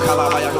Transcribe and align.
Lift 0.00 0.59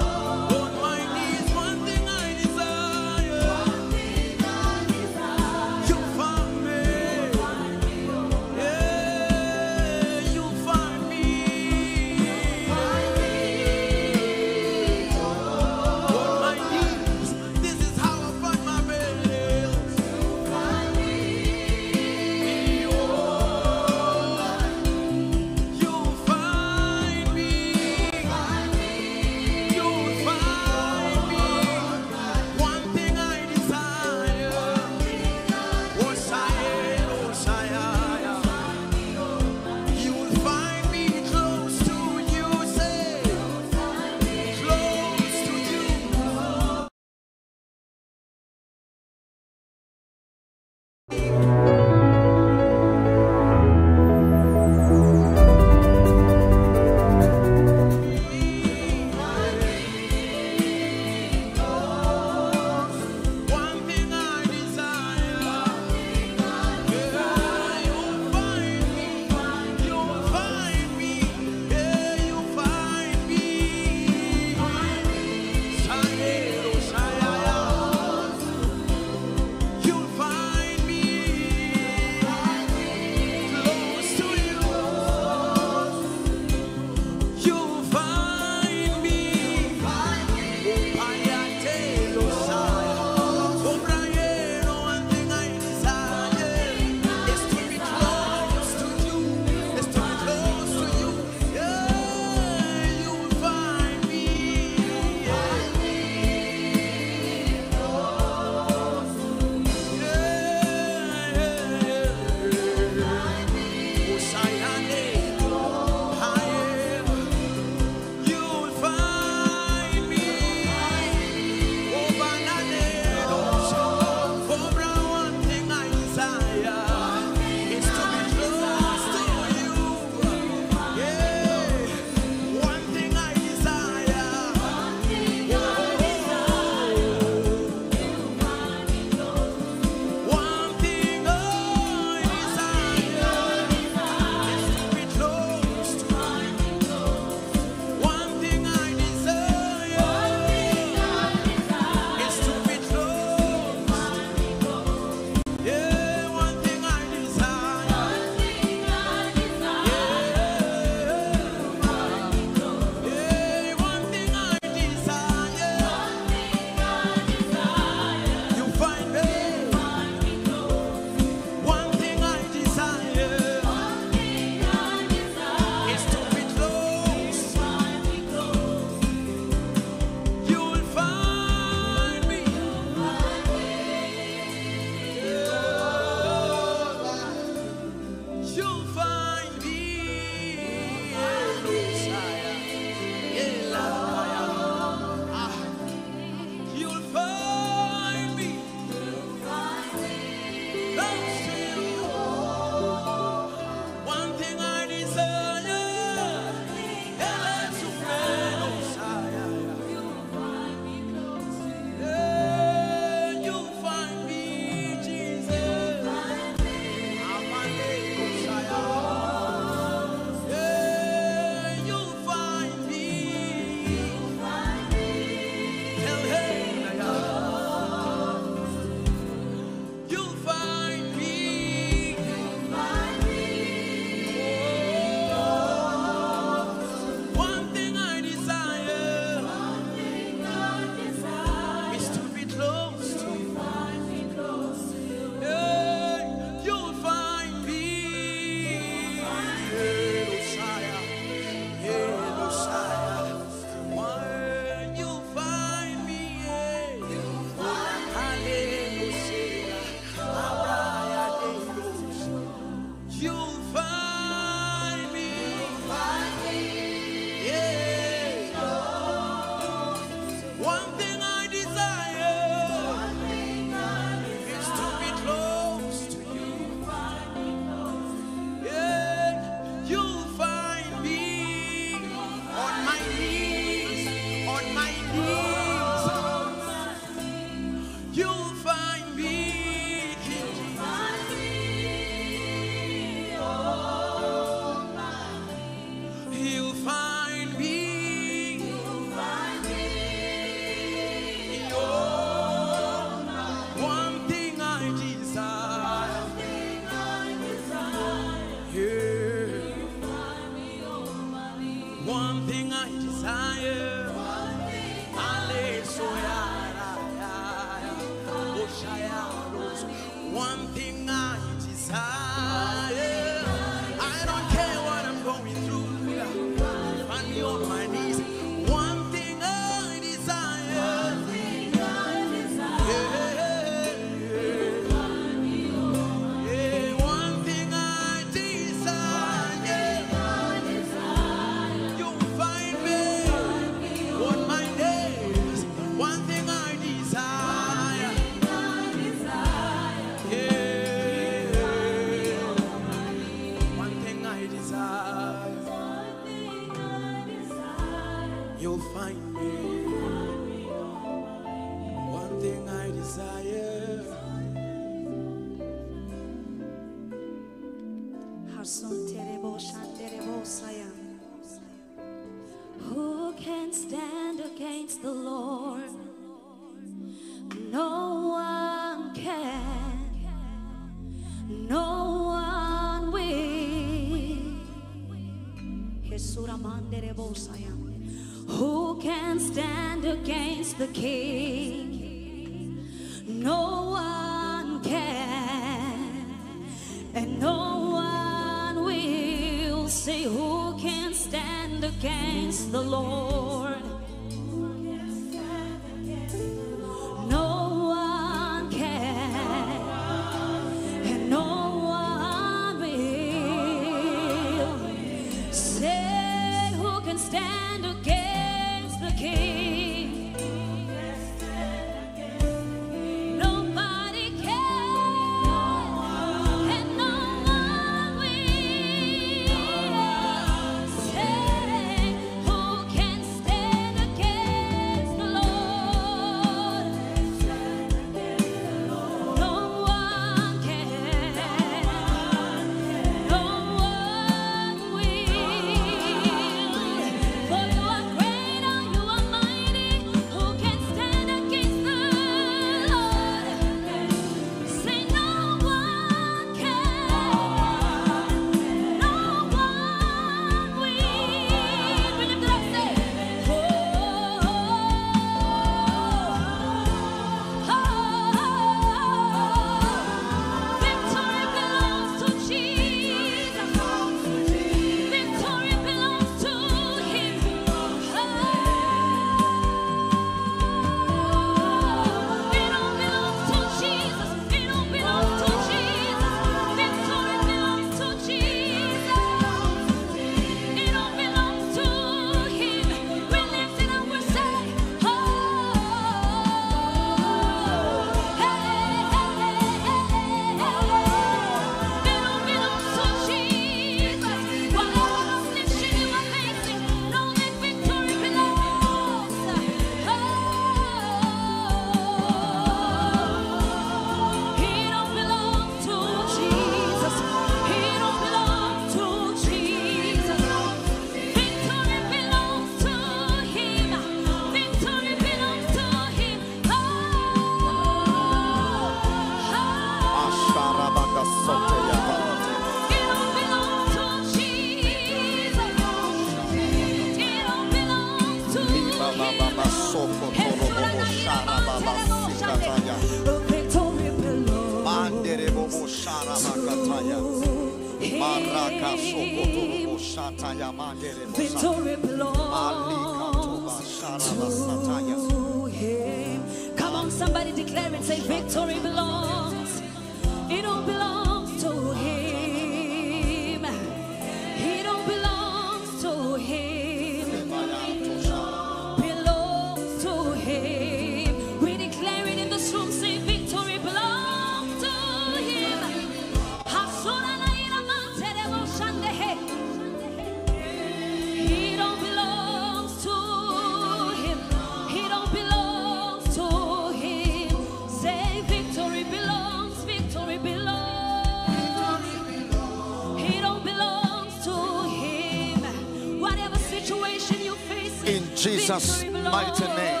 Jesus' 598.72 599.04
mighty 599.04 599.66
name. 599.66 600.00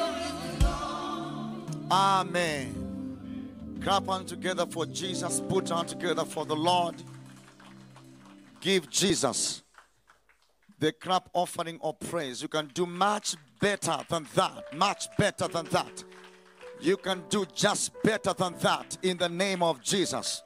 Amen. 1.90 3.78
Clap 3.82 4.08
on 4.08 4.24
together 4.24 4.64
for 4.64 4.86
Jesus. 4.86 5.42
Put 5.46 5.70
on 5.70 5.84
together 5.84 6.24
for 6.24 6.46
the 6.46 6.56
Lord. 6.56 6.94
Give 8.60 8.88
Jesus 8.88 9.62
the 10.78 10.92
crap 10.92 11.28
offering 11.34 11.78
of 11.82 12.00
praise. 12.00 12.40
You 12.40 12.48
can 12.48 12.70
do 12.72 12.86
much 12.86 13.36
better 13.60 13.98
than 14.08 14.26
that. 14.34 14.74
Much 14.74 15.06
better 15.18 15.48
than 15.48 15.66
that. 15.66 16.04
You 16.80 16.96
can 16.96 17.24
do 17.28 17.44
just 17.54 17.92
better 18.02 18.32
than 18.32 18.54
that 18.60 18.96
in 19.02 19.18
the 19.18 19.28
name 19.28 19.62
of 19.62 19.82
Jesus. 19.82 20.42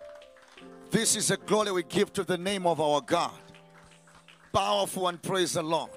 This 0.91 1.15
is 1.15 1.31
a 1.31 1.37
glory 1.37 1.71
we 1.71 1.85
give 1.85 2.13
to 2.15 2.25
the 2.25 2.39
name 2.39 2.67
of 2.67 2.81
our 2.81 3.01
God. 3.01 3.39
Powerful 4.53 5.07
and 5.07 5.23
praise 5.23 5.53
the 5.53 5.63
Lord. 5.63 5.91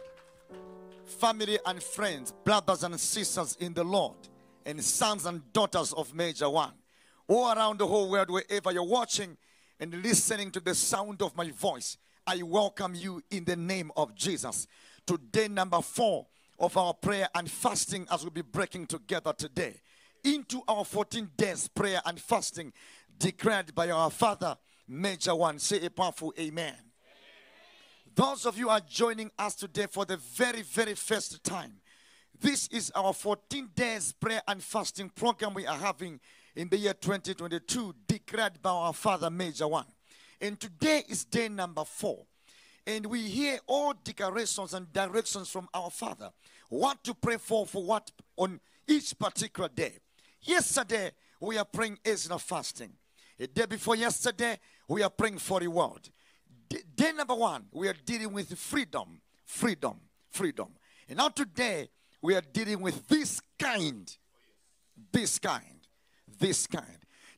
Family 1.09 1.57
and 1.65 1.81
friends, 1.81 2.31
brothers 2.43 2.83
and 2.83 2.97
sisters 2.99 3.57
in 3.59 3.73
the 3.73 3.83
Lord, 3.83 4.15
and 4.65 4.81
sons 4.83 5.25
and 5.25 5.51
daughters 5.51 5.91
of 5.93 6.13
Major 6.13 6.49
One, 6.49 6.73
all 7.27 7.51
around 7.51 7.79
the 7.79 7.87
whole 7.87 8.09
world, 8.09 8.29
wherever 8.29 8.71
you're 8.71 8.83
watching 8.83 9.35
and 9.79 10.03
listening 10.03 10.51
to 10.51 10.59
the 10.59 10.75
sound 10.75 11.21
of 11.21 11.35
my 11.35 11.49
voice, 11.51 11.97
I 12.27 12.43
welcome 12.43 12.93
you 12.93 13.23
in 13.31 13.43
the 13.43 13.55
name 13.55 13.91
of 13.97 14.13
Jesus. 14.15 14.67
Today, 15.05 15.47
number 15.47 15.81
four 15.81 16.27
of 16.59 16.77
our 16.77 16.93
prayer 16.93 17.27
and 17.33 17.49
fasting, 17.49 18.07
as 18.11 18.21
we'll 18.21 18.31
be 18.31 18.41
breaking 18.41 18.85
together 18.85 19.33
today 19.33 19.81
into 20.23 20.61
our 20.67 20.85
14 20.85 21.31
days 21.35 21.67
prayer 21.67 22.01
and 22.05 22.19
fasting 22.19 22.71
declared 23.17 23.73
by 23.73 23.89
our 23.89 24.11
Father, 24.11 24.55
Major 24.87 25.35
One. 25.35 25.59
Say 25.59 25.85
a 25.85 25.89
powerful 25.89 26.33
amen. 26.39 26.75
Those 28.19 28.45
of 28.45 28.57
you 28.57 28.67
are 28.67 28.81
joining 28.81 29.31
us 29.39 29.55
today 29.55 29.85
for 29.89 30.03
the 30.03 30.17
very, 30.17 30.61
very 30.61 30.93
first 30.93 31.41
time. 31.41 31.75
This 32.37 32.67
is 32.67 32.91
our 32.93 33.13
14 33.13 33.69
days 33.73 34.11
prayer 34.11 34.41
and 34.45 34.61
fasting 34.61 35.07
program 35.07 35.53
we 35.53 35.65
are 35.65 35.77
having 35.77 36.19
in 36.53 36.67
the 36.67 36.75
year 36.75 36.93
2022, 36.93 37.95
declared 38.09 38.61
by 38.61 38.71
our 38.71 38.91
Father, 38.91 39.29
Major 39.29 39.69
One. 39.69 39.85
And 40.41 40.59
today 40.59 41.05
is 41.07 41.23
day 41.23 41.47
number 41.47 41.85
four. 41.85 42.25
And 42.85 43.05
we 43.05 43.21
hear 43.21 43.57
all 43.67 43.93
declarations 44.03 44.73
and 44.73 44.91
directions 44.91 45.49
from 45.49 45.69
our 45.73 45.89
Father. 45.89 46.29
What 46.67 47.01
to 47.05 47.13
pray 47.13 47.37
for, 47.37 47.65
for 47.65 47.85
what 47.85 48.11
on 48.35 48.59
each 48.85 49.17
particular 49.17 49.69
day. 49.69 49.93
Yesterday, 50.41 51.11
we 51.39 51.57
are 51.57 51.63
praying 51.63 51.99
Ezra 52.03 52.37
fasting. 52.37 52.91
A 53.39 53.47
day 53.47 53.65
before 53.65 53.95
yesterday, 53.95 54.59
we 54.89 55.03
are 55.03 55.09
praying 55.09 55.37
for 55.37 55.61
the 55.61 55.67
world. 55.67 56.01
D- 56.03 56.11
Day 56.69 57.11
number 57.13 57.35
one, 57.35 57.65
we 57.71 57.87
are 57.87 57.95
dealing 58.05 58.31
with 58.31 58.55
freedom, 58.57 59.21
freedom, 59.45 59.95
freedom. 60.29 60.69
And 61.07 61.17
now 61.17 61.29
today, 61.29 61.89
we 62.21 62.35
are 62.35 62.41
dealing 62.41 62.81
with 62.81 63.07
this 63.07 63.41
kind, 63.57 64.15
this 65.11 65.39
kind, 65.39 65.87
this 66.39 66.67
kind. 66.67 66.85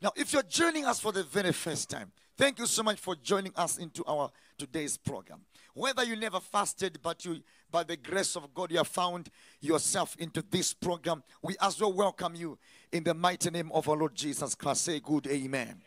Now, 0.01 0.11
if 0.15 0.33
you're 0.33 0.43
joining 0.43 0.85
us 0.85 0.99
for 0.99 1.11
the 1.11 1.23
very 1.23 1.53
first 1.53 1.89
time, 1.89 2.11
thank 2.37 2.59
you 2.59 2.65
so 2.65 2.83
much 2.83 2.99
for 2.99 3.15
joining 3.15 3.53
us 3.55 3.77
into 3.77 4.03
our 4.05 4.31
today's 4.57 4.97
program. 4.97 5.41
Whether 5.73 6.03
you 6.03 6.15
never 6.15 6.39
fasted, 6.39 6.99
but 7.01 7.23
you, 7.23 7.41
by 7.69 7.83
the 7.83 7.95
grace 7.95 8.35
of 8.35 8.53
God, 8.53 8.71
you 8.71 8.77
have 8.77 8.87
found 8.87 9.29
yourself 9.61 10.17
into 10.19 10.43
this 10.49 10.73
program, 10.73 11.23
we 11.41 11.55
as 11.61 11.79
well 11.79 11.93
welcome 11.93 12.35
you 12.35 12.57
in 12.91 13.03
the 13.03 13.13
mighty 13.13 13.49
name 13.51 13.71
of 13.73 13.87
our 13.87 13.95
Lord 13.95 14.15
Jesus 14.15 14.55
Christ. 14.55 14.83
Say 14.83 14.99
good 14.99 15.27
amen. 15.27 15.81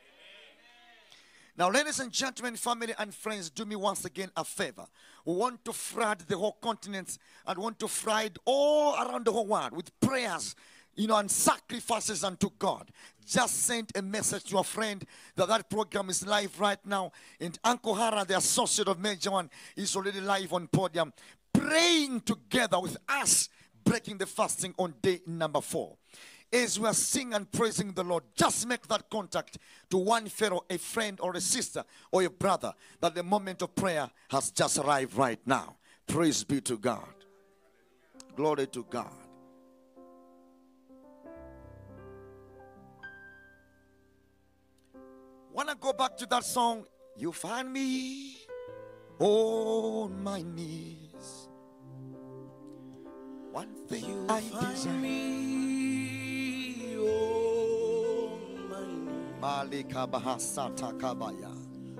Now, 1.56 1.70
ladies 1.70 2.00
and 2.00 2.10
gentlemen, 2.10 2.56
family 2.56 2.94
and 2.98 3.14
friends, 3.14 3.48
do 3.48 3.64
me 3.64 3.76
once 3.76 4.04
again 4.04 4.28
a 4.36 4.44
favor. 4.44 4.86
We 5.24 5.34
want 5.34 5.64
to 5.66 5.72
flood 5.72 6.18
the 6.26 6.36
whole 6.36 6.58
continent 6.60 7.16
and 7.46 7.58
want 7.58 7.78
to 7.78 7.86
flood 7.86 8.40
all 8.44 8.94
around 8.94 9.24
the 9.24 9.30
whole 9.30 9.46
world 9.46 9.72
with 9.72 9.98
prayers, 10.00 10.56
you 10.96 11.06
know, 11.06 11.16
and 11.16 11.30
sacrifices 11.30 12.24
unto 12.24 12.50
God. 12.58 12.90
Just 13.24 13.62
send 13.66 13.92
a 13.94 14.02
message 14.02 14.44
to 14.50 14.58
a 14.58 14.64
friend 14.64 15.04
that 15.36 15.46
that 15.46 15.70
program 15.70 16.10
is 16.10 16.26
live 16.26 16.58
right 16.58 16.84
now. 16.84 17.12
And 17.38 17.56
Uncle 17.62 17.94
Hara, 17.94 18.24
the 18.24 18.36
associate 18.36 18.88
of 18.88 18.98
Major 18.98 19.30
One, 19.30 19.48
is 19.76 19.94
already 19.94 20.20
live 20.20 20.52
on 20.52 20.66
podium, 20.66 21.12
praying 21.52 22.22
together 22.22 22.80
with 22.80 22.96
us, 23.08 23.48
breaking 23.84 24.18
the 24.18 24.26
fasting 24.26 24.74
on 24.76 24.94
day 25.00 25.20
number 25.24 25.60
four 25.60 25.98
as 26.54 26.78
we 26.78 26.86
are 26.86 26.94
singing 26.94 27.34
and 27.34 27.50
praising 27.50 27.92
the 27.92 28.04
Lord, 28.04 28.22
just 28.36 28.66
make 28.68 28.86
that 28.86 29.10
contact 29.10 29.58
to 29.90 29.96
one 29.96 30.26
fellow, 30.28 30.64
a 30.70 30.78
friend 30.78 31.18
or 31.20 31.34
a 31.34 31.40
sister 31.40 31.84
or 32.12 32.22
a 32.22 32.30
brother 32.30 32.72
that 33.00 33.14
the 33.14 33.24
moment 33.24 33.60
of 33.62 33.74
prayer 33.74 34.08
has 34.30 34.52
just 34.52 34.78
arrived 34.78 35.16
right 35.16 35.40
now. 35.44 35.76
Praise 36.06 36.44
be 36.44 36.60
to 36.60 36.78
God. 36.78 37.14
Glory 38.36 38.68
to 38.68 38.86
God. 38.88 39.10
Wanna 45.52 45.74
go 45.74 45.92
back 45.92 46.16
to 46.18 46.26
that 46.26 46.44
song? 46.44 46.84
You 47.16 47.32
find 47.32 47.72
me 47.72 48.38
on 49.18 50.22
my 50.22 50.42
knees. 50.42 51.48
One 53.52 53.74
thing 53.86 54.26
I 54.28 54.40
desire. 54.40 54.54
Bahasata 54.60 55.73
Kabaya. 61.04 61.50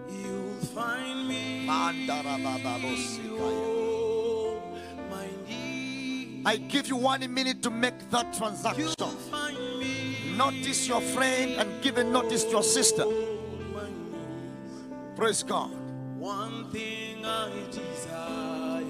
You 0.08 0.54
find 0.74 1.28
me 1.28 1.66
Mandara 1.66 2.38
Bababosikaya. 2.38 3.38
on 3.38 5.10
my 5.10 5.26
knees. 5.46 6.42
I 6.46 6.56
give 6.56 6.88
you 6.88 6.96
one 6.96 7.32
minute 7.32 7.62
to 7.62 7.70
make 7.70 8.10
that 8.10 8.32
transaction. 8.34 8.88
find 9.30 9.56
me 9.78 10.16
Notice 10.36 10.88
your 10.88 11.00
friend 11.00 11.52
and 11.60 11.82
give 11.82 11.98
a 11.98 12.04
notice 12.04 12.44
to 12.44 12.50
your 12.50 12.62
sister. 12.62 13.02
on 13.02 13.72
my 13.74 13.88
knees. 13.88 15.16
Praise 15.16 15.42
God. 15.42 15.70
One 16.18 16.70
thing 16.70 17.24
I 17.24 17.50
desire. 17.70 18.84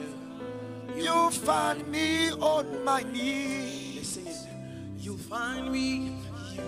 You 0.97 1.31
find 1.31 1.87
me 1.89 2.31
on 2.33 2.85
my 2.85 3.03
knees. 3.03 3.84
Listen 5.05 5.13
it. 5.13 5.13
You 5.13 5.17
find 5.19 5.73
me. 5.73 6.13
You 6.55 6.63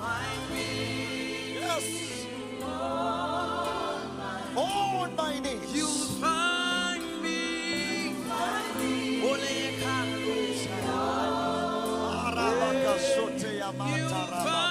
find 0.00 0.50
me. 0.50 1.54
Yes. 1.60 2.26
Oh, 4.56 5.02
On 5.04 5.16
my 5.16 5.38
knees. 5.40 5.74
You 5.74 5.86
find 6.20 7.22
me. 7.22 8.14
Ole 9.22 9.72
Karusa. 9.82 10.76
Arabakasote 12.26 13.56
ya 13.56 13.66
You 13.66 13.72
matarababaya. 13.72 14.61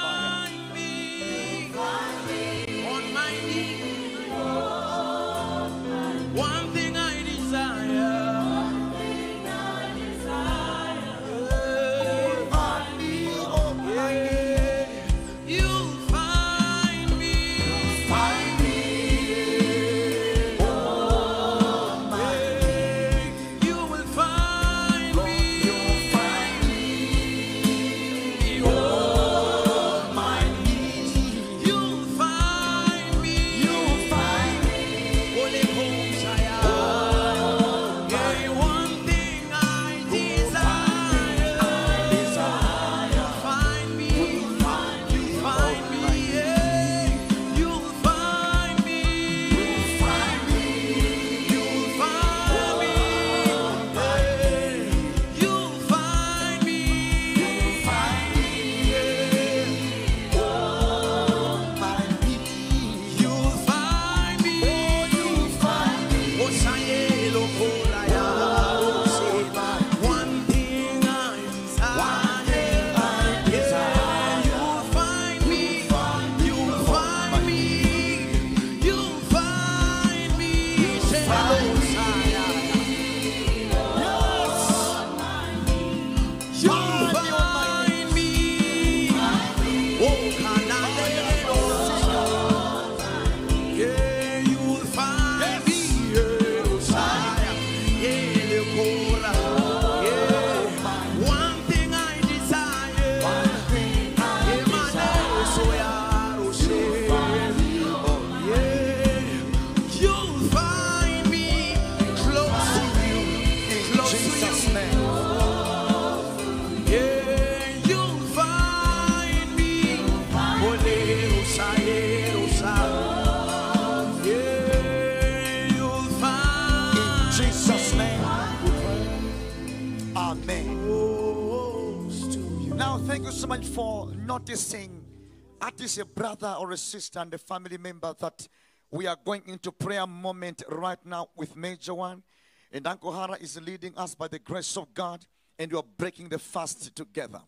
Brother 136.41 136.57
or 136.59 136.71
a 136.71 136.77
sister 136.77 137.19
and 137.19 137.33
a 137.33 137.37
family 137.37 137.77
member 137.77 138.13
that 138.19 138.47
we 138.89 139.05
are 139.05 139.17
going 139.23 139.43
into 139.45 139.71
prayer 139.71 140.07
moment 140.07 140.63
right 140.69 140.97
now 141.05 141.27
with 141.35 141.55
Major 141.55 141.93
One. 141.93 142.23
And 142.71 142.87
Uncle 142.87 143.11
Hara 143.11 143.37
is 143.39 143.61
leading 143.61 143.95
us 143.97 144.15
by 144.15 144.27
the 144.27 144.39
grace 144.39 144.75
of 144.75 144.93
God, 144.93 145.23
and 145.59 145.71
we 145.71 145.77
are 145.77 145.83
breaking 145.97 146.29
the 146.29 146.39
fast 146.39 146.95
together. 146.95 147.41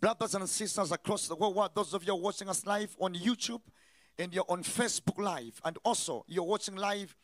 Brothers 0.00 0.34
and 0.34 0.48
sisters 0.48 0.92
across 0.92 1.28
the 1.28 1.34
world, 1.34 1.70
those 1.74 1.94
of 1.94 2.04
you 2.04 2.12
are 2.12 2.18
watching 2.18 2.48
us 2.48 2.66
live 2.66 2.94
on 3.00 3.14
YouTube 3.14 3.62
and 4.18 4.34
you're 4.34 4.44
on 4.48 4.62
Facebook 4.62 5.18
Live, 5.18 5.60
and 5.64 5.78
also 5.84 6.24
you're 6.28 6.44
watching 6.44 6.76
live 6.76 7.16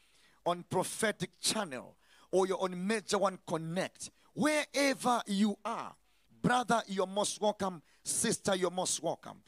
on 0.46 0.64
Prophetic 0.70 1.30
Channel 1.40 1.96
or 2.30 2.46
you're 2.46 2.62
on 2.62 2.86
Major 2.86 3.18
One 3.18 3.38
Connect, 3.46 4.10
wherever 4.34 5.20
you 5.26 5.56
are, 5.64 5.94
brother, 6.40 6.82
you're 6.86 7.06
most 7.06 7.40
welcome. 7.40 7.82
Sister, 8.02 8.56
you're 8.56 8.70
most 8.70 9.02
welcome. 9.02 9.42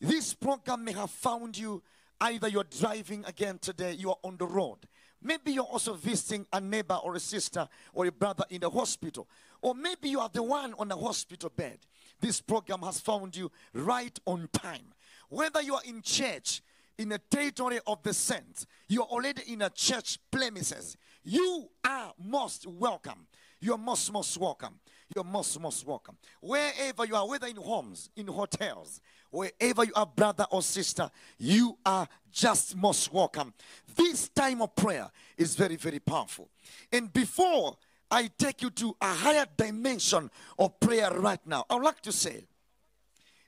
This 0.00 0.32
program 0.32 0.84
may 0.84 0.92
have 0.92 1.10
found 1.10 1.58
you 1.58 1.82
either 2.20 2.48
you're 2.48 2.64
driving 2.64 3.24
again 3.26 3.58
today, 3.58 3.92
you 3.92 4.10
are 4.10 4.18
on 4.24 4.36
the 4.38 4.46
road. 4.46 4.78
Maybe 5.22 5.52
you're 5.52 5.64
also 5.64 5.92
visiting 5.92 6.46
a 6.52 6.60
neighbor 6.60 6.94
or 6.94 7.14
a 7.14 7.20
sister 7.20 7.68
or 7.92 8.06
a 8.06 8.12
brother 8.12 8.44
in 8.48 8.62
the 8.62 8.70
hospital. 8.70 9.28
Or 9.60 9.74
maybe 9.74 10.08
you 10.08 10.20
are 10.20 10.30
the 10.32 10.42
one 10.42 10.74
on 10.78 10.90
a 10.90 10.96
hospital 10.96 11.52
bed. 11.54 11.78
This 12.18 12.40
program 12.40 12.80
has 12.80 13.00
found 13.00 13.36
you 13.36 13.50
right 13.74 14.18
on 14.24 14.48
time. 14.52 14.94
Whether 15.28 15.60
you 15.60 15.74
are 15.74 15.84
in 15.84 16.00
church, 16.00 16.62
in 16.96 17.12
a 17.12 17.18
territory 17.18 17.80
of 17.86 18.02
the 18.02 18.14
saints, 18.14 18.66
you're 18.88 19.04
already 19.04 19.42
in 19.52 19.60
a 19.62 19.70
church 19.70 20.18
premises, 20.30 20.96
you 21.22 21.68
are 21.84 22.14
most 22.18 22.66
welcome. 22.66 23.26
You're 23.60 23.78
most, 23.78 24.10
most 24.10 24.38
welcome. 24.38 24.80
You're 25.14 25.24
most, 25.24 25.58
most 25.60 25.86
welcome. 25.86 26.16
Wherever 26.40 27.04
you 27.04 27.16
are, 27.16 27.26
whether 27.26 27.48
in 27.48 27.56
homes, 27.56 28.10
in 28.16 28.28
hotels, 28.28 29.00
wherever 29.30 29.84
you 29.84 29.92
are, 29.96 30.06
brother 30.06 30.46
or 30.50 30.62
sister, 30.62 31.10
you 31.38 31.76
are 31.84 32.06
just 32.30 32.76
most 32.76 33.12
welcome. 33.12 33.52
This 33.96 34.28
time 34.28 34.62
of 34.62 34.74
prayer 34.76 35.10
is 35.36 35.56
very, 35.56 35.76
very 35.76 35.98
powerful. 35.98 36.48
And 36.92 37.12
before 37.12 37.76
I 38.10 38.30
take 38.38 38.62
you 38.62 38.70
to 38.70 38.96
a 39.00 39.12
higher 39.12 39.46
dimension 39.56 40.30
of 40.58 40.78
prayer 40.78 41.10
right 41.12 41.44
now, 41.44 41.64
I 41.68 41.74
would 41.74 41.84
like 41.84 42.02
to 42.02 42.12
say 42.12 42.44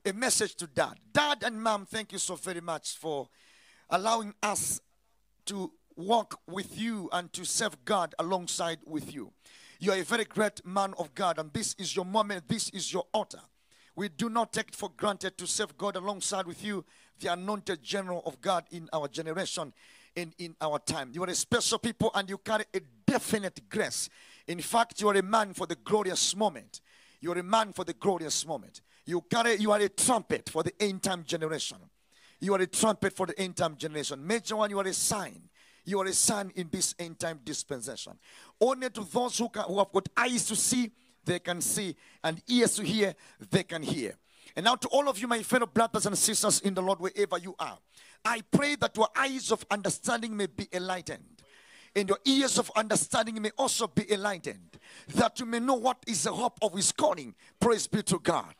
a 0.05 0.13
message 0.13 0.57
to 0.57 0.67
dad. 0.67 0.95
Dad 1.13 1.45
and 1.45 1.63
mom, 1.63 1.87
thank 1.87 2.13
you 2.13 2.19
so 2.19 2.35
very 2.35 2.61
much 2.61 2.97
for 2.97 3.29
allowing 3.89 4.35
us 4.43 4.81
to 5.47 5.73
walk 5.97 6.41
with 6.49 6.77
you 6.79 7.09
and 7.13 7.33
to 7.33 7.45
serve 7.45 7.85
God 7.85 8.15
alongside 8.19 8.79
with 8.85 9.15
you. 9.15 9.33
You 9.83 9.91
are 9.91 9.99
a 9.99 10.05
very 10.05 10.25
great 10.25 10.65
man 10.65 10.95
of 10.97 11.13
God, 11.13 11.41
and 11.41 11.53
this 11.53 11.75
is 11.77 11.97
your 11.97 12.05
moment, 12.05 12.47
this 12.47 12.69
is 12.69 12.93
your 12.93 13.05
altar. 13.13 13.41
We 13.97 14.11
do 14.11 14.29
not 14.29 14.53
take 14.53 14.69
it 14.69 14.77
for 14.77 14.93
granted 14.97 15.37
to 15.39 15.47
serve 15.49 15.77
God 15.77 15.97
alongside 15.97 16.47
with 16.47 16.65
you, 16.65 16.85
the 17.19 17.33
anointed 17.33 17.83
general 17.83 18.23
of 18.25 18.41
God 18.41 18.63
in 18.71 18.89
our 18.93 19.09
generation 19.09 19.73
and 20.17 20.37
in 20.39 20.55
our 20.61 20.79
time. 20.79 21.11
You 21.13 21.25
are 21.25 21.31
a 21.31 21.35
special 21.35 21.81
people 21.81 22.13
and 22.15 22.31
you 22.31 22.39
carry 22.39 22.65
a 22.73 22.81
definite 23.09 23.69
grace. 23.69 24.09
In 24.47 24.61
fact, 24.61 25.01
you 25.01 25.09
are 25.09 25.17
a 25.17 25.23
man 25.23 25.53
for 25.53 25.67
the 25.67 25.75
glorious 25.75 26.37
moment. 26.37 26.81
You 27.21 27.33
are 27.33 27.39
a 27.39 27.43
man 27.43 27.73
for 27.73 27.85
the 27.85 27.95
glorious 27.95 28.47
moment. 28.47 28.83
You 29.05 29.21
carry, 29.23 29.57
you 29.57 29.73
are 29.73 29.81
a 29.81 29.89
trumpet 29.89 30.49
for 30.49 30.63
the 30.63 30.81
end 30.81 31.03
time 31.03 31.25
generation. 31.25 31.79
You 32.39 32.55
are 32.55 32.61
a 32.61 32.69
trumpet 32.69 33.15
for 33.15 33.27
the 33.27 33.37
end 33.37 33.57
time 33.57 33.77
generation. 33.77 34.25
Major 34.25 34.55
one, 34.55 34.71
you 34.71 34.79
are 34.79 34.87
a 34.87 34.95
sign. 34.95 35.49
You 35.85 36.01
are 36.01 36.07
a 36.07 36.13
son 36.13 36.53
in 36.55 36.69
this 36.71 36.95
end 36.99 37.19
time 37.19 37.41
dispensation. 37.45 38.13
Only 38.61 38.91
to 38.91 39.05
those 39.05 39.39
who, 39.39 39.49
can, 39.49 39.65
who 39.65 39.79
have 39.79 39.93
got 39.93 40.09
eyes 40.17 40.47
to 40.47 40.57
see, 40.57 40.91
they 41.25 41.39
can 41.39 41.61
see, 41.61 41.97
and 42.23 42.41
ears 42.49 42.77
to 42.77 42.85
hear, 42.85 43.15
they 43.51 43.63
can 43.63 43.83
hear. 43.83 44.17
And 44.55 44.65
now, 44.65 44.75
to 44.75 44.89
all 44.89 45.09
of 45.09 45.19
you, 45.19 45.27
my 45.29 45.43
fellow 45.43 45.67
brothers 45.67 46.07
and 46.07 46.17
sisters 46.17 46.61
in 46.61 46.75
the 46.75 46.83
Lord, 46.83 47.01
wherever 47.01 47.39
you 47.39 47.55
are, 47.59 47.79
I 48.25 48.43
pray 48.51 48.77
that 48.77 48.97
your 48.97 49.09
eyes 49.17 49.51
of 49.51 49.65
understanding 49.71 50.37
may 50.37 50.47
be 50.47 50.69
enlightened, 50.73 51.43
and 51.97 52.09
your 52.09 52.19
ears 52.25 52.59
of 52.59 52.71
understanding 52.77 53.41
may 53.41 53.51
also 53.57 53.87
be 53.87 54.11
enlightened, 54.13 54.79
that 55.15 55.41
you 55.41 55.47
may 55.47 55.59
know 55.59 55.75
what 55.75 55.99
is 56.07 56.25
the 56.25 56.33
hope 56.33 56.59
of 56.63 56.75
His 56.75 56.93
calling. 56.93 57.35
Praise 57.59 57.87
be 57.87 58.03
to 58.03 58.19
God. 58.19 58.55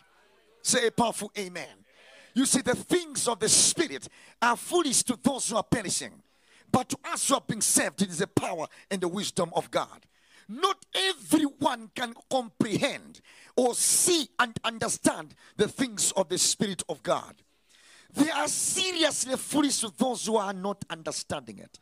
Say 0.63 0.87
a 0.87 0.91
powerful 0.91 1.31
amen. 1.37 1.69
You 2.35 2.47
see, 2.47 2.63
the 2.63 2.75
things 2.75 3.29
of 3.29 3.39
the 3.41 3.49
Spirit 3.49 4.09
are 4.41 4.57
foolish 4.57 5.03
to 5.05 5.19
those 5.23 5.51
who 5.51 5.57
are 5.57 5.63
perishing, 5.63 6.13
but 6.73 6.89
to 6.89 6.99
us 7.05 7.29
who 7.29 7.35
have 7.35 7.47
been 7.47 7.61
saved, 7.61 8.03
it 8.03 8.09
is 8.09 8.19
the 8.19 8.27
power 8.27 8.67
and 8.91 9.01
the 9.01 9.09
wisdom 9.09 9.51
of 9.55 9.71
God. 9.71 10.07
Not 10.49 10.85
everyone 10.95 11.91
can 11.95 12.15
comprehend 12.31 13.21
or 13.57 13.75
see 13.75 14.29
and 14.39 14.59
understand 14.65 15.35
the 15.57 15.69
things 15.69 16.13
of 16.13 16.29
the 16.29 16.39
Spirit 16.39 16.83
of 16.89 17.03
God. 17.03 17.37
They 18.13 18.31
are 18.31 18.49
seriously 18.49 19.37
foolish 19.37 19.81
to 19.81 19.93
those 19.97 20.27
who 20.27 20.37
are 20.37 20.53
not 20.53 20.85
understanding 20.91 21.59
it. 21.59 21.79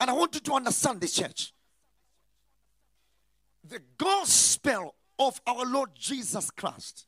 And 0.00 0.10
I 0.10 0.14
want 0.14 0.34
you 0.34 0.40
to 0.40 0.54
understand 0.54 1.00
this, 1.00 1.14
church. 1.14 1.52
The 3.64 3.80
gospel 3.98 4.94
of 5.18 5.40
our 5.46 5.64
Lord 5.64 5.90
Jesus 5.94 6.50
Christ 6.50 7.06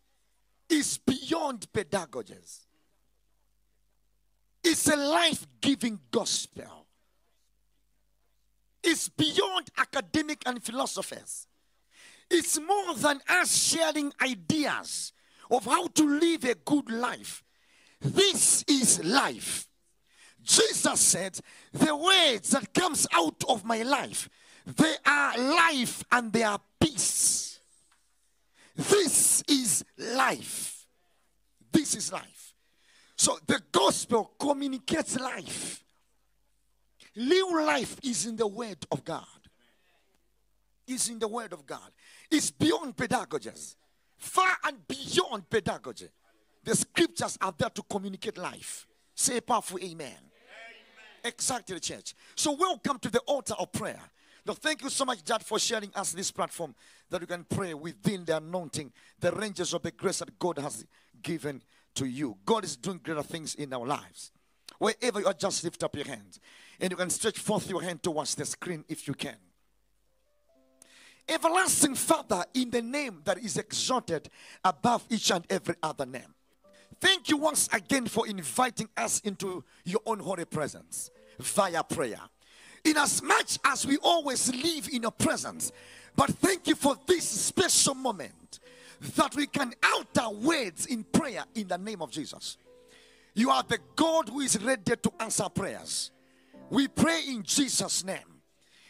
is 0.69 0.99
beyond 0.99 1.67
pedagogies. 1.73 2.64
It's 4.65 4.89
a 4.89 4.97
life 4.97 5.47
giving 5.61 6.01
gospel. 6.11 6.87
It's 8.83 9.09
beyond 9.09 9.69
academic 9.77 10.43
and 10.47 10.63
philosophers. 10.63 11.47
It's 12.31 12.59
more 12.59 12.95
than 12.95 13.21
us 13.29 13.55
sharing 13.57 14.13
ideas 14.23 15.13
of 15.51 15.67
how 15.67 15.89
to 15.89 16.19
live 16.19 16.45
a 16.45 16.55
good 16.55 16.91
life. 16.91 17.45
This 18.01 18.65
is 18.67 19.05
life. 19.05 19.69
Jesus 20.43 21.01
said, 21.01 21.39
The 21.73 21.95
words 21.95 22.51
that 22.51 22.73
comes 22.75 23.07
out 23.13 23.43
of 23.49 23.65
my 23.65 23.83
life, 23.83 24.29
they 24.67 24.95
are 25.07 25.39
life 25.39 26.05
and 26.11 26.33
they 26.33 26.43
are 26.43 26.61
peace. 26.81 27.61
This 28.77 29.43
is 29.49 29.85
life. 29.97 30.87
This 31.73 31.95
is 31.95 32.13
life. 32.13 32.44
So 33.17 33.39
the 33.47 33.61
gospel 33.71 34.33
communicates 34.39 35.19
life. 35.19 35.83
Live 37.17 37.53
life 37.65 37.97
is 38.03 38.27
in 38.27 38.37
the 38.37 38.47
word 38.47 38.85
of 38.91 39.05
God. 39.05 39.25
Is 40.87 41.09
in 41.09 41.19
the 41.19 41.29
word 41.29 41.53
of 41.53 41.65
God. 41.65 41.91
It's 42.31 42.51
beyond 42.51 42.97
pedagogies. 42.97 43.77
Far 44.17 44.57
and 44.65 44.77
beyond 44.87 45.49
pedagogy. 45.49 46.09
The 46.63 46.75
scriptures 46.75 47.39
are 47.41 47.55
there 47.57 47.71
to 47.71 47.83
communicate 47.83 48.39
life. 48.39 48.87
Say 49.15 49.39
a 49.39 49.43
powerful 49.43 49.79
amen. 49.83 50.13
Exactly, 51.25 51.81
church. 51.81 52.15
So, 52.35 52.53
welcome 52.53 52.99
to 52.99 53.11
the 53.11 53.21
altar 53.21 53.55
of 53.59 53.73
prayer. 53.73 54.01
Now, 54.47 54.53
thank 54.53 54.83
you 54.83 54.91
so 54.91 55.07
much, 55.07 55.25
Dad, 55.25 55.43
for 55.43 55.59
sharing 55.59 55.91
us 55.95 56.13
this 56.13 56.31
platform 56.31 56.75
that 57.09 57.21
you 57.21 57.27
can 57.27 57.45
pray 57.45 57.73
within 57.73 58.27
the 58.27 58.37
anointing, 58.37 58.93
the 59.19 59.33
ranges 59.33 59.73
of 59.73 59.83
the 59.83 59.91
grace 59.91 60.19
that 60.19 60.39
God 60.39 60.59
has 60.59 60.85
given 61.23 61.63
to 61.95 62.07
you. 62.07 62.37
God 62.45 62.65
is 62.65 62.77
doing 62.77 63.01
greater 63.03 63.23
things 63.23 63.55
in 63.55 63.73
our 63.73 63.87
lives. 63.87 64.33
Wherever 64.79 65.21
you 65.21 65.27
are, 65.27 65.35
just 65.35 65.65
lift 65.65 65.83
up 65.85 65.95
your 65.95 66.07
hands. 66.07 66.41
And 66.81 66.91
you 66.91 66.97
can 66.97 67.11
stretch 67.11 67.39
forth 67.39 67.69
your 67.69 67.83
hand 67.83 68.03
towards 68.03 68.35
the 68.35 68.45
screen 68.45 68.85
if 68.89 69.07
you 69.07 69.15
can. 69.15 69.37
Everlasting 71.29 71.95
Father, 71.95 72.45
in 72.53 72.71
the 72.71 72.83
name 72.83 73.23
that 73.25 73.39
is 73.39 73.57
exalted 73.57 74.29
above 74.63 75.05
each 75.09 75.31
and 75.31 75.45
every 75.49 75.75
other 75.83 76.05
name. 76.05 76.35
Thank 77.01 77.31
you 77.31 77.39
once 77.39 77.69
again 77.73 78.07
for 78.07 78.27
inviting 78.27 78.89
us 78.97 79.21
into 79.21 79.65
your 79.85 80.01
own 80.07 80.19
holy 80.19 80.45
presence 80.45 81.11
via 81.39 81.83
prayer. 81.83 82.21
Inasmuch 82.85 83.59
as 83.65 83.87
we 83.87 83.97
always 83.99 84.55
live 84.55 84.89
in 84.93 85.03
your 85.03 85.11
presence, 85.11 85.73
but 86.15 86.31
thank 86.31 86.67
you 86.67 86.75
for 86.75 86.97
this 87.07 87.27
special 87.27 87.95
moment 87.95 88.61
that 89.17 89.35
we 89.35 89.47
can 89.47 89.73
utter 89.83 90.31
words 90.31 90.87
in 90.87 91.05
prayer 91.05 91.45
in 91.55 91.69
the 91.69 91.79
name 91.79 92.03
of 92.03 92.11
Jesus. 92.11 92.57
You 93.35 93.51
are 93.51 93.65
the 93.67 93.79
God 93.97 94.29
who 94.29 94.41
is 94.41 94.63
ready 94.63 94.95
to 94.97 95.13
answer 95.21 95.49
prayers. 95.49 96.11
We 96.71 96.89
pray 96.89 97.23
in 97.29 97.43
Jesus' 97.43 98.05
name. 98.05 98.41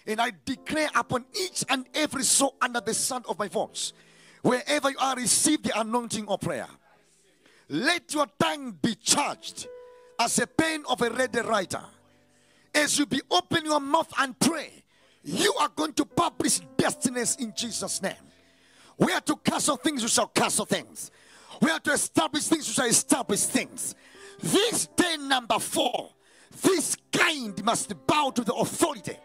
And 0.06 0.20
I 0.20 0.32
declare 0.44 0.90
upon 0.94 1.24
each 1.34 1.64
and 1.68 1.86
every 1.94 2.24
soul 2.24 2.54
under 2.60 2.80
the 2.80 2.92
sound 2.92 3.24
of 3.26 3.38
my 3.38 3.48
voice, 3.48 3.94
wherever 4.42 4.90
you 4.90 4.98
are, 4.98 5.16
receive 5.16 5.62
the 5.62 5.78
anointing 5.80 6.28
of 6.28 6.40
prayer. 6.42 6.68
Let 7.70 8.12
your 8.12 8.26
tongue 8.38 8.72
be 8.82 8.94
charged 8.96 9.66
as 10.18 10.38
a 10.38 10.46
pen 10.46 10.84
of 10.88 11.00
a 11.00 11.08
ready 11.08 11.40
writer. 11.40 11.80
As 12.74 12.98
you 12.98 13.06
be 13.06 13.22
open 13.30 13.64
your 13.64 13.80
mouth 13.80 14.12
and 14.18 14.38
pray, 14.38 14.84
you 15.22 15.54
are 15.58 15.70
going 15.74 15.94
to 15.94 16.04
publish 16.04 16.60
destinies 16.76 17.36
in 17.36 17.54
Jesus' 17.56 18.02
name. 18.02 18.12
We 18.98 19.12
are 19.12 19.20
to 19.20 19.36
castle 19.36 19.76
things, 19.76 20.02
we 20.02 20.08
shall 20.08 20.28
castle 20.28 20.66
things. 20.66 21.10
We 21.60 21.70
are 21.70 21.80
to 21.80 21.92
establish 21.92 22.44
things, 22.44 22.68
we 22.68 22.74
shall 22.74 22.86
establish 22.86 23.40
things. 23.42 23.94
This 24.40 24.86
day, 24.96 25.16
number 25.18 25.58
four, 25.58 26.10
this 26.62 26.96
kind 27.12 27.62
must 27.64 27.94
bow 28.06 28.30
to 28.30 28.42
the 28.42 28.54
authority 28.54 29.16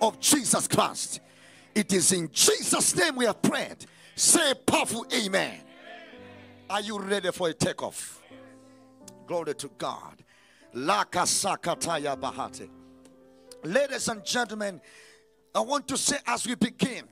of 0.00 0.20
Jesus 0.20 0.68
Christ. 0.68 1.20
It 1.74 1.92
is 1.92 2.12
in 2.12 2.30
Jesus' 2.32 2.96
name 2.96 3.16
we 3.16 3.26
have 3.26 3.42
prayed. 3.42 3.84
Say 4.14 4.54
powerful 4.66 5.06
amen. 5.14 5.60
Are 6.70 6.80
you 6.80 6.98
ready 6.98 7.30
for 7.30 7.48
a 7.48 7.54
takeoff? 7.54 8.22
Glory 9.26 9.54
to 9.54 9.70
God. 9.78 10.22
Ladies 13.64 14.08
and 14.08 14.24
gentlemen, 14.24 14.80
I 15.54 15.60
want 15.60 15.88
to 15.88 15.96
say 15.96 16.16
as 16.26 16.46
we 16.46 16.54
begin, 16.54 17.04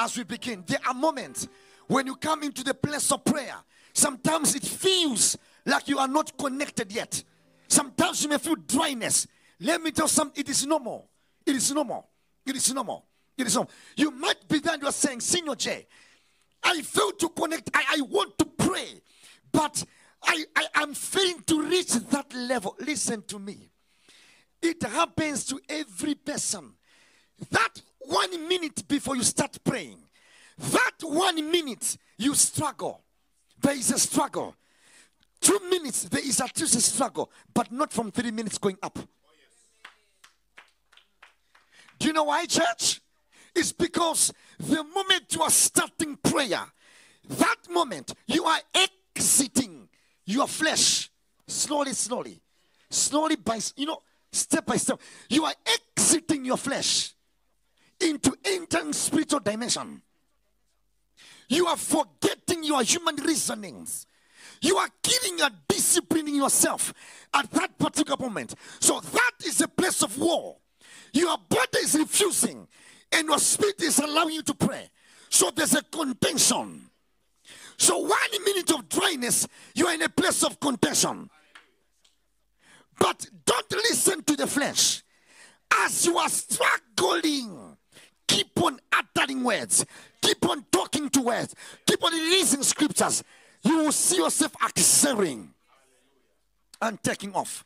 as 0.00 0.16
we 0.16 0.24
begin, 0.24 0.64
there 0.66 0.78
are 0.86 0.94
moments 0.94 1.46
when 1.86 2.06
you 2.06 2.16
come 2.16 2.42
into 2.42 2.64
the 2.64 2.74
place 2.74 3.12
of 3.12 3.24
prayer. 3.24 3.56
Sometimes 3.92 4.54
it 4.54 4.62
feels 4.62 5.36
like 5.66 5.88
you 5.88 5.98
are 5.98 6.08
not 6.08 6.36
connected 6.38 6.90
yet. 6.90 7.22
Sometimes 7.68 8.22
you 8.22 8.30
may 8.30 8.38
feel 8.38 8.56
dryness. 8.56 9.26
Let 9.60 9.82
me 9.82 9.90
tell 9.90 10.06
you 10.06 10.08
something, 10.08 10.40
it 10.40 10.48
is 10.48 10.66
normal. 10.66 11.08
It 11.44 11.54
is 11.54 11.70
normal. 11.72 12.08
It 12.46 12.56
is 12.56 12.72
normal. 12.72 13.04
It 13.36 13.46
is 13.46 13.54
normal. 13.54 13.70
You 13.96 14.10
might 14.10 14.48
be 14.48 14.58
there 14.58 14.72
and 14.72 14.82
you 14.82 14.88
are 14.88 14.92
saying, 14.92 15.20
Senior 15.20 15.54
J, 15.54 15.86
I 16.62 16.80
fail 16.82 17.12
to 17.12 17.28
connect. 17.28 17.70
I, 17.74 17.84
I 17.98 18.00
want 18.02 18.38
to 18.38 18.44
pray, 18.44 19.02
but 19.52 19.84
I, 20.22 20.44
I 20.56 20.66
am 20.82 20.94
failing 20.94 21.42
to 21.46 21.62
reach 21.62 21.92
that 21.92 22.32
level. 22.34 22.76
Listen 22.80 23.22
to 23.28 23.38
me. 23.38 23.68
It 24.62 24.82
happens 24.82 25.44
to 25.46 25.60
every 25.68 26.14
person. 26.14 26.72
That 27.50 27.80
one 28.10 28.48
minute 28.48 28.86
before 28.88 29.16
you 29.16 29.22
start 29.22 29.56
praying, 29.64 29.98
that 30.58 30.92
one 31.02 31.50
minute 31.50 31.96
you 32.18 32.34
struggle. 32.34 33.02
There 33.60 33.74
is 33.74 33.90
a 33.92 33.98
struggle. 33.98 34.56
Two 35.40 35.58
minutes, 35.70 36.04
there 36.04 36.22
is 36.22 36.40
at 36.40 36.58
least 36.60 36.74
a 36.74 36.80
struggle, 36.80 37.30
but 37.54 37.70
not 37.72 37.92
from 37.92 38.10
three 38.10 38.30
minutes 38.30 38.58
going 38.58 38.76
up. 38.82 38.98
Do 41.98 42.06
you 42.06 42.12
know 42.12 42.24
why, 42.24 42.46
church? 42.46 43.00
It's 43.54 43.72
because 43.72 44.32
the 44.58 44.82
moment 44.82 45.24
you 45.30 45.42
are 45.42 45.50
starting 45.50 46.16
prayer, 46.16 46.64
that 47.28 47.56
moment 47.70 48.12
you 48.26 48.44
are 48.44 48.60
exiting 48.74 49.88
your 50.24 50.48
flesh 50.48 51.10
slowly, 51.46 51.92
slowly, 51.92 52.40
slowly 52.88 53.36
by 53.36 53.60
you 53.76 53.86
know, 53.86 54.02
step 54.32 54.66
by 54.66 54.76
step. 54.76 55.00
You 55.28 55.44
are 55.44 55.54
exiting 55.66 56.44
your 56.44 56.56
flesh 56.56 57.14
into 58.00 58.36
entering 58.44 58.92
spiritual 58.92 59.40
dimension. 59.40 60.02
You 61.48 61.66
are 61.66 61.76
forgetting 61.76 62.64
your 62.64 62.82
human 62.82 63.16
reasonings. 63.16 64.06
You 64.60 64.76
are 64.76 64.88
killing 65.02 65.40
and 65.40 65.54
disciplining 65.68 66.36
yourself 66.36 66.92
at 67.34 67.50
that 67.52 67.78
particular 67.78 68.16
moment. 68.18 68.54
So 68.78 69.00
that 69.00 69.32
is 69.44 69.60
a 69.60 69.68
place 69.68 70.02
of 70.02 70.16
war. 70.18 70.56
Your 71.12 71.36
body 71.48 71.78
is 71.82 71.94
refusing, 71.94 72.68
and 73.10 73.28
your 73.28 73.38
spirit 73.38 73.82
is 73.82 73.98
allowing 73.98 74.34
you 74.34 74.42
to 74.42 74.54
pray. 74.54 74.88
So 75.28 75.50
there's 75.50 75.74
a 75.74 75.82
contention. 75.82 76.82
So 77.76 77.98
one 77.98 78.44
minute 78.44 78.70
of 78.72 78.88
dryness, 78.88 79.48
you 79.74 79.86
are 79.86 79.94
in 79.94 80.02
a 80.02 80.08
place 80.08 80.44
of 80.44 80.60
contention. 80.60 81.30
But 82.98 83.26
don't 83.44 83.72
listen 83.72 84.22
to 84.24 84.36
the 84.36 84.46
flesh. 84.46 85.02
As 85.72 86.04
you 86.04 86.18
are 86.18 86.28
struggling, 86.28 87.69
keep 88.30 88.62
on 88.62 88.78
uttering 88.92 89.42
words, 89.42 89.84
keep 90.22 90.48
on 90.48 90.64
talking 90.70 91.10
to 91.10 91.20
words, 91.22 91.54
keep 91.84 92.02
on 92.04 92.12
releasing 92.12 92.62
scriptures. 92.62 93.24
You 93.62 93.78
will 93.78 93.92
see 93.92 94.16
yourself 94.18 94.54
accelerating 94.64 95.52
and 96.80 97.02
taking 97.02 97.34
off. 97.34 97.64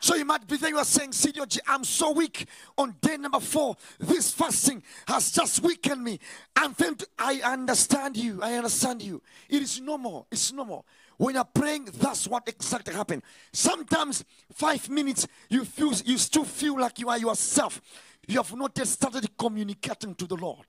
So 0.00 0.16
you 0.16 0.24
might 0.24 0.48
be 0.48 0.56
there, 0.56 0.70
you 0.70 0.78
are 0.78 0.84
saying, 0.84 1.12
Senior 1.12 1.46
G, 1.46 1.60
I'm 1.68 1.84
so 1.84 2.10
weak. 2.10 2.46
On 2.76 2.96
day 3.00 3.16
number 3.18 3.38
four, 3.38 3.76
this 4.00 4.32
fasting 4.32 4.82
has 5.06 5.30
just 5.30 5.62
weakened 5.62 6.02
me. 6.02 6.18
I'm 6.56 6.74
feeling 6.74 6.98
I 7.18 7.40
understand 7.44 8.16
you. 8.16 8.42
I 8.42 8.54
understand 8.54 9.02
you. 9.02 9.22
It 9.48 9.62
is 9.62 9.80
normal. 9.80 10.26
It's 10.32 10.52
normal. 10.52 10.84
When 11.18 11.36
you're 11.36 11.44
praying, 11.44 11.84
that's 12.00 12.26
what 12.26 12.48
exactly 12.48 12.94
happened. 12.94 13.22
Sometimes 13.52 14.24
five 14.52 14.88
minutes, 14.88 15.28
you 15.48 15.64
feel 15.64 15.92
you 16.04 16.18
still 16.18 16.44
feel 16.44 16.80
like 16.80 16.98
you 16.98 17.08
are 17.08 17.18
yourself. 17.18 17.80
You 18.26 18.36
have 18.36 18.54
not 18.54 18.76
yet 18.76 18.86
started 18.86 19.36
communicating 19.36 20.14
to 20.14 20.26
the 20.26 20.36
Lord. 20.36 20.66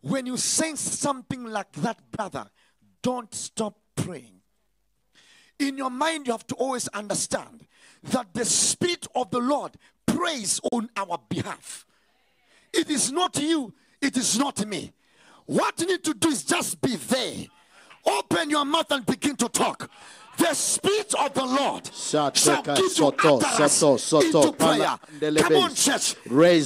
When 0.00 0.26
you 0.26 0.36
sense 0.36 0.80
something 0.80 1.44
like 1.44 1.72
that, 1.72 1.98
brother, 2.10 2.46
don't 3.02 3.32
stop 3.34 3.74
praying. 3.96 4.40
In 5.58 5.78
your 5.78 5.90
mind, 5.90 6.26
you 6.26 6.32
have 6.32 6.46
to 6.48 6.54
always 6.56 6.88
understand 6.88 7.66
that 8.04 8.34
the 8.34 8.44
Spirit 8.44 9.06
of 9.14 9.30
the 9.30 9.38
Lord 9.38 9.72
prays 10.06 10.60
on 10.72 10.90
our 10.96 11.18
behalf. 11.28 11.86
It 12.72 12.90
is 12.90 13.12
not 13.12 13.40
you, 13.40 13.72
it 14.00 14.16
is 14.16 14.38
not 14.38 14.66
me. 14.66 14.92
What 15.46 15.80
you 15.80 15.86
need 15.86 16.04
to 16.04 16.14
do 16.14 16.28
is 16.28 16.44
just 16.44 16.80
be 16.80 16.96
there. 16.96 17.46
Open 18.06 18.50
your 18.50 18.64
mouth 18.64 18.90
and 18.90 19.06
begin 19.06 19.36
to 19.36 19.48
talk. 19.48 19.90
The 20.36 20.54
Spirit 20.54 21.14
of 21.14 21.34
the 21.34 21.44
Lord 21.44 21.90
shall 21.94 22.62
give 22.62 22.98
you 22.98 23.06
utterance 23.08 23.72
soto, 23.72 23.96
soto, 23.96 24.42
into 24.42 24.52
prayer. 24.52 24.98
Come 25.42 25.56
on, 25.56 25.74
church. 25.74 26.16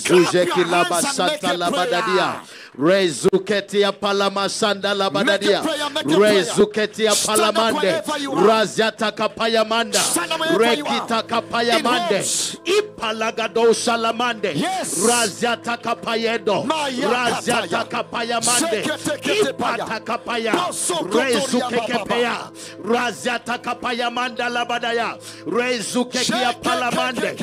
Clap 0.04 0.46
your 0.56 0.66
hands 0.66 1.04
and 1.04 1.18
make 1.26 1.42
a 1.42 1.58
prayer. 1.70 2.40
Rezuketia 2.78 3.92
palama 3.92 4.48
sanda 4.48 4.94
labadadia. 4.94 5.24
Make 5.24 5.42
a 5.42 5.62
prayer, 5.62 5.90
make 5.90 6.04
a 6.04 6.08
prayer. 6.16 6.44
Rezuketia 6.44 7.10
palamande. 7.26 7.74
wherever 7.74 8.18
you 8.18 8.32
are. 8.32 8.44
Raziata 8.46 9.10
kapayamanda. 9.12 9.94
Stand 9.94 10.32
up 10.32 10.38
wherever 10.40 10.74
you 10.76 10.86
are. 10.86 11.00
Rekita 11.00 11.22
kapayamande. 11.26 12.10
In 12.10 12.16
homes. 12.16 12.56
Ipalagado 12.64 13.74
salamande. 13.74 14.54
Raziata 14.54 15.76
kapayedo. 15.76 16.64
Maya 16.66 17.08
Raziata 17.08 17.68
kataya. 17.68 17.84
kapayamande. 17.88 18.84
Sekete 18.84 19.52
paya. 19.58 19.84
Ipata 19.84 20.00
kapaya. 20.04 20.52
Boso 20.52 20.94
kotoria 20.94 21.24
Rezukekepea. 21.24 22.52
Raziata 22.84 23.58
kapayamanda 23.58 24.48
labadaya. 24.48 25.18
Rezukekia 25.46 26.52
palamande. 26.62 27.34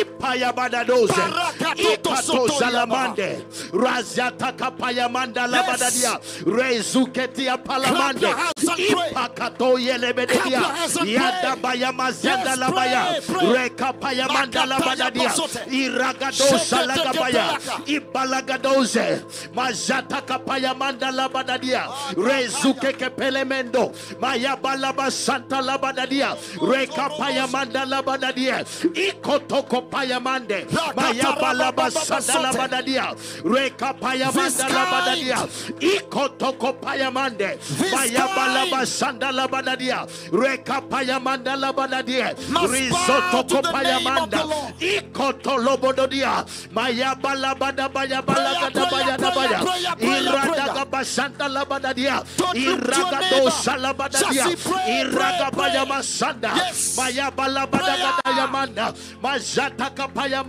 Ipaya 0.00 0.52
badadoze. 0.52 1.12
Barakatoto 1.12 1.92
Ikato 1.92 2.22
sotoria 2.22 2.58
salamande. 2.58 3.44
Raziata 3.72 4.52
kapaya 4.52 4.75
manda 4.80 5.46
labadadia. 5.46 6.18
Rezuketia 6.44 7.56
palamande. 7.58 8.20
your 8.22 8.36
hands 8.36 8.68
and 8.68 8.76
pray. 8.76 9.10
Ipakato 9.10 9.78
yelebedia. 9.78 10.28
Clap 10.28 10.50
your 10.50 10.60
hands 10.62 10.96
and 10.96 11.06
pray. 11.06 11.12
Yada 11.14 11.56
baya 11.56 11.92
mazenda 11.92 12.44
Yes, 12.44 12.58
labaya. 12.58 13.22
pray, 13.26 13.36
pray. 13.36 13.68
Rekapaya 13.68 14.28
manda 14.28 14.60
Makataya 14.60 14.78
labadadia. 14.78 15.30
Iragadosa 15.70 16.86
lagabaya. 16.86 17.58
Ibalagadoze. 17.86 19.22
Mazata 19.54 20.20
kapaya 20.26 20.74
manda 20.76 21.10
labadadia. 21.10 21.88
Rezukeke 22.16 23.10
pelemendo. 23.10 23.92
Maya 24.20 24.56
balaba 24.56 25.10
santa 25.10 25.60
labadadia. 25.62 26.36
Rekapaya 26.60 27.46
manda 27.50 27.84
labadadia. 27.86 28.64
Ikotoko 28.94 29.82
paya 29.90 30.20
mande. 30.20 30.66
Maya 30.94 31.32
balaba 31.40 31.90
santa 31.90 32.38
labadadia. 32.40 33.14
Rekapaya 33.44 34.32
This 34.32 34.58
labadadia. 34.68 35.38
Ikotoko 35.80 36.72
paya 36.80 37.10
mande. 37.10 37.58
Maya 37.92 38.26
balaba 38.34 38.86
santa 38.86 39.32
labadadia. 39.32 40.06
Rekapaya 40.32 41.20
manda 41.22 41.56
labadadia. 41.56 42.36
Must 42.50 42.72
Risotto 42.72 43.20
bow 43.32 43.42
to 43.42 43.54
the 43.54 43.62
kopaya 43.62 43.82
name 43.98 44.06
of 44.06 44.30
the 44.30 44.36
manda. 44.36 44.44
Lord. 44.44 44.74
Ikoto 44.80 45.54
lobododia. 45.58 46.46
Maya 46.72 47.14
balabada 47.14 47.92
baya 47.92 48.22
balagada 48.22 48.72
prayer, 48.72 48.90
baya 48.90 49.16
da 49.18 49.30
baya. 49.34 49.58
prayer, 49.64 49.96
prayer, 49.96 50.22
Iradaga 50.22 50.84
basanta 50.90 51.48
labadadia. 51.48 52.24
Don't 52.36 52.54
look 52.54 52.54
to 52.54 52.60
your 52.60 52.76
Iragado 52.78 53.50
salabadadia. 53.50 54.32
Just 54.32 54.62
say, 54.62 54.70
pray, 54.70 55.04
Iraga 55.04 55.50
pray, 55.52 55.58
baya 55.58 55.86
pray. 55.86 55.96
masanda. 55.96 56.56
Yes. 56.56 56.96
Maya 56.96 57.30
balabada 57.30 57.84
Prayer. 57.84 58.12
gada 58.24 58.40
yamanda. 58.40 58.86
Mazata 59.22 59.90
kapaya. 59.94 60.44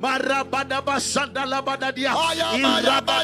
Marabada 0.00 0.80
basanda 0.82 1.44
labadadia. 1.44 2.14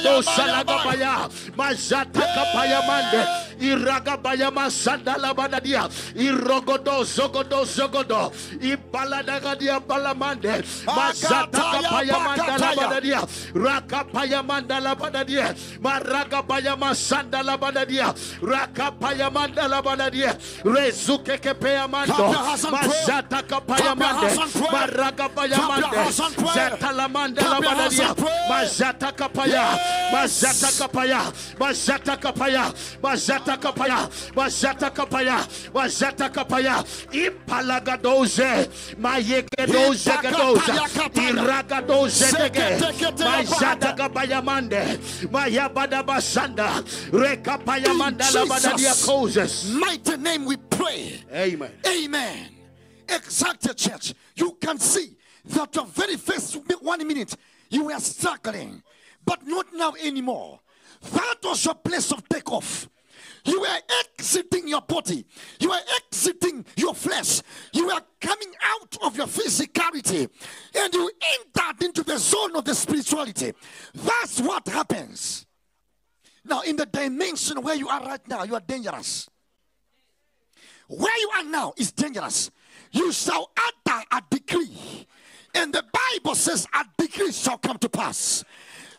Baya, 0.04 0.20
Iragado 0.20 0.22
baya, 0.24 0.84
baya, 0.84 1.28
salagabaya. 1.28 1.30
Mazata 1.56 2.20
kapaya 2.34 2.80
mande. 2.86 3.22
Iraga 3.60 4.16
baya 4.22 4.50
masanda 4.50 5.16
labadadia. 5.16 5.88
Irogodo 6.16 7.04
zogodo 7.04 7.64
zogodo. 7.64 8.32
Ibaladagadia 8.60 9.80
balamande. 9.80 10.62
Mazata 10.86 11.48
Akataya, 11.48 11.82
kapaya 11.82 12.18
manda 12.18 12.44
bakataya. 12.44 12.74
labadadia. 12.76 13.20
Rakapaya 13.54 14.42
manda 14.44 14.80
labadadia. 14.80 15.54
Maraga 15.80 16.42
baya 16.46 16.76
masanda 16.76 17.42
labadadia. 17.42 18.14
Rakapaya 18.42 19.30
manda 19.32 19.68
labadadia. 19.68 20.36
Rezuke 20.64 21.38
kepea 21.38 21.88
mando. 21.88 22.12
Clap 22.14 22.32
your 22.32 22.44
hands 22.44 22.64
and 22.64 22.76
pray. 22.76 22.88
Mazata 22.88 23.42
kapaya 23.42 23.96
mande. 23.96 24.26
hands 24.26 24.38
and 24.38 24.52
pray. 24.52 24.78
Maraga 24.78 25.34
baya 25.34 25.54
Clap 25.56 25.80
your 25.80 25.80
mande. 25.80 25.96
hands 25.96 26.20
and 26.20 26.36
pray. 26.36 26.44
Zeta 28.74 29.12
la 29.94 30.20
manda 30.20 30.40
Clap 30.40 30.54
your 30.54 30.58
hands 30.58 30.80
labadadia. 30.80 30.80
and 30.80 30.92
pray. 30.92 31.58
Mazata 31.58 31.58
kapaya. 31.58 31.58
Mazata 31.58 32.16
kapaya, 32.20 32.74
mazata 33.02 33.56
kapaya, 33.56 34.08
mazata 34.34 34.90
kapaya, 34.90 34.90
mazata 34.90 34.90
kapaya, 34.90 35.36
mazata 35.72 36.28
kapaya, 36.30 36.84
impalagadoze, 37.12 38.68
mayegedoze 38.98 40.10
gadoza, 40.22 40.88
iragadoze 41.14 42.32
dege, 42.32 42.78
mazata 43.18 43.92
kapaya 43.96 44.42
mande, 44.42 44.98
mayabada 45.30 46.02
basanda, 46.02 46.82
rekapaya 47.12 47.94
mandala 47.94 48.46
badadia 48.46 48.94
causes. 49.06 49.70
mighty 49.72 50.16
name 50.16 50.44
we 50.44 50.56
pray. 50.56 51.22
Amen. 51.32 51.70
Amen. 51.86 52.48
Exactly, 53.08 53.74
church. 53.74 54.14
You 54.34 54.56
can 54.60 54.78
see 54.78 55.16
that 55.46 55.72
the 55.72 55.82
very 55.84 56.16
first 56.16 56.56
one 56.80 57.06
minute 57.06 57.34
you 57.70 57.84
were 57.84 57.98
struggling, 58.00 58.82
but 59.24 59.46
not 59.46 59.66
now 59.74 59.94
anymore. 60.02 60.60
That 61.12 61.36
was 61.42 61.64
your 61.64 61.74
place 61.74 62.12
of 62.12 62.28
takeoff. 62.28 62.88
You 63.44 63.60
were 63.60 63.78
exiting 64.00 64.68
your 64.68 64.80
body. 64.80 65.24
You 65.60 65.68
were 65.68 65.80
exiting 65.96 66.64
your 66.76 66.94
flesh. 66.94 67.42
You 67.72 67.86
were 67.86 68.00
coming 68.20 68.52
out 68.62 68.96
of 69.02 69.16
your 69.16 69.26
physicality 69.26 70.28
and 70.74 70.94
you 70.94 71.10
entered 71.38 71.82
into 71.84 72.02
the 72.02 72.18
zone 72.18 72.56
of 72.56 72.64
the 72.64 72.74
spirituality. 72.74 73.52
That's 73.94 74.40
what 74.40 74.66
happens. 74.68 75.46
Now, 76.44 76.62
in 76.62 76.76
the 76.76 76.86
dimension 76.86 77.62
where 77.62 77.74
you 77.74 77.88
are 77.88 78.00
right 78.02 78.26
now, 78.28 78.44
you 78.44 78.54
are 78.54 78.62
dangerous. 78.66 79.28
Where 80.88 81.18
you 81.18 81.30
are 81.36 81.44
now 81.44 81.72
is 81.76 81.92
dangerous. 81.92 82.50
You 82.92 83.12
shall 83.12 83.50
utter 83.56 84.04
a 84.12 84.22
decree. 84.30 85.06
And 85.54 85.72
the 85.72 85.84
Bible 86.12 86.34
says 86.34 86.66
a 86.74 86.84
decree 86.98 87.32
shall 87.32 87.58
come 87.58 87.78
to 87.78 87.88
pass. 87.88 88.44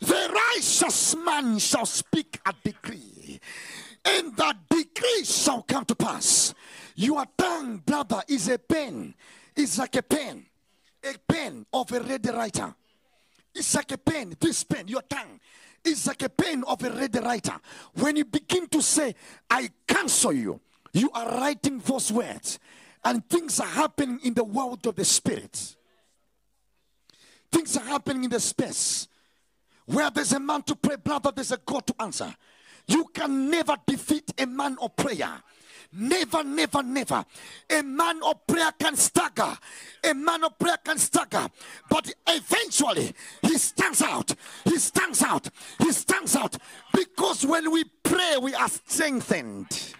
The 0.05 0.31
righteous 0.53 1.15
man 1.15 1.57
shall 1.59 1.85
speak 1.85 2.39
a 2.45 2.53
decree. 2.63 3.39
And 4.03 4.35
the 4.35 4.55
decree 4.69 5.23
shall 5.23 5.63
come 5.63 5.85
to 5.85 5.95
pass. 5.95 6.53
Your 6.95 7.25
tongue, 7.37 7.77
brother, 7.77 8.21
is 8.27 8.47
a 8.49 8.59
pen. 8.59 9.15
It's 9.55 9.77
like 9.77 9.95
a 9.95 10.03
pen. 10.03 10.45
A 11.03 11.17
pen 11.27 11.65
of 11.73 11.91
a 11.91 11.99
ready 12.01 12.29
writer. 12.29 12.73
It's 13.53 13.73
like 13.73 13.91
a 13.91 13.97
pen, 13.97 14.35
this 14.39 14.63
pen, 14.63 14.87
your 14.87 15.01
tongue. 15.03 15.39
It's 15.83 16.07
like 16.07 16.23
a 16.23 16.29
pen 16.29 16.63
of 16.65 16.83
a 16.83 16.89
ready 16.89 17.19
writer. 17.19 17.55
When 17.93 18.15
you 18.15 18.25
begin 18.25 18.67
to 18.69 18.81
say, 18.81 19.15
I 19.49 19.69
cancel 19.87 20.33
you, 20.33 20.59
you 20.93 21.09
are 21.13 21.39
writing 21.39 21.79
those 21.79 22.11
words. 22.11 22.59
And 23.03 23.27
things 23.29 23.59
are 23.59 23.67
happening 23.67 24.19
in 24.23 24.33
the 24.33 24.43
world 24.43 24.85
of 24.87 24.95
the 24.95 25.05
spirit. 25.05 25.75
Things 27.51 27.77
are 27.77 27.85
happening 27.85 28.25
in 28.25 28.29
the 28.31 28.39
space. 28.39 29.07
Where 29.85 30.09
there's 30.09 30.33
a 30.33 30.39
man 30.39 30.63
to 30.63 30.75
pray, 30.75 30.95
brother, 30.95 31.31
there's 31.33 31.51
a 31.51 31.57
God 31.57 31.85
to 31.87 31.95
answer. 31.99 32.33
You 32.87 33.05
can 33.13 33.49
never 33.49 33.75
defeat 33.85 34.31
a 34.37 34.45
man 34.45 34.77
of 34.81 34.95
prayer. 34.95 35.41
Never, 35.91 36.43
never, 36.43 36.83
never. 36.83 37.25
A 37.69 37.81
man 37.81 38.19
of 38.23 38.45
prayer 38.45 38.71
can 38.77 38.95
stagger. 38.95 39.57
A 40.03 40.13
man 40.13 40.43
of 40.43 40.57
prayer 40.59 40.77
can 40.83 40.97
stagger. 40.97 41.47
But 41.89 42.13
eventually, 42.27 43.13
he 43.41 43.57
stands 43.57 44.01
out. 44.01 44.33
He 44.65 44.77
stands 44.77 45.23
out. 45.23 45.49
He 45.79 45.91
stands 45.91 46.35
out. 46.35 46.57
Because 46.93 47.45
when 47.45 47.71
we 47.71 47.85
pray, 48.03 48.37
we 48.41 48.53
are 48.53 48.67
strengthened. 48.67 49.93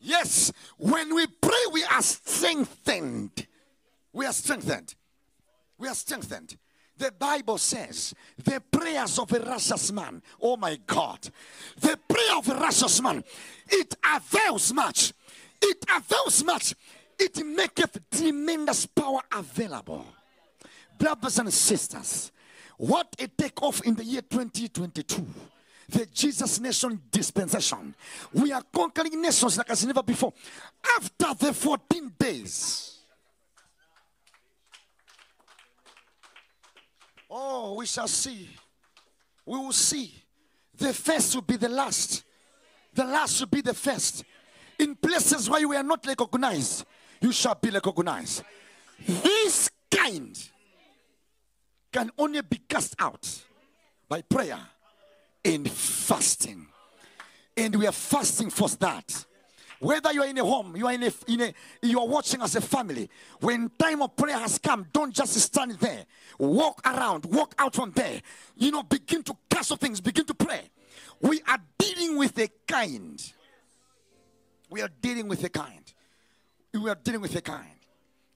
Yes, 0.00 0.50
when 0.78 1.14
we 1.14 1.26
pray, 1.26 1.52
we 1.72 1.84
are 1.84 2.02
strengthened. 2.02 3.46
We 4.12 4.26
are 4.26 4.32
strengthened. 4.32 4.94
We 5.80 5.88
are 5.88 5.94
strengthened. 5.94 6.56
The 6.98 7.10
Bible 7.18 7.56
says 7.56 8.14
the 8.36 8.60
prayers 8.60 9.18
of 9.18 9.32
a 9.32 9.40
righteous 9.40 9.90
man, 9.90 10.22
oh 10.42 10.58
my 10.58 10.78
God, 10.86 11.18
the 11.80 11.98
prayer 12.06 12.36
of 12.36 12.46
a 12.50 12.54
righteous 12.56 13.00
man, 13.00 13.24
it 13.66 13.96
avails 14.14 14.74
much. 14.74 15.14
It 15.62 15.82
avails 15.96 16.44
much. 16.44 16.74
It 17.18 17.44
maketh 17.44 17.98
tremendous 18.10 18.84
power 18.84 19.20
available. 19.32 20.04
Brothers 20.98 21.38
and 21.38 21.52
sisters, 21.52 22.30
what 22.76 23.16
a 23.18 23.28
takeoff 23.28 23.80
in 23.86 23.94
the 23.94 24.04
year 24.04 24.22
2022. 24.22 25.26
The 25.88 26.06
Jesus 26.06 26.60
Nation 26.60 27.00
dispensation. 27.10 27.94
We 28.34 28.52
are 28.52 28.62
conquering 28.72 29.20
nations 29.20 29.56
like 29.56 29.70
as 29.70 29.86
never 29.86 30.02
before. 30.02 30.34
After 30.96 31.46
the 31.46 31.54
14 31.54 32.12
days, 32.18 32.99
Oh, 37.30 37.74
we 37.74 37.86
shall 37.86 38.08
see. 38.08 38.48
We 39.46 39.58
will 39.58 39.72
see. 39.72 40.12
The 40.76 40.92
first 40.92 41.34
will 41.34 41.42
be 41.42 41.56
the 41.56 41.68
last. 41.68 42.24
The 42.92 43.04
last 43.04 43.40
will 43.40 43.48
be 43.48 43.60
the 43.60 43.74
first. 43.74 44.24
In 44.78 44.96
places 44.96 45.48
where 45.48 45.60
you 45.60 45.72
are 45.74 45.82
not 45.82 46.04
recognized, 46.06 46.84
you 47.20 47.32
shall 47.32 47.54
be 47.54 47.70
recognized. 47.70 48.42
This 49.06 49.70
kind 49.90 50.36
can 51.92 52.10
only 52.18 52.40
be 52.42 52.58
cast 52.68 52.94
out 52.98 53.42
by 54.08 54.22
prayer 54.22 54.58
and 55.44 55.70
fasting. 55.70 56.66
And 57.56 57.76
we 57.76 57.86
are 57.86 57.92
fasting 57.92 58.50
for 58.50 58.68
that. 58.68 59.26
Whether 59.80 60.12
you 60.12 60.22
are 60.22 60.28
in 60.28 60.36
a 60.36 60.44
home, 60.44 60.76
you 60.76 60.86
are 60.86 60.92
in 60.92 61.04
a, 61.04 61.12
in 61.26 61.40
a 61.40 61.54
you 61.80 61.98
are 61.98 62.06
watching 62.06 62.42
as 62.42 62.54
a 62.54 62.60
family. 62.60 63.08
When 63.40 63.70
time 63.78 64.02
of 64.02 64.14
prayer 64.14 64.38
has 64.38 64.58
come, 64.58 64.86
don't 64.92 65.12
just 65.12 65.32
stand 65.40 65.72
there. 65.72 66.04
Walk 66.38 66.82
around, 66.84 67.24
walk 67.24 67.54
out 67.58 67.74
from 67.74 67.90
there. 67.92 68.20
You 68.56 68.72
know, 68.72 68.82
begin 68.82 69.22
to 69.22 69.36
cancel 69.48 69.78
things, 69.78 70.02
begin 70.02 70.26
to 70.26 70.34
pray. 70.34 70.68
We 71.22 71.40
are 71.48 71.58
dealing 71.78 72.18
with 72.18 72.38
a 72.38 72.48
kind. 72.68 73.22
We 74.68 74.82
are 74.82 74.90
dealing 75.00 75.28
with 75.28 75.42
a 75.44 75.48
kind. 75.48 75.92
We 76.74 76.90
are 76.90 76.98
dealing 77.02 77.22
with 77.22 77.34
a 77.34 77.40
kind. 77.40 77.64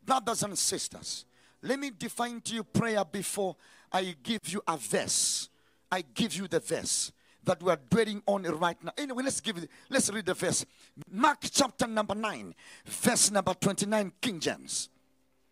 Brothers 0.04 0.42
and 0.44 0.58
sisters, 0.58 1.26
let 1.60 1.78
me 1.78 1.90
define 1.96 2.40
to 2.40 2.54
you 2.54 2.64
prayer 2.64 3.04
before 3.04 3.56
I 3.92 4.16
give 4.22 4.48
you 4.48 4.62
a 4.66 4.78
verse. 4.78 5.50
I 5.92 6.02
give 6.14 6.34
you 6.34 6.48
the 6.48 6.60
verse 6.60 7.12
that 7.44 7.62
we 7.62 7.70
are 7.70 7.78
dwelling 7.90 8.22
on 8.26 8.42
right 8.42 8.82
now. 8.82 8.92
Anyway, 8.96 9.22
let's 9.24 9.40
give 9.40 9.56
it, 9.58 9.68
let's 9.90 10.10
read 10.10 10.26
the 10.26 10.34
verse. 10.34 10.64
Mark 11.10 11.38
chapter 11.50 11.86
number 11.86 12.14
9, 12.14 12.54
verse 12.86 13.30
number 13.30 13.54
29, 13.54 14.12
King 14.20 14.40
James. 14.40 14.88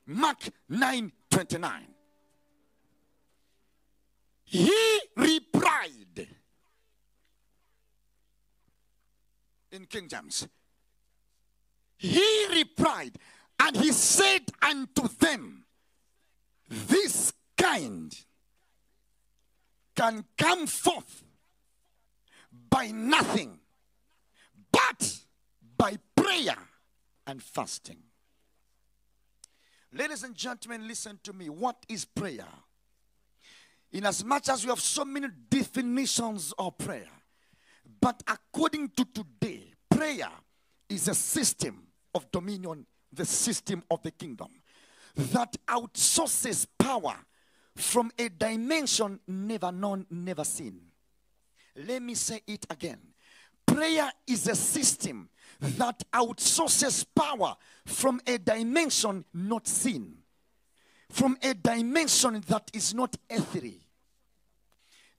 Mark 0.07 0.49
9 0.69 1.13
29. 1.31 1.87
He 4.45 5.01
replied 5.17 6.29
in 9.71 9.87
King 9.87 10.09
James. 10.09 10.47
He 11.97 12.47
replied, 12.51 13.13
and 13.59 13.77
he 13.77 13.93
said 13.93 14.43
unto 14.61 15.09
them, 15.09 15.65
This 16.69 17.33
kind 17.57 18.15
can 19.95 20.25
come 20.37 20.67
forth 20.67 21.23
by 22.73 22.91
nothing 22.91 23.59
but 24.73 25.19
by 25.77 25.99
prayer 26.17 26.57
and 27.27 27.43
fasting. 27.43 27.99
Ladies 29.93 30.23
and 30.23 30.35
gentlemen, 30.35 30.89
listen 30.89 31.21
to 31.23 31.35
me. 31.35 31.51
What 31.51 31.77
is 31.87 32.07
prayer? 32.07 32.49
In 33.93 34.07
as 34.07 34.25
much 34.25 34.49
as 34.49 34.65
we 34.65 34.71
have 34.71 34.81
so 34.81 35.05
many 35.05 35.29
definitions 35.51 36.55
of 36.59 36.79
prayer, 36.79 37.11
but 38.01 38.23
according 38.27 38.89
to 38.97 39.05
today, 39.05 39.75
prayer 39.91 40.31
is 40.89 41.09
a 41.09 41.15
system 41.15 41.83
of 42.15 42.31
dominion, 42.33 42.87
the 43.13 43.27
system 43.27 43.83
of 43.91 44.03
the 44.03 44.11
kingdom 44.11 44.49
that 45.15 45.55
outsources 45.69 46.67
power 46.79 47.17
from 47.77 48.11
a 48.19 48.31
dimension 48.31 49.21
never 49.29 49.71
known, 49.71 50.07
never 50.11 50.45
seen. 50.45 50.81
Let 51.77 52.03
me 52.03 52.15
say 52.15 52.43
it 52.47 52.67
again. 52.71 52.99
Prayer 53.67 54.11
is 54.27 54.47
a 54.49 54.55
system 54.55 55.29
that 55.61 56.03
outsources 56.13 57.07
power 57.15 57.57
from 57.87 58.21
a 58.27 58.39
dimension 58.39 59.25
not 59.33 59.67
seen, 59.67 60.19
from 61.09 61.37
a 61.43 61.55
dimension 61.55 62.43
that 62.49 62.71
is 62.75 62.93
not 62.93 63.17
earthly. 63.31 63.81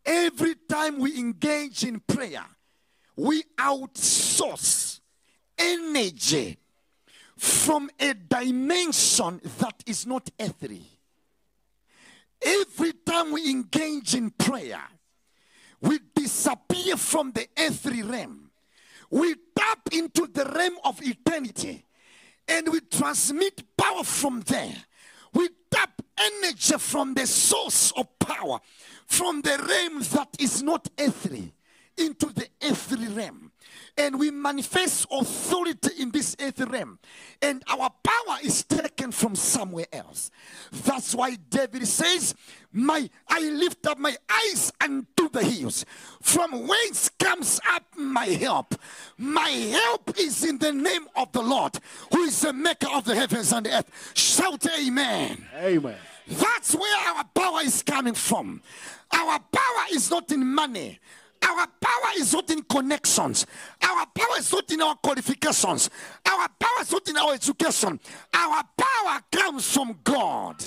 Every 0.05 0.55
time 0.67 0.99
we 0.99 1.17
engage 1.17 1.83
in 1.83 2.01
prayer, 2.01 2.45
we 3.15 3.43
outsource 3.57 4.99
energy 5.57 6.57
from 7.37 7.89
a 7.99 8.13
dimension 8.13 9.41
that 9.59 9.83
is 9.85 10.05
not 10.05 10.29
earthly. 10.39 10.83
Every 12.41 12.93
time 12.93 13.31
we 13.31 13.49
engage 13.49 14.15
in 14.15 14.29
prayer, 14.31 14.81
we 15.83 15.99
disappear 16.15 16.97
from 16.97 17.31
the 17.33 17.47
earthly 17.59 18.01
realm. 18.01 18.49
We 19.09 19.35
tap 19.55 19.89
into 19.91 20.27
the 20.27 20.45
realm 20.45 20.77
of 20.83 20.99
eternity 21.03 21.85
and 22.47 22.69
we 22.71 22.79
transmit 22.79 23.61
power 23.77 24.03
from 24.03 24.41
there. 24.41 24.75
We 25.33 25.49
tap 25.69 26.01
energy 26.17 26.77
from 26.77 27.13
the 27.13 27.27
source 27.27 27.91
of 27.91 28.07
power, 28.17 28.59
from 29.05 29.41
the 29.41 29.57
realm 29.67 30.01
that 30.13 30.29
is 30.39 30.63
not 30.63 30.87
earthly 30.99 31.53
into 31.97 32.27
the 32.33 32.47
earthly 32.63 33.07
realm. 33.07 33.51
And 33.95 34.19
we 34.19 34.31
manifest 34.31 35.05
authority 35.11 36.01
in 36.01 36.09
this 36.09 36.35
earthly 36.39 36.65
realm. 36.65 36.97
And 37.41 37.63
our 37.67 37.91
power 38.03 38.37
is 38.43 38.63
taken 38.63 39.11
from 39.11 39.35
somewhere 39.35 39.85
else. 39.93 40.31
That's 40.71 41.13
why 41.13 41.35
David 41.35 41.87
says, 41.87 42.33
My 42.71 43.07
I 43.27 43.41
lift 43.41 43.85
up 43.85 43.99
my 43.99 44.15
eyes 44.29 44.71
unto 44.81 45.29
the 45.29 45.43
hills. 45.43 45.85
From 46.21 46.67
whence 46.67 47.09
comes 47.19 47.59
up 47.69 47.83
my 47.95 48.25
help? 48.25 48.75
My 49.17 49.49
help 49.49 50.17
is 50.19 50.43
in 50.43 50.57
the 50.57 50.73
name 50.73 51.07
of 51.15 51.31
the 51.31 51.41
Lord, 51.41 51.77
who 52.11 52.23
is 52.23 52.41
the 52.41 52.53
maker 52.53 52.87
of 52.91 53.05
the 53.05 53.15
heavens 53.15 53.53
and 53.53 53.65
the 53.65 53.77
earth. 53.77 54.11
Shout 54.15 54.65
amen. 54.79 55.45
Amen. 55.55 55.97
That's 56.27 56.73
where 56.73 57.15
our 57.15 57.25
power 57.25 57.61
is 57.61 57.83
coming 57.83 58.13
from. 58.13 58.61
Our 59.11 59.39
power 59.39 59.85
is 59.91 60.09
not 60.09 60.31
in 60.31 60.45
money. 60.45 60.99
Our 61.43 61.67
power 61.81 62.11
is 62.17 62.33
not 62.33 62.49
in 62.49 62.63
connections. 62.63 63.45
Our 63.81 64.05
power 64.07 64.37
is 64.37 64.51
not 64.51 64.71
in 64.71 64.81
our 64.81 64.95
qualifications. 64.95 65.89
Our 66.25 66.47
power 66.59 66.81
is 66.81 66.91
not 66.91 67.07
in 67.07 67.17
our 67.17 67.33
education. 67.33 67.99
Our 68.33 68.63
power 68.77 69.19
comes 69.31 69.71
from 69.71 69.99
God. 70.03 70.63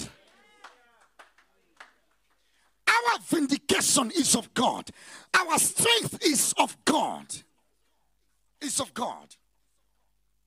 Our 2.89 3.19
vindication 3.27 4.11
is 4.13 4.35
of 4.37 4.53
God. 4.55 4.91
Our 5.35 5.59
strength 5.59 6.25
is 6.25 6.55
of 6.59 6.77
God. 6.85 7.27
Is 8.61 8.81
of 8.81 8.93
God. 8.95 9.35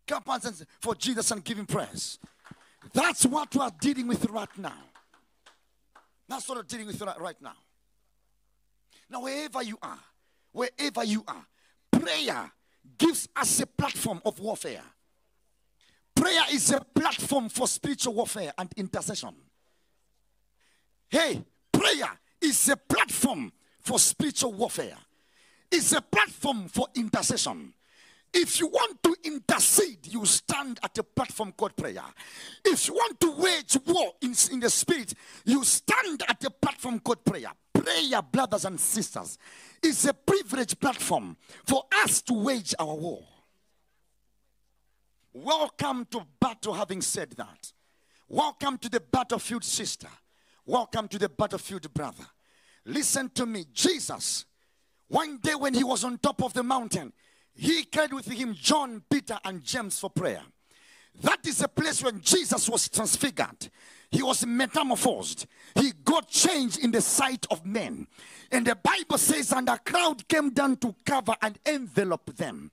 Come 0.07 0.23
on, 0.27 0.39
and 0.43 0.65
for 0.81 0.95
Jesus 0.95 1.29
and 1.31 1.43
give 1.43 1.59
him 1.59 1.67
praise. 1.67 2.17
That's 2.93 3.25
what 3.25 3.53
we 3.53 3.61
are 3.61 3.71
dealing 3.79 4.07
with 4.07 4.25
right 4.25 4.57
now. 4.57 4.73
That's 6.27 6.47
what 6.47 6.57
we're 6.57 6.63
dealing 6.63 6.87
with 6.87 7.01
right 7.01 7.41
now. 7.41 7.55
Now, 9.09 9.21
wherever 9.21 9.61
you 9.63 9.77
are, 9.81 9.99
wherever 10.51 11.03
you 11.03 11.23
are, 11.27 11.45
prayer 11.91 12.51
gives 12.97 13.27
us 13.35 13.59
a 13.61 13.67
platform 13.67 14.21
of 14.25 14.39
warfare. 14.39 14.83
Prayer 16.15 16.43
is 16.51 16.71
a 16.71 16.81
platform 16.93 17.49
for 17.49 17.67
spiritual 17.67 18.13
warfare 18.13 18.51
and 18.57 18.71
intercession. 18.75 19.33
Hey, 21.09 21.43
prayer 21.71 22.19
is 22.41 22.69
a 22.69 22.77
platform 22.77 23.51
for 23.79 23.99
spiritual 23.99 24.53
warfare. 24.53 24.97
It's 25.71 25.93
a 25.93 26.01
platform 26.01 26.67
for 26.67 26.87
intercession. 26.95 27.73
If 28.33 28.59
you 28.59 28.67
want 28.67 29.01
to 29.03 29.15
intercede, 29.23 30.05
you 30.07 30.25
stand 30.25 30.79
at 30.83 30.97
a 30.97 31.03
platform 31.03 31.51
called 31.53 31.75
prayer. 31.75 32.03
If 32.63 32.87
you 32.87 32.93
want 32.93 33.19
to 33.21 33.31
wage 33.31 33.77
war 33.87 34.13
in, 34.21 34.35
in 34.51 34.59
the 34.59 34.69
spirit, 34.69 35.13
you 35.45 35.63
stand 35.63 36.23
at 36.27 36.43
a 36.43 36.49
platform 36.49 36.99
called 36.99 37.23
prayer. 37.25 37.51
Prayer, 37.83 38.21
brothers 38.21 38.65
and 38.65 38.79
sisters, 38.79 39.37
is 39.81 40.05
a 40.05 40.13
privileged 40.13 40.79
platform 40.79 41.37
for 41.65 41.83
us 42.03 42.21
to 42.23 42.33
wage 42.33 42.75
our 42.77 42.95
war. 42.95 43.23
Welcome 45.33 46.05
to 46.11 46.25
battle, 46.39 46.73
having 46.73 47.01
said 47.01 47.31
that. 47.37 47.71
Welcome 48.27 48.77
to 48.79 48.89
the 48.89 48.99
battlefield, 48.99 49.63
sister. 49.63 50.09
Welcome 50.65 51.07
to 51.07 51.17
the 51.17 51.29
battlefield, 51.29 51.93
brother. 51.93 52.25
Listen 52.85 53.29
to 53.35 53.45
me. 53.45 53.65
Jesus, 53.73 54.45
one 55.07 55.37
day 55.37 55.55
when 55.55 55.73
he 55.73 55.83
was 55.83 56.03
on 56.03 56.17
top 56.17 56.43
of 56.43 56.53
the 56.53 56.63
mountain, 56.63 57.13
he 57.53 57.83
carried 57.83 58.13
with 58.13 58.27
him 58.27 58.53
John, 58.55 59.03
Peter, 59.09 59.37
and 59.45 59.63
James 59.63 59.99
for 59.99 60.09
prayer. 60.09 60.41
That 61.21 61.45
is 61.47 61.61
a 61.61 61.67
place 61.67 62.03
when 62.03 62.19
Jesus 62.21 62.67
was 62.69 62.89
transfigured. 62.89 63.69
He 64.11 64.23
was 64.23 64.45
metamorphosed. 64.45 65.45
He 65.75 65.91
got 66.03 66.27
changed 66.29 66.79
in 66.79 66.91
the 66.91 67.01
sight 67.01 67.45
of 67.51 67.65
men. 67.65 68.07
And 68.51 68.65
the 68.65 68.75
Bible 68.75 69.19
says, 69.19 69.51
and 69.51 69.69
a 69.69 69.77
crowd 69.77 70.27
came 70.27 70.49
down 70.49 70.77
to 70.77 70.95
cover 71.05 71.35
and 71.41 71.59
envelop 71.65 72.35
them. 72.35 72.71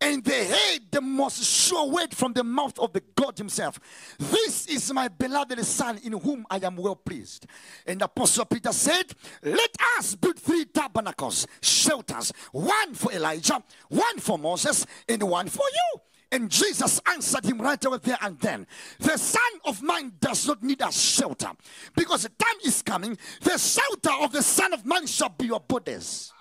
And 0.00 0.24
they 0.24 0.46
heard 0.46 0.90
the 0.90 1.00
most 1.02 1.44
sure 1.44 1.90
word 1.90 2.14
from 2.14 2.32
the 2.32 2.44
mouth 2.44 2.78
of 2.78 2.92
the 2.92 3.02
God 3.16 3.36
Himself. 3.36 3.78
This 4.18 4.66
is 4.66 4.92
my 4.92 5.08
beloved 5.08 5.62
Son 5.66 5.98
in 6.02 6.12
whom 6.12 6.46
I 6.50 6.58
am 6.58 6.76
well 6.76 6.96
pleased. 6.96 7.46
And 7.84 8.00
Apostle 8.00 8.46
Peter 8.46 8.72
said, 8.72 9.12
Let 9.42 9.76
us 9.98 10.14
build 10.14 10.38
three 10.38 10.64
tabernacles, 10.66 11.46
shelters, 11.60 12.32
one 12.52 12.94
for 12.94 13.12
Elijah, 13.12 13.62
one 13.88 14.18
for 14.18 14.38
Moses, 14.38 14.86
and 15.08 15.22
one 15.24 15.48
for 15.48 15.66
you. 15.70 16.00
And 16.30 16.50
Jesus 16.50 17.00
answered 17.06 17.44
him 17.44 17.60
right 17.60 17.84
over 17.86 17.98
there 17.98 18.18
and 18.20 18.38
then. 18.40 18.66
The 18.98 19.16
Son 19.16 19.42
of 19.64 19.82
Man 19.82 20.12
does 20.20 20.46
not 20.46 20.62
need 20.62 20.82
a 20.82 20.92
shelter 20.92 21.50
because 21.96 22.24
the 22.24 22.28
time 22.30 22.56
is 22.64 22.82
coming. 22.82 23.16
The 23.40 23.56
shelter 23.56 24.10
of 24.20 24.32
the 24.32 24.42
Son 24.42 24.74
of 24.74 24.84
Man 24.84 25.06
shall 25.06 25.30
be 25.30 25.46
your 25.46 25.60
bodies. 25.60 26.32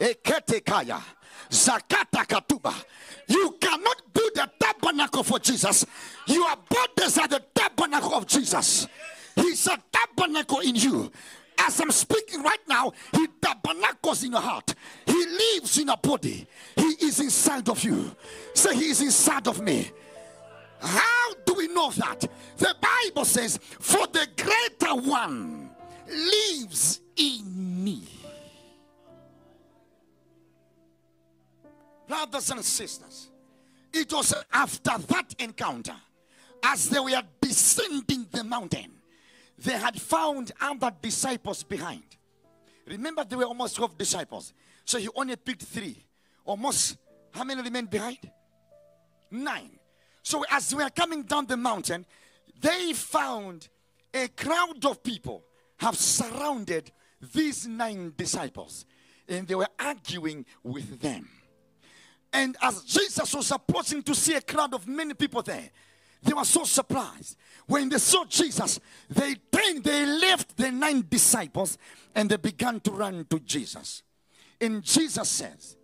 Eketekaya, 0.00 1.00
Zakata 1.48 2.26
Katuba. 2.26 2.74
You 3.28 3.56
cannot 3.60 4.12
build 4.12 4.32
a 4.38 4.50
tabernacle 4.58 5.22
for 5.22 5.38
Jesus. 5.38 5.86
Your 6.26 6.56
bodies 6.68 7.18
are 7.18 7.28
the 7.28 7.42
tabernacle 7.54 8.14
of 8.14 8.26
Jesus. 8.26 8.88
He's 9.36 9.66
a 9.68 9.78
tabernacle 9.92 10.60
in 10.60 10.74
you. 10.74 11.12
As 11.58 11.78
I'm 11.80 11.90
speaking 11.90 12.42
right 12.42 12.66
now, 12.66 12.92
He 13.12 13.26
tabernacles 13.40 14.24
in 14.24 14.32
your 14.32 14.40
heart. 14.40 14.74
He 15.06 15.12
lives 15.26 15.78
in 15.78 15.88
a 15.90 15.96
body. 15.96 16.46
Is 17.00 17.20
inside 17.20 17.68
of 17.68 17.82
you. 17.82 18.14
Say, 18.54 18.74
He 18.74 18.90
is 18.90 19.00
inside 19.00 19.46
of 19.48 19.60
me. 19.60 19.90
How 20.80 21.34
do 21.44 21.54
we 21.54 21.68
know 21.68 21.90
that? 21.90 22.28
The 22.56 22.74
Bible 22.80 23.24
says, 23.24 23.58
For 23.58 24.06
the 24.06 24.26
greater 24.36 24.94
one 24.94 25.70
lives 26.06 27.00
in 27.16 27.84
me. 27.84 28.02
Brothers 32.06 32.50
and 32.50 32.64
sisters, 32.64 33.30
it 33.92 34.12
was 34.12 34.34
after 34.52 34.98
that 34.98 35.34
encounter, 35.38 35.96
as 36.62 36.88
they 36.88 37.00
were 37.00 37.22
descending 37.40 38.26
the 38.30 38.44
mountain, 38.44 38.90
they 39.58 39.78
had 39.78 40.00
found 40.00 40.52
other 40.60 40.90
disciples 41.00 41.62
behind. 41.62 42.02
Remember, 42.86 43.24
there 43.24 43.38
were 43.38 43.44
almost 43.44 43.76
12 43.76 43.96
disciples. 43.96 44.52
So 44.84 44.98
he 44.98 45.08
only 45.14 45.36
picked 45.36 45.62
three. 45.62 46.04
Almost, 46.44 46.96
how 47.32 47.44
many 47.44 47.62
remained 47.62 47.90
behind? 47.90 48.18
Nine. 49.30 49.78
So 50.22 50.44
as 50.50 50.74
we 50.74 50.82
are 50.82 50.90
coming 50.90 51.22
down 51.22 51.46
the 51.46 51.56
mountain, 51.56 52.04
they 52.60 52.92
found 52.92 53.68
a 54.12 54.28
crowd 54.28 54.84
of 54.84 55.02
people 55.02 55.44
have 55.78 55.96
surrounded 55.96 56.90
these 57.32 57.66
nine 57.66 58.12
disciples. 58.16 58.84
And 59.28 59.46
they 59.46 59.54
were 59.54 59.68
arguing 59.78 60.44
with 60.62 61.00
them. 61.00 61.28
And 62.32 62.56
as 62.62 62.82
Jesus 62.82 63.34
was 63.34 63.50
approaching 63.50 64.02
to 64.02 64.14
see 64.14 64.34
a 64.34 64.40
crowd 64.40 64.74
of 64.74 64.86
many 64.86 65.14
people 65.14 65.42
there, 65.42 65.70
they 66.22 66.32
were 66.32 66.44
so 66.44 66.64
surprised. 66.64 67.36
When 67.66 67.88
they 67.88 67.98
saw 67.98 68.24
Jesus, 68.24 68.78
they 69.08 69.36
turned, 69.50 69.84
they 69.84 70.04
left 70.04 70.56
the 70.56 70.70
nine 70.70 71.06
disciples 71.08 71.78
and 72.14 72.28
they 72.28 72.36
began 72.36 72.80
to 72.80 72.90
run 72.90 73.24
to 73.30 73.40
Jesus. 73.40 74.02
And 74.60 74.82
Jesus 74.82 75.28
says, 75.28 75.76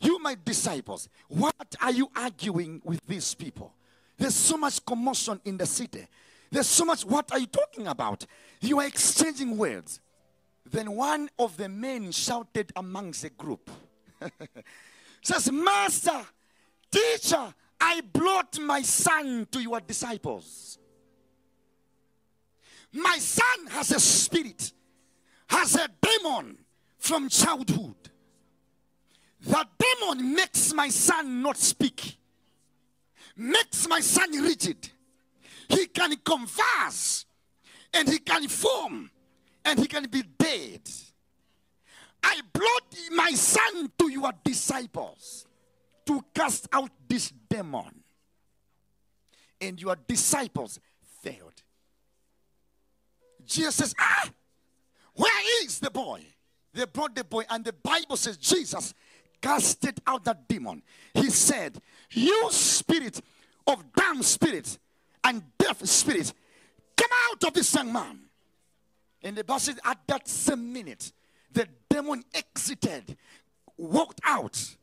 You, 0.00 0.18
my 0.18 0.36
disciples, 0.44 1.08
what 1.28 1.76
are 1.80 1.92
you 1.92 2.10
arguing 2.16 2.80
with 2.84 3.00
these 3.06 3.34
people? 3.34 3.74
There's 4.16 4.34
so 4.34 4.56
much 4.56 4.84
commotion 4.84 5.40
in 5.44 5.56
the 5.56 5.66
city. 5.66 6.06
There's 6.50 6.66
so 6.66 6.84
much, 6.84 7.04
what 7.04 7.30
are 7.32 7.38
you 7.38 7.46
talking 7.46 7.86
about? 7.86 8.26
You 8.60 8.80
are 8.80 8.86
exchanging 8.86 9.56
words. 9.56 10.00
Then 10.64 10.92
one 10.92 11.28
of 11.38 11.56
the 11.56 11.68
men 11.68 12.12
shouted 12.12 12.72
amongst 12.76 13.22
the 13.22 13.30
group, 13.30 13.70
says, 15.22 15.50
Master, 15.50 16.20
teacher, 16.90 17.54
I 17.80 18.02
brought 18.12 18.58
my 18.58 18.82
son 18.82 19.48
to 19.50 19.60
your 19.60 19.80
disciples. 19.80 20.78
My 22.92 23.18
son 23.18 23.66
has 23.68 23.90
a 23.92 24.00
spirit, 24.00 24.72
has 25.48 25.76
a 25.76 25.88
demon 26.00 26.58
from 26.98 27.28
childhood. 27.28 27.94
That 29.46 29.68
demon 29.78 30.34
makes 30.34 30.72
my 30.74 30.88
son 30.88 31.42
not 31.42 31.56
speak, 31.56 32.18
makes 33.36 33.88
my 33.88 34.00
son 34.00 34.30
rigid. 34.42 34.90
He 35.68 35.86
can 35.86 36.14
converse 36.16 37.24
and 37.94 38.08
he 38.08 38.18
can 38.18 38.48
form 38.48 39.10
and 39.64 39.78
he 39.78 39.86
can 39.86 40.08
be 40.08 40.22
dead. 40.22 40.82
I 42.22 42.40
brought 42.52 42.96
my 43.12 43.30
son 43.32 43.90
to 43.98 44.08
your 44.08 44.32
disciples 44.44 45.46
to 46.06 46.24
cast 46.34 46.68
out 46.72 46.90
this 47.08 47.32
demon. 47.48 48.02
And 49.60 49.80
your 49.80 49.96
disciples 50.06 50.80
failed. 51.22 51.62
Jesus 53.44 53.94
Ah, 53.98 54.28
where 55.14 55.64
is 55.64 55.80
the 55.80 55.90
boy? 55.90 56.24
They 56.72 56.84
brought 56.86 57.14
the 57.14 57.24
boy, 57.24 57.44
and 57.50 57.64
the 57.64 57.72
Bible 57.72 58.16
says 58.16 58.36
Jesus 58.36 58.94
casted 59.40 60.00
out 60.06 60.24
that 60.24 60.48
demon. 60.48 60.82
He 61.14 61.30
said, 61.30 61.80
You 62.10 62.48
spirit 62.50 63.20
of 63.66 63.92
dumb 63.92 64.22
spirit 64.22 64.78
and 65.24 65.42
deaf 65.58 65.84
spirit, 65.86 66.32
Come 66.96 67.10
out 67.30 67.44
of 67.44 67.54
this 67.54 67.74
young 67.74 67.92
man. 67.92 68.20
And 69.22 69.36
the 69.36 69.44
Bible 69.44 69.60
says, 69.60 69.78
at 69.84 69.98
that 70.06 70.28
same 70.28 70.72
minute, 70.72 71.12
the 71.52 71.66
demon 71.88 72.22
exited, 72.32 73.16
walked 73.76 74.20
out 74.24 74.76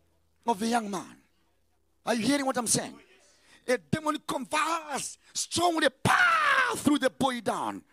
of 0.45 0.59
the 0.59 0.67
young 0.67 0.89
man. 0.89 1.15
Are 2.05 2.15
you 2.15 2.21
hearing 2.21 2.45
what 2.45 2.57
I'm 2.57 2.67
saying? 2.67 2.95
A 3.67 3.77
demon 3.77 4.17
convulsed 4.27 5.19
strongly, 5.33 5.87
pow, 6.03 6.73
threw 6.75 6.97
the 6.97 7.09
boy 7.09 7.41
down 7.41 7.83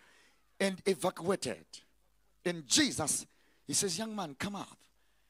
and 0.59 0.81
evacuated. 0.85 1.65
And 2.45 2.65
Jesus, 2.65 3.25
he 3.67 3.73
says, 3.73 3.97
Young 3.97 4.15
man, 4.15 4.35
come 4.39 4.55
up. 4.55 4.77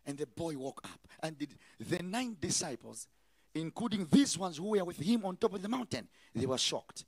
And 0.06 0.18
the 0.18 0.28
boy 0.28 0.56
woke 0.56 0.82
up. 0.84 1.05
And 1.22 1.38
the, 1.80 2.04
nine 2.04 2.38
disciples, 2.40 3.08
including 3.54 4.08
these 4.12 4.38
ones 4.38 4.58
who 4.58 4.70
were 4.70 4.84
with 4.84 4.98
him 4.98 5.26
on 5.26 5.38
top 5.38 5.54
of 5.54 5.62
the 5.62 5.70
mountain, 5.70 6.08
they 6.34 6.46
were 6.46 6.58
shocked. 6.58 7.06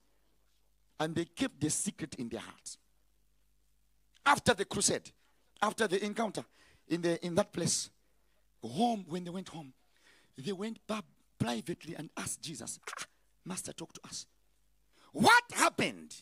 And 1.00 1.16
they 1.16 1.26
kept 1.26 1.60
the 1.60 1.70
secret 1.70 2.16
in 2.16 2.30
their 2.30 2.40
hearts. 2.40 2.78
After 4.26 4.54
the 4.54 4.66
crusade, 4.66 5.12
after 5.62 5.88
the 5.88 6.04
encounter 6.04 6.44
in, 6.88 7.02
the, 7.02 7.24
in 7.26 7.36
that 7.36 7.52
place, 7.52 7.90
home, 8.64 9.06
when 9.08 9.24
they 9.24 9.30
went 9.30 9.50
home, 9.50 9.74
they 10.38 10.52
went 10.52 10.86
back 10.88 11.04
privately 11.40 11.96
and 11.96 12.10
asked 12.18 12.42
Jesus, 12.42 12.80
"Ah, 12.90 13.06
Master, 13.46 13.74
talk 13.74 13.94
to 13.94 14.02
us. 14.06 14.26
What 15.12 15.44
happened? 15.54 16.16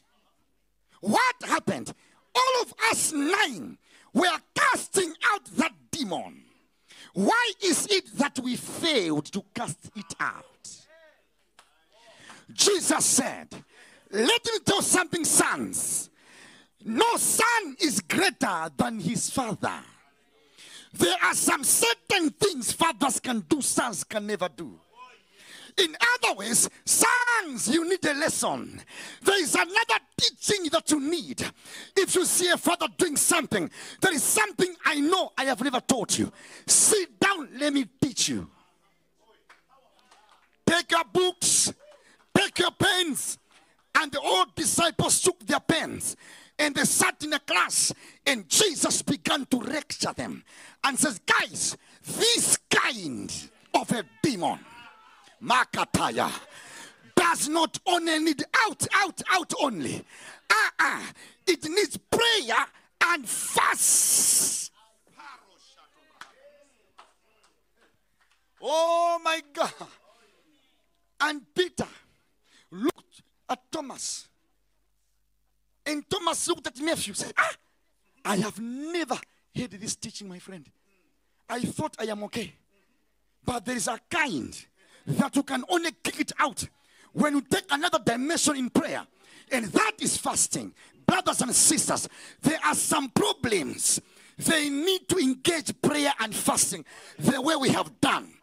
What 1.01 1.35
happened? 1.43 1.93
All 2.33 2.61
of 2.61 2.73
us 2.91 3.11
nine 3.13 3.77
were 4.13 4.39
casting 4.53 5.13
out 5.33 5.45
that 5.57 5.73
demon. 5.91 6.44
Why 7.15 7.51
is 7.63 7.87
it 7.89 8.17
that 8.17 8.39
we 8.39 8.57
failed 8.57 9.31
to 9.31 9.41
cast 9.53 9.89
it 9.95 10.13
out? 10.19 10.45
Jesus 12.51 13.05
said, 13.05 13.47
Let 14.11 14.45
me 14.45 14.59
tell 14.65 14.81
something, 14.81 15.23
sons. 15.23 16.09
No 16.83 17.15
son 17.15 17.77
is 17.79 18.01
greater 18.01 18.69
than 18.75 18.99
his 18.99 19.29
father. 19.29 19.79
There 20.93 21.15
are 21.23 21.33
some 21.33 21.63
certain 21.63 22.31
things 22.31 22.73
fathers 22.73 23.21
can 23.21 23.39
do, 23.47 23.61
sons 23.61 24.03
can 24.03 24.27
never 24.27 24.49
do. 24.49 24.77
In 25.77 25.95
other 26.15 26.35
words, 26.37 26.69
sons, 26.85 27.67
you 27.67 27.87
need 27.87 28.03
a 28.05 28.13
lesson. 28.13 28.81
There 29.21 29.41
is 29.41 29.55
another 29.55 29.99
teaching 30.17 30.69
that 30.71 30.89
you 30.89 31.01
need. 31.01 31.45
If 31.97 32.15
you 32.15 32.25
see 32.25 32.49
a 32.49 32.57
father 32.57 32.87
doing 32.97 33.17
something, 33.17 33.69
there 34.01 34.13
is 34.13 34.23
something 34.23 34.73
I 34.85 35.01
know 35.01 35.31
I 35.37 35.45
have 35.45 35.61
never 35.61 35.81
taught 35.81 36.17
you. 36.17 36.31
Sit 36.65 37.19
down, 37.19 37.49
let 37.57 37.73
me 37.73 37.85
teach 38.01 38.29
you. 38.29 38.49
Take 40.65 40.91
your 40.91 41.03
books, 41.11 41.73
take 42.35 42.57
your 42.59 42.71
pens. 42.71 43.37
And 43.97 44.11
the 44.11 44.19
old 44.19 44.53
disciples 44.55 45.21
took 45.21 45.39
their 45.45 45.59
pens 45.59 46.17
and 46.57 46.75
they 46.75 46.83
sat 46.83 47.23
in 47.23 47.33
a 47.33 47.39
class 47.39 47.93
and 48.25 48.47
Jesus 48.49 49.01
began 49.01 49.45
to 49.47 49.57
lecture 49.57 50.13
them 50.13 50.43
and 50.83 50.97
says, 50.97 51.19
guys, 51.25 51.77
this 52.03 52.57
kind 52.69 53.33
of 53.73 53.91
a 53.91 54.03
demon, 54.21 54.59
Makataya, 55.41 56.31
does 57.15 57.49
not 57.49 57.79
only 57.85 58.19
need 58.19 58.43
out, 58.65 58.87
out, 58.93 59.21
out 59.31 59.53
only. 59.61 60.03
Uh-uh. 60.49 61.01
It 61.47 61.63
needs 61.69 61.97
prayer 61.97 62.65
and 63.03 63.27
fast. 63.27 64.71
Oh 68.61 69.19
my 69.23 69.41
God. 69.53 69.71
And 71.21 71.41
Peter 71.53 71.87
looked 72.71 73.21
at 73.47 73.59
Thomas. 73.71 74.27
And 75.85 76.03
Thomas 76.09 76.47
looked 76.47 76.67
at 76.67 76.79
Matthew 76.79 77.13
said, 77.13 77.33
Ah, 77.37 77.53
I 78.25 78.37
have 78.37 78.59
never 78.59 79.17
heard 79.55 79.71
this 79.71 79.95
teaching, 79.95 80.27
my 80.27 80.39
friend. 80.39 80.65
I 81.47 81.61
thought 81.61 81.95
I 81.99 82.05
am 82.05 82.23
okay. 82.23 82.53
But 83.43 83.65
there 83.65 83.75
is 83.75 83.87
a 83.87 83.99
kind 84.09 84.65
that 85.05 85.35
you 85.35 85.43
can 85.43 85.63
only 85.69 85.91
kick 86.03 86.19
it 86.19 86.31
out 86.39 86.67
when 87.13 87.35
you 87.35 87.41
take 87.41 87.65
another 87.71 87.99
dimension 88.03 88.55
in 88.55 88.69
prayer. 88.69 89.05
And 89.51 89.65
that 89.65 89.93
is 89.99 90.17
fasting. 90.17 90.73
Brothers 91.05 91.41
and 91.41 91.53
sisters, 91.53 92.09
there 92.41 92.59
are 92.65 92.75
some 92.75 93.09
problems. 93.09 94.01
They 94.37 94.69
need 94.69 95.07
to 95.09 95.17
engage 95.17 95.79
prayer 95.81 96.11
and 96.19 96.33
fasting 96.33 96.83
the 97.19 97.41
way 97.41 97.55
we 97.55 97.69
have 97.69 97.99
done. 98.01 98.33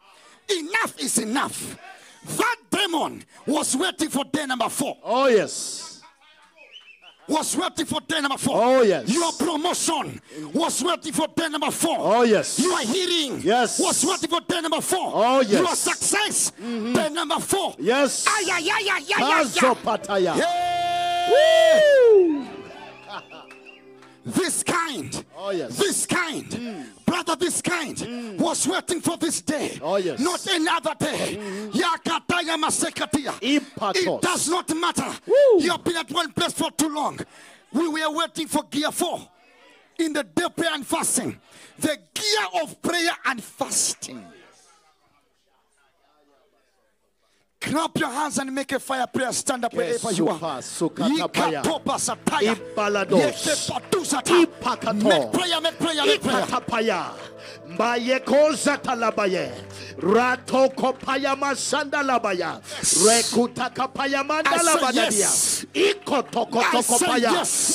Enough 0.49 0.99
is 0.99 1.17
enough. 1.19 1.77
That 2.25 2.55
demon 2.71 3.23
was 3.45 3.75
waiting 3.75 4.09
for 4.09 4.23
day 4.25 4.45
number 4.45 4.69
four. 4.69 4.97
Oh, 5.03 5.27
yes. 5.27 5.92
Was 7.27 7.55
waiting 7.55 7.85
for 7.85 8.01
day 8.01 8.19
number 8.19 8.37
four. 8.37 8.61
Oh, 8.61 8.81
yes. 8.81 9.07
Your 9.07 9.31
promotion 9.33 10.19
was 10.53 10.83
waiting 10.83 11.13
for 11.13 11.27
day 11.35 11.47
number 11.47 11.71
four. 11.71 11.95
Oh, 11.99 12.23
yes. 12.23 12.59
Your 12.59 12.79
healing 12.81 13.39
Yes. 13.41 13.79
was 13.79 14.03
waiting 14.03 14.29
for 14.29 14.41
day 14.41 14.59
number 14.61 14.81
four. 14.81 15.09
Oh, 15.13 15.39
yes. 15.39 15.51
Your 15.53 15.73
success, 15.75 16.51
day 16.59 17.09
number 17.11 17.39
four. 17.39 17.75
Yes. 17.79 18.25
Ay, 18.27 18.43
ay, 18.51 18.69
ay, 18.71 18.89
ay, 18.91 19.05
ay, 19.15 19.43
ay, 20.09 20.27
ay. 20.27 20.39
Hey! 20.39 22.49
This 24.25 24.63
kind, 24.63 25.25
Oh, 25.37 25.51
yes. 25.51 25.77
this 25.77 26.05
kind, 26.05 26.45
mm. 26.45 26.85
brother, 27.05 27.35
this 27.35 27.61
kind 27.61 27.95
mm. 27.97 28.37
was 28.37 28.65
waiting 28.67 29.01
for 29.01 29.17
this 29.17 29.41
day. 29.41 29.77
Oh, 29.81 29.97
yes. 29.97 30.21
Mm-hmm. 30.21 30.23
Not 30.23 30.47
another 30.47 30.95
day. 30.97 31.37
Impatos. 33.41 33.95
It 33.95 34.21
does 34.21 34.47
not 34.49 34.75
matter. 34.75 35.11
You 35.59 35.71
have 35.71 35.83
been 35.83 35.97
at 35.97 36.09
one 36.11 36.31
place 36.31 36.53
for 36.53 36.71
too 36.71 36.89
long. 36.89 37.19
We 37.73 37.87
were 37.89 38.11
waiting 38.11 38.47
for 38.47 38.63
gear 38.63 38.91
four 38.91 39.27
in 39.99 40.13
the 40.13 40.23
day 40.23 40.47
prayer 40.55 40.73
and 40.73 40.87
fasting. 40.87 41.37
The 41.79 41.97
gear 42.13 42.61
of 42.61 42.81
prayer 42.81 43.11
and 43.25 43.43
fasting. 43.43 44.17
Mm. 44.17 44.32
Clap 47.63 47.97
your 47.97 48.09
hands 48.09 48.37
and 48.39 48.53
make 48.53 48.71
a 48.73 48.79
fire 48.79 49.07
prayer. 49.07 49.31
Stand 49.31 49.63
up 49.63 49.73
wherever 49.73 50.11
you 50.11 50.27
are. 50.27 50.61
Make 54.99 55.31
prayer, 55.31 55.61
make 55.61 55.79
prayer, 55.79 56.05
make 56.05 56.21
prayer. 56.67 57.11
Mayekoza 57.77 58.77
talabaye, 58.77 59.51
rato 59.99 60.69
kopaya 60.75 61.35
masanda 61.35 62.03
labaya, 62.03 62.61
rekuta 63.05 63.69
kapaya 63.73 64.23
mandala 64.23 64.77
badadia, 64.79 65.29
ikoto 65.73 66.45
koto 66.49 66.83
kopaya, 66.83 67.31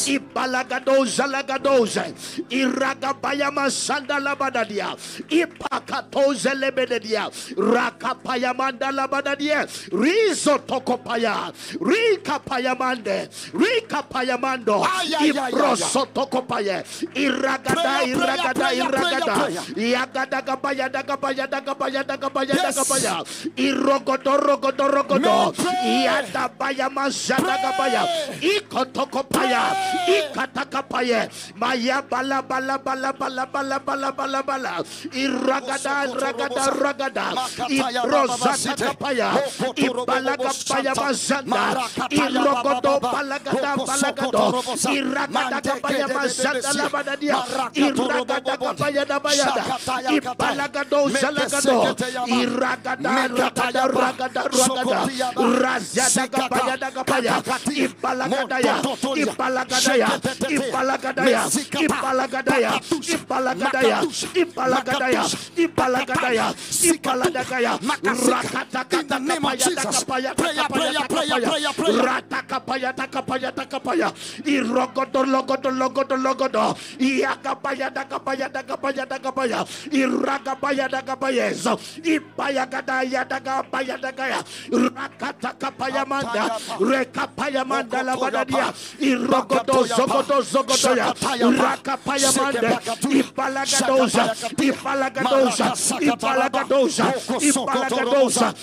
ibalagadoza 0.09 1.27
lagadoza, 1.27 2.05
iragabaya 2.51 3.51
masanda 3.51 4.19
labadadia, 4.21 4.97
ipakatoze 5.29 6.55
lebedia, 6.55 7.31
rakapaya 7.57 8.55
mandala 8.55 9.09
badadia, 9.09 9.67
Rizo 9.91 10.59
toko 10.67 10.99
paya. 10.99 11.53
Rika 11.81 12.39
paya 12.39 12.75
mande. 12.75 13.29
Rika 13.55 14.03
paya 14.03 14.39
mando. 14.39 14.83
Ay, 14.83 15.15
ay, 15.15 15.15
ay, 15.15 15.39
ay, 15.39 15.43
ay. 15.43 15.53
Ibroso 15.53 16.07
tokopaya. 16.13 16.83
Iragada, 17.15 18.05
iragada, 18.05 18.69
iragada. 18.75 19.37
Yagada 19.77 20.41
gabaya, 20.43 20.87
dagabaya, 20.89 21.45
dagabaya, 21.47 22.03
dagabaya, 22.05 22.55
dagabaya. 22.55 23.15
Irogodo, 23.57 24.37
rogodo, 24.37 24.85
rogodo. 24.89 25.53
Men, 25.53 25.53
pray. 25.55 26.05
Yadabaya, 26.07 26.87
mazada 26.91 27.55
gabaya. 27.63 28.03
Ikotokopaya. 28.41 29.63
Ikatakapaya. 30.09 31.29
Maya 31.57 32.03
bala 32.03 32.43
bala 32.43 32.79
bala 32.79 33.13
bala 33.13 33.47
bala 33.47 33.79
bala 33.81 34.09
bala 34.13 34.41
bala. 34.43 34.73
Iragada, 35.13 36.07
ragada, 36.13 36.65
ragada. 36.77 37.27
Ibrozata 37.69 38.75
kapaya. 38.77 39.29
Ibalagapaya 39.77 40.93
mazanda. 40.95 41.65
Irogodo 42.11 42.95
balagada 43.01 43.77
balagado. 43.77 44.63
Iragada 44.93 45.59
kapaya 45.61 46.07
mazanda 46.09 46.71
labadadia. 46.73 47.37
Iragada 47.75 48.57
kapaya 48.57 49.03
dabayada. 49.05 49.65
Ibalagado 50.13 51.01
zalagado. 51.11 51.97
Iragada 52.27 53.13
ragada 53.29 53.83
ragada 53.89 54.43
ragada. 54.49 55.01
Razada 55.37 56.29
kapaya 56.29 56.75
dagapaya. 56.77 57.35
Ibalagadaya. 57.69 58.75
Ibalagadaya. 59.17 60.09
Ibalagadaya. 60.49 61.43
Ibalagadaya. 61.79 62.73
Ibalagadaya. 63.09 64.01
Ibalagadaya. 64.35 65.25
Ibalagadaya. 65.57 66.47
Ibalagadaya. 66.83 67.73
Rakata 68.09 68.85
In 68.99 69.07
the 69.07 69.19
name 69.19 69.45
of 69.67 69.75
Jesus. 69.75 70.05
Prayer, 70.05 70.35
prayer, 70.35 70.65
prayer, 70.69 71.05
prayer, 71.09 71.73
prayer. 71.73 72.03
Rata 72.03 72.43
kapaya 72.47 72.93
takapaya 72.93 73.51
takapaya. 73.53 74.09
Irogodo 74.45 75.25
logodo 75.25 75.71
logodo 75.71 76.17
logodo. 76.17 76.77
Iakapaya 76.99 77.91
takapaya 77.91 78.49
takapaya 78.49 79.07
takapaya. 79.07 79.65
Iragabaya 79.93 80.89
Dagabayez, 80.89 81.65
Ipayagadaya 82.05 83.25
Dagabaya 83.29 83.97
Dagaya, 84.01 84.41
Rakatakapaya 84.71 86.07
Manda, 86.07 86.57
Rekapaya 86.81 87.65
Manda 87.67 88.03
Labadadia, 88.03 88.73
Irogodo 89.01 89.85
Zogodo 89.85 90.41
Zogodoya, 90.43 91.13
Rakapaya 91.15 92.31
Manda, 92.37 92.81
Ipalagadosa, 93.09 94.25
Ipalagadosa, 94.59 95.67
Ipalagadosa, 96.01 97.07
Ipalagadosa, 97.41 98.55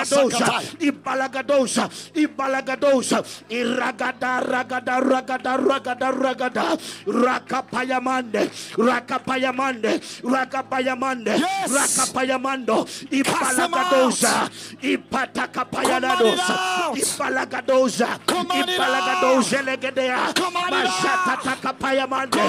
Ipalagadosa, 0.00 0.62
Ipalagadosa, 0.80 1.84
Ipalagadosa, 2.14 3.18
Iragada, 3.50 4.40
Ragada, 4.40 5.00
Ragada, 5.00 5.56
Ragada, 5.58 6.10
Ragada, 6.12 6.78
Rakapayamande, 7.06 8.50
Rakapayamande, 8.76 10.00
Rakapayamande. 10.22 11.36
Rakapayamando, 11.40 12.84
Cast 12.84 13.56
them 13.56 13.72
Ipalagadosa, 13.72 14.50
Ipatakapayadosa, 14.80 16.50
out. 16.50 16.96
Ipalagadosa, 16.96 18.08
Command 18.26 18.70
it 18.70 18.80
Ipalagadosa, 18.80 19.58
Legedea, 19.64 20.34
Command 20.34 20.74
it 20.74 20.84
Mashatakapayamande, 20.90 22.40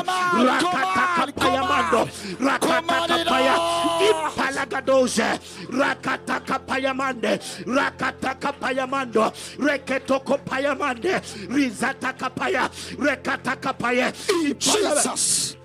Command 4.30 4.55
it 4.55 4.69
Rakatakapaya, 4.69 5.34
out. 5.34 5.41
Ipalagadosa, 5.41 5.41
Rakatakapayamande, 5.67 7.34
Rakatakapayamando, 7.65 9.32
Reketokopayamande, 9.57 11.22
Rizatakapaya, 11.49 12.69
Rekatakapaya, 12.97 14.11
Ipalaga- 14.11 15.03
Jesus. 15.03 15.55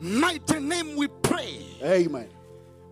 Mighty 0.00 0.60
name 0.60 0.96
we 0.96 1.08
pray. 1.08 1.64
Amen. 1.82 2.28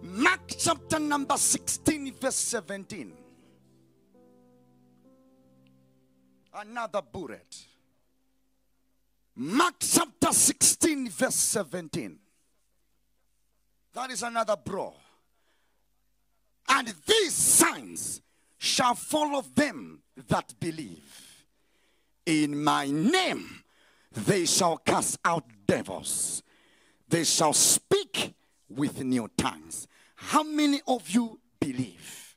Mark 0.02 0.40
chapter 0.58 0.98
number 0.98 1.36
16, 1.36 2.12
verse 2.14 2.34
17. 2.36 3.12
Another 6.54 7.02
bullet. 7.02 7.66
Mark 9.36 9.74
chapter 9.80 10.32
16, 10.32 11.10
verse 11.10 11.34
17. 11.34 12.18
That 13.92 14.10
is 14.10 14.22
another 14.22 14.56
bro. 14.56 14.94
And 16.68 16.92
these 17.06 17.32
signs 17.32 18.22
shall 18.58 18.94
follow 18.94 19.42
them 19.54 20.02
that 20.28 20.58
believe. 20.58 21.46
In 22.24 22.62
my 22.62 22.86
name 22.86 23.62
they 24.12 24.46
shall 24.46 24.78
cast 24.78 25.18
out 25.24 25.44
devils. 25.66 26.42
They 27.08 27.24
shall 27.24 27.52
speak 27.52 28.34
with 28.68 29.04
new 29.04 29.30
tongues. 29.36 29.86
How 30.16 30.42
many 30.42 30.80
of 30.88 31.08
you 31.10 31.38
believe? 31.60 32.36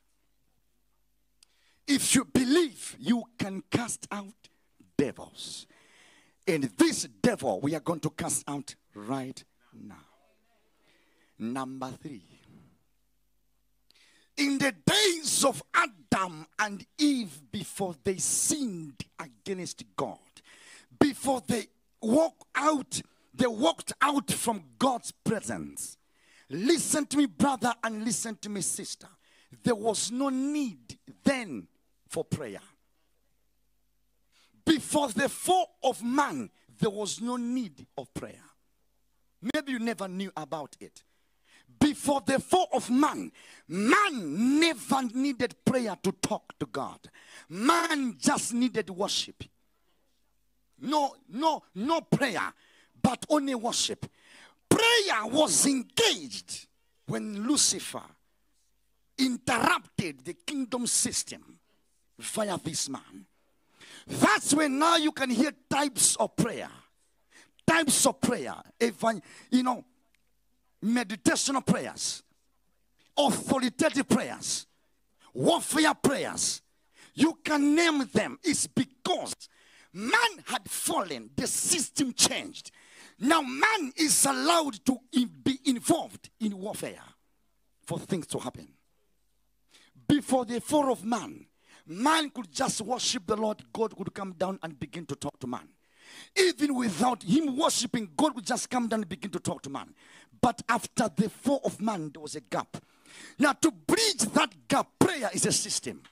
If 1.86 2.14
you 2.14 2.24
believe, 2.24 2.96
you 3.00 3.24
can 3.36 3.62
cast 3.70 4.06
out 4.12 4.48
devils. 4.96 5.66
And 6.46 6.64
this 6.76 7.08
devil 7.22 7.60
we 7.60 7.74
are 7.74 7.80
going 7.80 8.00
to 8.00 8.10
cast 8.10 8.44
out 8.46 8.74
right 8.94 9.42
now. 9.74 10.06
Number 11.38 11.90
three. 12.02 12.29
In 14.36 14.58
the 14.58 14.72
days 14.72 15.44
of 15.44 15.62
Adam 15.74 16.46
and 16.58 16.84
Eve, 16.98 17.40
before 17.50 17.94
they 18.04 18.16
sinned 18.16 19.04
against 19.18 19.84
God, 19.96 20.18
before 20.98 21.42
they 21.46 21.66
walked 22.00 22.44
out, 22.54 23.00
they 23.34 23.46
walked 23.46 23.92
out 24.00 24.30
from 24.30 24.62
God's 24.78 25.12
presence. 25.12 25.96
Listen 26.48 27.06
to 27.06 27.16
me, 27.16 27.26
brother, 27.26 27.74
and 27.84 28.04
listen 28.04 28.36
to 28.36 28.48
me, 28.48 28.60
sister. 28.60 29.08
There 29.62 29.74
was 29.74 30.10
no 30.10 30.28
need 30.28 30.98
then 31.22 31.68
for 32.08 32.24
prayer. 32.24 32.60
Before 34.64 35.08
the 35.08 35.28
fall 35.28 35.76
of 35.82 36.02
man, 36.02 36.50
there 36.78 36.90
was 36.90 37.20
no 37.20 37.36
need 37.36 37.86
of 37.96 38.12
prayer. 38.14 38.42
Maybe 39.54 39.72
you 39.72 39.78
never 39.78 40.06
knew 40.06 40.30
about 40.36 40.76
it. 40.80 41.02
Before 42.00 42.22
the 42.24 42.38
fall 42.38 42.66
of 42.72 42.88
man, 42.88 43.30
man 43.68 44.58
never 44.58 45.02
needed 45.12 45.54
prayer 45.66 45.94
to 46.02 46.12
talk 46.12 46.58
to 46.58 46.64
God. 46.64 46.98
Man 47.50 48.16
just 48.18 48.54
needed 48.54 48.88
worship. 48.88 49.44
No, 50.80 51.14
no, 51.28 51.62
no 51.74 52.00
prayer, 52.00 52.54
but 53.02 53.26
only 53.28 53.54
worship. 53.54 54.06
Prayer 54.66 55.26
was 55.26 55.66
engaged 55.66 56.68
when 57.04 57.46
Lucifer 57.46 58.00
interrupted 59.18 60.24
the 60.24 60.32
kingdom 60.32 60.86
system 60.86 61.58
via 62.18 62.56
this 62.64 62.88
man. 62.88 63.26
That's 64.06 64.54
when 64.54 64.78
now 64.78 64.96
you 64.96 65.12
can 65.12 65.28
hear 65.28 65.52
types 65.68 66.16
of 66.16 66.34
prayer. 66.34 66.70
Types 67.66 68.06
of 68.06 68.18
prayer. 68.22 68.54
Evan, 68.80 69.20
you 69.50 69.62
know, 69.62 69.84
meditational 70.84 71.64
prayers, 71.64 72.22
authoritative 73.16 74.08
prayers, 74.08 74.66
warfare 75.34 75.94
prayers. 75.94 76.62
You 77.14 77.38
can 77.44 77.74
name 77.74 78.08
them. 78.12 78.38
It's 78.42 78.66
because 78.66 79.34
man 79.92 80.44
had 80.46 80.68
fallen, 80.68 81.30
the 81.36 81.46
system 81.46 82.12
changed. 82.12 82.70
Now 83.18 83.42
man 83.42 83.92
is 83.96 84.24
allowed 84.24 84.84
to 84.86 84.98
be 85.12 85.58
involved 85.66 86.30
in 86.40 86.56
warfare 86.58 87.02
for 87.84 87.98
things 87.98 88.26
to 88.28 88.38
happen. 88.38 88.68
Before 90.08 90.44
the 90.44 90.60
fall 90.60 90.90
of 90.90 91.04
man, 91.04 91.46
man 91.86 92.30
could 92.30 92.50
just 92.50 92.80
worship 92.80 93.26
the 93.26 93.36
Lord, 93.36 93.62
God 93.72 93.92
would 93.98 94.14
come 94.14 94.32
down 94.32 94.58
and 94.62 94.78
begin 94.78 95.06
to 95.06 95.16
talk 95.16 95.38
to 95.40 95.46
man. 95.46 95.68
Even 96.36 96.74
without 96.74 97.22
him 97.22 97.56
worshiping, 97.56 98.10
God 98.16 98.34
would 98.34 98.46
just 98.46 98.70
come 98.70 98.88
down 98.88 99.00
and 99.00 99.08
begin 99.08 99.30
to 99.32 99.38
talk 99.40 99.62
to 99.62 99.70
man. 99.70 99.94
But 100.40 100.62
after 100.68 101.10
the 101.14 101.28
fall 101.28 101.60
of 101.64 101.80
man, 101.80 102.10
there 102.12 102.22
was 102.22 102.34
a 102.34 102.40
gap. 102.40 102.76
Now, 103.38 103.52
to 103.52 103.70
bridge 103.70 104.20
that 104.32 104.54
gap, 104.68 104.88
prayer 104.98 105.30
is 105.32 105.46
a 105.46 105.52
system. 105.52 106.02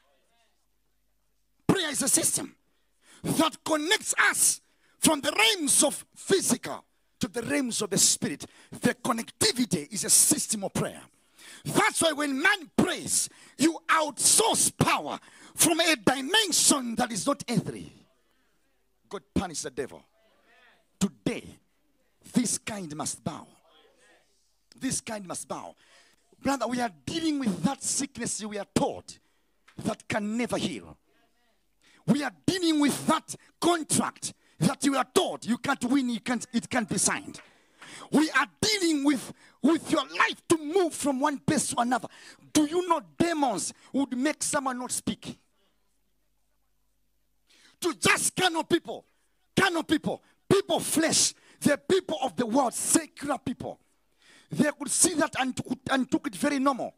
Prayer 1.66 1.91
is 1.91 2.03
a 2.03 2.09
system 2.09 2.55
that 3.22 3.57
connects 3.64 4.14
us 4.31 4.61
from 4.99 5.20
the 5.20 5.33
realms 5.33 5.83
of 5.85 6.05
physical 6.14 6.85
to 7.20 7.29
the 7.29 7.43
realms 7.43 7.83
of 7.83 7.91
the 7.91 7.99
spirit. 7.99 8.47
The 8.70 8.95
connectivity 8.95 9.93
is 9.93 10.05
a 10.05 10.11
system 10.11 10.64
of 10.64 10.74
prayer. 10.74 11.01
That's 11.64 12.03
why 12.03 12.12
when 12.12 12.41
man 12.41 12.70
prays, 12.76 13.29
you 13.57 13.79
outsource 13.89 14.76
power 14.76 15.18
from 15.55 15.81
a 15.81 15.97
dimension 15.97 16.95
that 16.97 17.11
is 17.11 17.26
not 17.26 17.43
earthly. 17.51 17.93
God 19.09 19.22
punish 19.35 19.62
the 19.62 19.70
devil. 19.70 20.03
Today, 21.01 21.45
this 22.33 22.59
kind 22.59 22.95
must 22.95 23.22
bow. 23.24 23.47
This 24.81 25.01
kind 25.01 25.26
must 25.26 25.49
bow. 25.49 25.74
Brother, 26.41 26.66
we 26.68 26.81
are 26.81 26.91
dealing 27.05 27.41
with 27.41 27.62
that 27.64 27.83
sickness 27.83 28.45
we 28.45 28.59
are 28.59 28.66
taught 28.74 29.18
that 29.85 30.07
can 30.09 30.37
never 30.37 30.57
heal. 30.57 30.97
We 32.07 32.22
are 32.22 32.33
dealing 32.47 32.81
with 32.81 33.07
that 33.07 33.35
contract 33.61 34.33
that 34.61 34.85
you 34.85 34.97
are 34.97 35.07
told 35.14 35.45
you 35.45 35.59
can't 35.59 35.85
win, 35.85 36.09
you 36.11 36.20
can't, 36.20 36.47
it 36.53 36.68
can't 36.68 36.89
be 36.89 36.99
signed. 36.99 37.41
We 38.11 38.31
are 38.31 38.47
dealing 38.61 39.05
with, 39.05 39.33
with 39.62 39.91
your 39.91 40.03
life 40.03 40.41
to 40.49 40.59
move 40.59 40.95
from 40.95 41.20
one 41.20 41.39
place 41.39 41.68
to 41.68 41.81
another. 41.81 42.09
Do 42.53 42.64
you 42.64 42.89
know 42.89 43.01
demons 43.18 43.74
would 43.93 44.16
make 44.16 44.43
someone 44.43 44.79
not 44.79 44.93
speak? 44.93 45.39
To 47.81 47.95
just 47.95 48.41
of 48.41 48.68
people, 48.68 49.05
of 49.76 49.87
people, 49.87 50.22
people 50.49 50.81
flesh, 50.81 51.35
the 51.61 51.76
people 51.76 52.18
of 52.22 52.35
the 52.37 52.47
world, 52.47 52.74
secular 52.74 53.39
people. 53.39 53.79
They 54.51 54.70
could 54.78 54.90
see 54.90 55.14
that 55.14 55.34
and 55.38 55.57
took, 55.57 55.78
and 55.90 56.11
took 56.11 56.26
it 56.26 56.36
very 56.36 56.59
normal. 56.59 56.94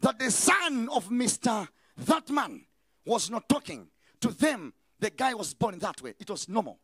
That 0.00 0.18
the 0.18 0.30
son 0.30 0.88
of 0.90 1.08
Mr. 1.08 1.68
That 1.96 2.28
man 2.30 2.64
was 3.04 3.30
not 3.30 3.48
talking. 3.48 3.88
To 4.20 4.28
them, 4.28 4.72
the 4.98 5.10
guy 5.10 5.34
was 5.34 5.54
born 5.54 5.78
that 5.78 6.00
way. 6.02 6.14
It 6.18 6.30
was 6.30 6.48
normal. 6.48 6.78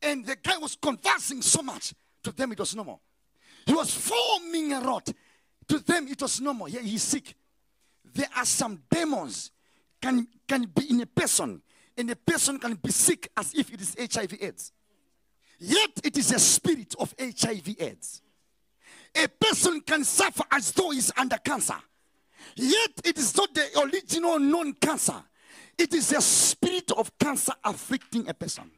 And 0.00 0.24
the 0.24 0.36
guy 0.36 0.58
was 0.58 0.76
conversing 0.76 1.42
so 1.42 1.62
much. 1.62 1.94
To 2.24 2.32
them, 2.32 2.52
it 2.52 2.58
was 2.58 2.74
normal. 2.74 3.00
He 3.66 3.74
was 3.74 3.94
forming 3.94 4.72
a 4.72 4.80
rod. 4.80 5.04
To 5.68 5.78
them, 5.78 6.08
it 6.08 6.20
was 6.20 6.40
normal. 6.40 6.68
Yeah, 6.68 6.80
he's 6.80 7.02
sick. 7.02 7.34
There 8.14 8.28
are 8.36 8.44
some 8.44 8.82
demons 8.90 9.50
can, 10.00 10.26
can 10.48 10.64
be 10.64 10.90
in 10.90 11.00
a 11.00 11.06
person, 11.06 11.62
and 11.96 12.10
a 12.10 12.16
person 12.16 12.58
can 12.58 12.74
be 12.74 12.90
sick 12.90 13.30
as 13.36 13.54
if 13.54 13.72
it 13.72 13.80
is 13.80 13.94
HIV/AIDS. 13.98 14.72
Yet 15.60 15.90
it 16.02 16.16
is 16.16 16.32
a 16.32 16.38
spirit 16.38 16.94
of 16.98 17.14
HIV/AIDS. 17.18 18.22
A 19.14 19.28
person 19.28 19.80
can 19.82 20.04
suffer 20.04 20.44
as 20.50 20.72
though 20.72 20.90
he's 20.90 21.12
under 21.16 21.36
cancer. 21.38 21.76
Yet 22.56 23.00
it 23.04 23.18
is 23.18 23.36
not 23.36 23.54
the 23.54 23.80
original 23.80 24.38
known 24.38 24.74
cancer. 24.74 25.22
It 25.78 25.94
is 25.94 26.12
a 26.12 26.20
spirit 26.20 26.90
of 26.92 27.16
cancer 27.18 27.52
afflicting 27.64 28.28
a 28.28 28.34
person. 28.34 28.70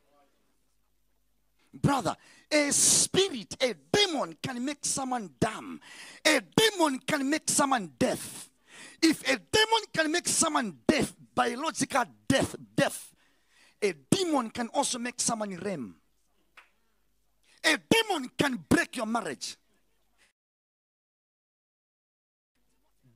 Brother, 1.73 2.17
a 2.51 2.71
spirit, 2.71 3.57
a 3.61 3.75
demon 3.93 4.37
can 4.41 4.65
make 4.65 4.85
someone 4.85 5.31
dumb, 5.41 5.81
a 6.25 6.41
demon 6.57 7.01
can 7.01 7.29
make 7.29 7.51
someone 7.51 7.91
deaf. 7.99 8.49
If 9.03 9.23
a 9.23 9.37
demon 9.37 9.83
can 9.93 10.13
make 10.13 10.29
someone 10.29 10.79
deaf, 10.87 11.13
biological 11.35 12.05
death, 12.29 12.55
deaf, 12.77 13.13
a 13.83 13.93
demon 14.11 14.51
can 14.51 14.69
also 14.69 14.99
make 14.99 15.21
someone 15.21 15.57
rem. 15.57 15.97
A 17.65 17.77
demon 17.91 18.31
can 18.39 18.65
break 18.69 18.97
your 18.97 19.07
marriage. 19.07 19.57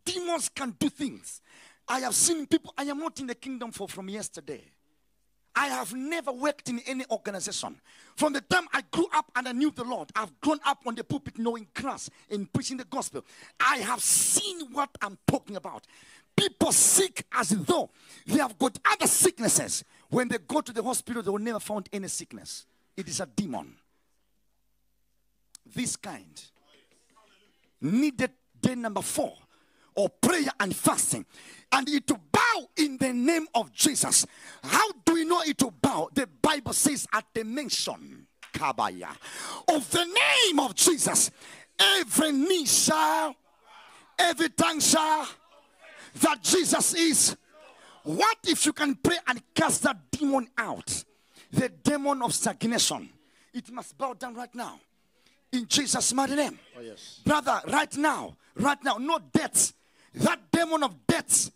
Demons 0.09 0.49
can 0.49 0.75
do 0.79 0.89
things. 0.89 1.43
I 1.87 2.01
have 2.01 2.15
seen 2.15 2.47
people, 2.47 2.73
I 2.77 2.85
am 2.85 2.99
not 2.99 3.21
in 3.21 3.27
the 3.27 3.35
kingdom 3.35 3.73
for 3.73 3.89
from 3.89 4.09
yesterday. 4.09 4.63
I 5.55 5.67
have 5.69 5.93
never 5.93 6.31
worked 6.31 6.69
in 6.69 6.81
any 6.87 7.05
organization. 7.11 7.77
From 8.17 8.33
the 8.33 8.41
time 8.41 8.67
I 8.73 8.83
grew 8.91 9.07
up 9.13 9.31
and 9.35 9.49
I 9.49 9.53
knew 9.53 9.71
the 9.71 9.85
Lord, 9.85 10.11
I've 10.15 10.41
grown 10.41 10.61
up 10.65 10.83
on 10.87 10.95
the 10.95 11.05
pulpit 11.05 11.39
knowing 11.39 11.67
Christ 11.75 12.11
and 12.31 12.51
preaching 12.53 12.77
the 12.77 12.85
gospel. 12.85 13.25
I 13.59 13.79
have 13.79 14.01
seen 14.01 14.73
what 14.73 14.91
I'm 15.03 15.19
talking 15.27 15.57
about. 15.57 15.87
People 16.37 16.73
sick 16.73 17.25
as 17.33 17.49
though 17.49 17.91
they 18.27 18.39
have 18.39 18.57
got 18.59 18.79
other 18.85 19.07
sicknesses. 19.07 19.85
When 20.11 20.29
they 20.29 20.39
go 20.39 20.61
to 20.61 20.73
the 20.73 20.83
hospital, 20.83 21.23
they 21.23 21.31
will 21.31 21.39
never 21.39 21.61
find 21.61 21.89
any 21.93 22.09
sickness. 22.09 22.65
It 22.97 23.09
is 23.09 23.21
a 23.21 23.27
demon. 23.27 23.75
This 25.75 25.97
kind 25.97 26.41
needed 27.81 28.31
day 28.61 28.75
number 28.75 29.03
four 29.03 29.35
or 29.99 30.09
prayer 30.09 30.49
and 30.61 30.75
fasting 30.75 31.27
and 31.73 31.89
it 31.89 32.07
to 32.07 32.17
bow 32.31 32.69
in 32.77 32.97
the 32.99 33.13
name 33.13 33.49
of 33.53 33.73
jesus. 33.73 34.25
How 34.63 34.93
do 35.05 35.15
we 35.15 35.25
know 35.25 35.43
it 35.43 35.59
to 35.59 35.73
bow? 35.73 36.09
The 36.15 36.29
bible 36.41 36.73
says 36.73 37.05
at 37.13 37.25
the 37.35 37.43
mention 37.43 38.29
kabaya 38.55 39.09
of 39.67 39.91
the 39.91 40.05
name 40.05 40.61
of 40.61 40.75
jesus 40.77 41.31
every 41.79 42.33
knee 42.33 42.65
shall 42.65 43.35
every 44.19 44.51
tongue 44.51 44.79
shall 44.79 45.29
that 46.21 46.43
jesus 46.43 46.95
is. 46.95 47.37
What 48.05 48.39
if 48.45 48.67
you 48.67 48.73
can 48.73 48.95
pray 48.95 49.17
and 49.27 49.43
cast 49.53 49.83
that 49.83 50.11
demon 50.13 50.49
out? 50.57 51.05
The 51.51 51.69
demon 51.71 52.23
of 52.23 52.33
stagnation. 52.33 53.09
It 53.53 53.71
must 53.73 53.99
bow 53.99 54.15
down 54.15 54.35
right 54.35 54.55
now. 54.55 54.79
In 55.51 55.67
jesus 55.67 56.15
mighty 56.15 56.37
name. 56.37 56.57
Oh, 56.79 56.83
yes. 56.83 57.21
brother, 57.25 57.61
right 57.67 57.95
now, 57.97 58.37
right 58.55 58.83
now, 58.85 58.97
no 58.99 59.19
death. 59.33 59.73
That 60.19 60.41
demon 60.53 60.83
of 60.83 61.07
death, 61.07 61.51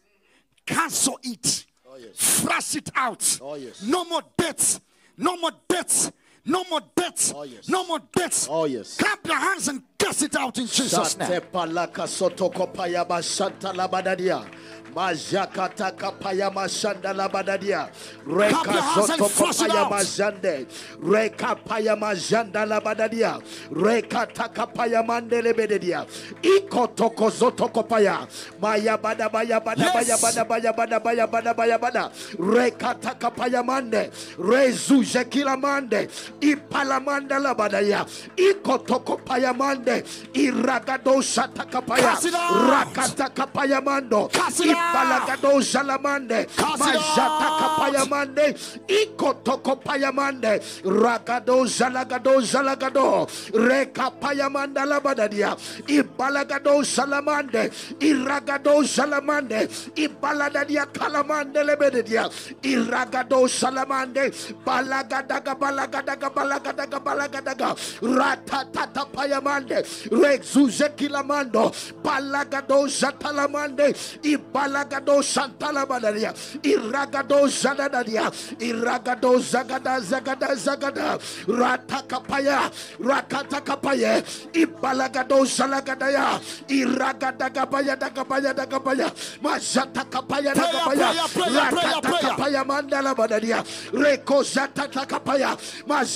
cancel 0.66 1.18
it, 1.22 1.66
Oh, 1.88 1.96
yes. 1.96 2.40
flush 2.40 2.76
it 2.76 2.90
out. 2.94 3.38
Oh, 3.42 3.54
yes. 3.54 3.82
No 3.82 4.04
more 4.04 4.22
death, 4.36 4.80
no 5.16 5.36
more 5.36 5.52
death, 5.68 6.12
no 6.44 6.64
more 6.70 6.80
death, 6.96 7.32
Oh, 7.34 7.42
yes. 7.44 7.68
no 7.68 7.86
more 7.86 8.00
death. 8.14 8.48
Oh, 8.50 8.64
yes. 8.64 8.96
Clap 8.96 9.26
your 9.26 9.36
hands 9.36 9.68
and 9.68 9.82
cast 9.98 10.22
it 10.22 10.34
out 10.36 10.58
in 10.58 10.66
Jesus' 10.66 11.16
name. 11.18 11.28
Shate 11.28 11.52
palaka 11.52 12.06
sotoko 12.06 12.72
paya 12.72 13.06
bashanta 13.06 13.72
labadadia. 13.74 14.44
Majakata 14.92 15.90
kapaya 15.96 16.50
mashanda 16.52 17.14
labadadia. 17.14 17.88
Reka 18.26 18.72
hands 18.72 19.08
and 19.10 19.20
sotoko 19.22 19.28
flush 19.30 19.62
it 19.62 19.70
out. 19.70 19.90
majande. 19.90 20.66
Reka 21.00 21.56
paya 21.64 21.96
majanda 21.96 22.66
labadadia. 22.66 23.40
Reka 23.70 24.26
takapaya 24.26 25.02
mandele 25.02 25.54
bededia. 25.54 26.04
Iko 26.42 26.94
toko 26.94 27.30
zotoko 27.30 27.88
paya. 27.88 28.28
Maya 28.60 28.98
bada 28.98 29.32
baya 29.32 29.60
bada 29.60 29.92
baya 29.94 30.16
bada 30.18 30.44
baya 30.46 30.72
bada 30.74 31.02
baya 31.02 31.26
bada 31.26 31.56
baya 31.56 31.78
bada. 31.78 32.12
Reka 32.38 32.94
takapaya 33.00 33.64
mande. 33.64 34.10
Rezuje 34.36 35.24
kila 35.30 35.56
mande. 35.56 36.08
Ipalamanda 36.42 37.38
labadaya. 37.38 38.02
Iko 38.36 38.78
toko 38.84 39.16
paya 39.18 39.54
mande. 39.54 40.02
Iragado 40.34 41.22
shatakapaya. 41.22 42.18
Cast. 42.18 42.26
Rakata 42.34 43.30
kapaya 43.30 43.80
mando. 43.80 44.26
Cast 44.28 44.60
it 44.60 44.74
out. 44.76 45.28
Ipalagado 45.30 45.62
it 45.62 46.50
Majata 46.82 47.46
out. 47.46 47.60
kapaya 47.62 48.04
mande. 48.10 48.46
Iko 48.90 49.34
toko 49.44 49.76
paya 49.76 50.10
mande. 50.12 50.58
Ragado 50.82 51.62
zalagado 51.66 52.42
zalagado. 52.42 53.28
Reka 53.54 54.10
paya 54.20 54.50
manda 54.50 54.82
labadadia. 54.84 55.54
Ibalagado 55.86 56.82
salamande. 56.82 57.70
Iragado 58.00 58.82
salamande. 58.82 59.68
Ibaladadia 59.94 60.86
kalamande 60.86 61.62
lebededia. 61.62 62.28
Iragado 62.62 63.46
salamande. 63.48 64.32
Balagadaga 64.66 65.54
balagadaga 65.54 66.31
balagadaga 66.34 66.98
balagadaga. 67.00 67.76
Ratatata 68.00 69.06
payamande. 69.12 69.84
Rexuze 70.10 70.88
kilamando. 70.96 71.70
Balagado 72.02 72.88
zatalamande. 72.88 73.94
Ibalagado 74.22 75.22
santalabadadia. 75.22 76.34
Iragado 76.62 77.46
zadadadia. 77.48 78.30
Iragado 78.58 79.38
zagada 79.38 80.00
zagada 80.00 80.54
zagada. 80.56 81.18
Ratakapaya. 81.46 82.70
Rakatakapaya. 83.00 84.22
Ibalagado 84.52 85.46
salagadaya. 85.46 86.40
Iragadagabaya 86.68 87.96
dagabaya 87.96 88.52
dagabaya. 88.54 89.08
Mazatakapaya 89.42 90.54
dagabaya. 90.54 91.08
Rakatakapaya 91.28 92.64
mandala 92.64 93.14
badadia. 93.14 93.62
Reko 93.92 94.42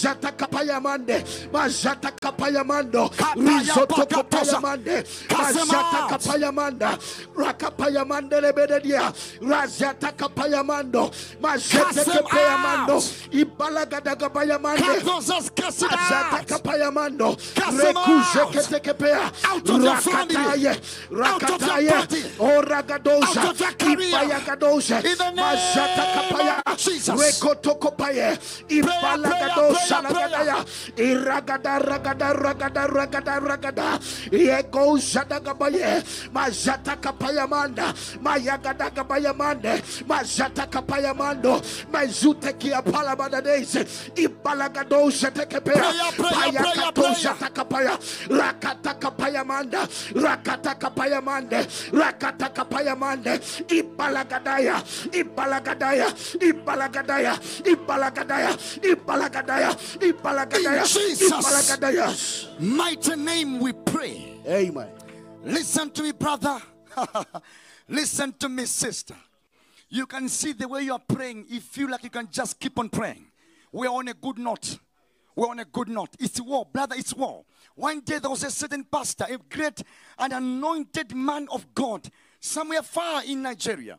zatakapaya. 0.07 0.81
Mazatakapaya 1.53 2.65
mande. 2.65 2.87
Mando. 2.87 3.09
Kapaya 3.09 3.61
Risotoko 3.61 4.07
pakatosa. 4.07 4.29
paya 4.31 4.61
mande. 4.61 4.97
Out. 5.31 5.57
Mazatakapaya 5.57 6.53
manda. 6.53 6.99
Rakapaya 7.37 8.07
mande 8.07 8.41
lebededia. 8.41 9.13
Razatakapaya 9.41 10.65
mando. 10.65 11.09
Cast 11.09 11.73
them 11.73 11.83
Mazatakapaya 11.83 12.59
mando. 12.63 12.97
out. 12.97 13.03
Ibalagadagabaya 13.33 14.61
mande. 14.61 14.83
Cast 15.57 15.83
it 15.83 15.93
out. 15.93 15.99
Azatakapayamando. 15.99 17.55
Cast 17.55 17.77
them 17.77 17.97
out. 17.97 18.37
Of 19.57 19.83
your 19.83 19.97
family. 19.97 20.35
Rakataye. 20.37 20.77
Out 21.17 21.41
Rakataye. 21.41 21.89
party. 21.89 22.23
Oragadosa. 22.39 23.37
Out 23.37 23.51
of 23.51 23.61
your 23.61 23.73
career. 23.73 24.13
Ipayagadosa. 24.15 25.05
In 25.05 25.19
the 25.19 25.31
name 25.31 26.77
Jesus. 26.77 27.41
Rekotokopaye. 27.41 28.39
prayer, 28.69 29.96
Ipalagadosa 30.03 30.37
prayer. 30.47 30.65
Iragada 30.97 31.79
ragada 31.79 32.33
ragada 32.33 32.87
ragada 32.87 33.41
ragada. 33.41 33.99
Yegozadagabaye. 34.31 36.03
Mazatakapayamanda. 36.33 37.95
Mayagadagabayamande. 38.23 39.83
Mazatakapayamando. 40.07 41.61
Mazutekia 41.93 42.83
palabadadese. 42.83 43.87
Ibalagadosa 44.15 44.15
tekepea. 44.17 44.17
Prayer, 44.17 44.36
prayer, 44.47 46.13
prayer, 46.13 46.53
Payakatosa 46.53 46.95
prayer. 46.95 47.51
takapaya. 47.51 47.99
Rakatakapayamanda. 48.29 49.87
Rakatakapayamande. 50.15 51.67
Rakatakapayamande. 51.93 53.41
Ibalagadaya. 53.69 54.83
Ibalagadaya. 55.11 56.07
Ibalagadaya. 56.41 57.35
Ibalagadaya. 57.65 58.53
Ibalagadaya. 58.83 59.71
Ibalagadaya. 60.01 60.85
Ibalagadaya. 60.87 62.61
Mighty 62.61 63.17
name 63.17 63.59
we 63.61 63.73
pray. 63.73 64.39
Amen. 64.49 64.89
Listen 65.45 65.91
to 65.91 66.03
me, 66.03 66.13
brother. 66.13 66.61
Listen 67.89 68.33
to 68.33 68.49
me, 68.49 68.65
sister. 68.65 69.15
You 69.89 70.07
can 70.07 70.29
see 70.29 70.53
the 70.53 70.67
way 70.67 70.83
you 70.83 70.93
are 70.93 70.99
praying. 71.07 71.47
You 71.49 71.61
feel 71.61 71.89
like 71.91 72.03
you 72.03 72.11
can 72.11 72.29
just 72.31 72.59
keep 72.59 72.79
on 72.79 72.89
praying. 72.89 73.26
We're 73.77 73.91
on 73.91 74.09
a 74.09 74.15
good 74.15 74.39
note. 74.39 74.79
We're 75.35 75.51
on 75.51 75.59
a 75.59 75.67
good 75.67 75.89
note. 75.89 76.09
It's 76.19 76.41
war, 76.41 76.65
brother. 76.65 76.97
It's 76.99 77.13
war. 77.13 77.45
One 77.75 78.01
day 78.01 78.19
there 78.19 78.31
was 78.31 78.43
a 78.43 78.51
certain 78.51 78.85
pastor, 78.85 79.27
a 79.29 79.37
great 79.37 79.83
and 80.19 80.33
anointed 80.33 81.15
man 81.15 81.47
of 81.53 81.75
God, 81.75 82.09
somewhere 82.41 82.81
far 82.81 83.23
in 83.23 83.43
Nigeria. 83.43 83.99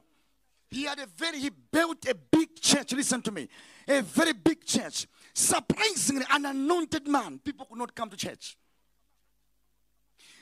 He 0.71 0.85
had 0.85 0.97
a 0.97 1.05
very, 1.05 1.37
he 1.37 1.51
built 1.71 2.09
a 2.09 2.15
big 2.15 2.59
church. 2.59 2.91
Listen 2.93 3.21
to 3.21 3.31
me. 3.31 3.49
A 3.87 4.01
very 4.01 4.33
big 4.33 4.65
church. 4.65 5.05
Surprisingly, 5.31 6.25
an 6.31 6.47
anointed 6.47 7.07
man. 7.07 7.37
People 7.37 7.67
could 7.67 7.77
not 7.77 7.93
come 7.93 8.09
to 8.09 8.17
church. 8.17 8.57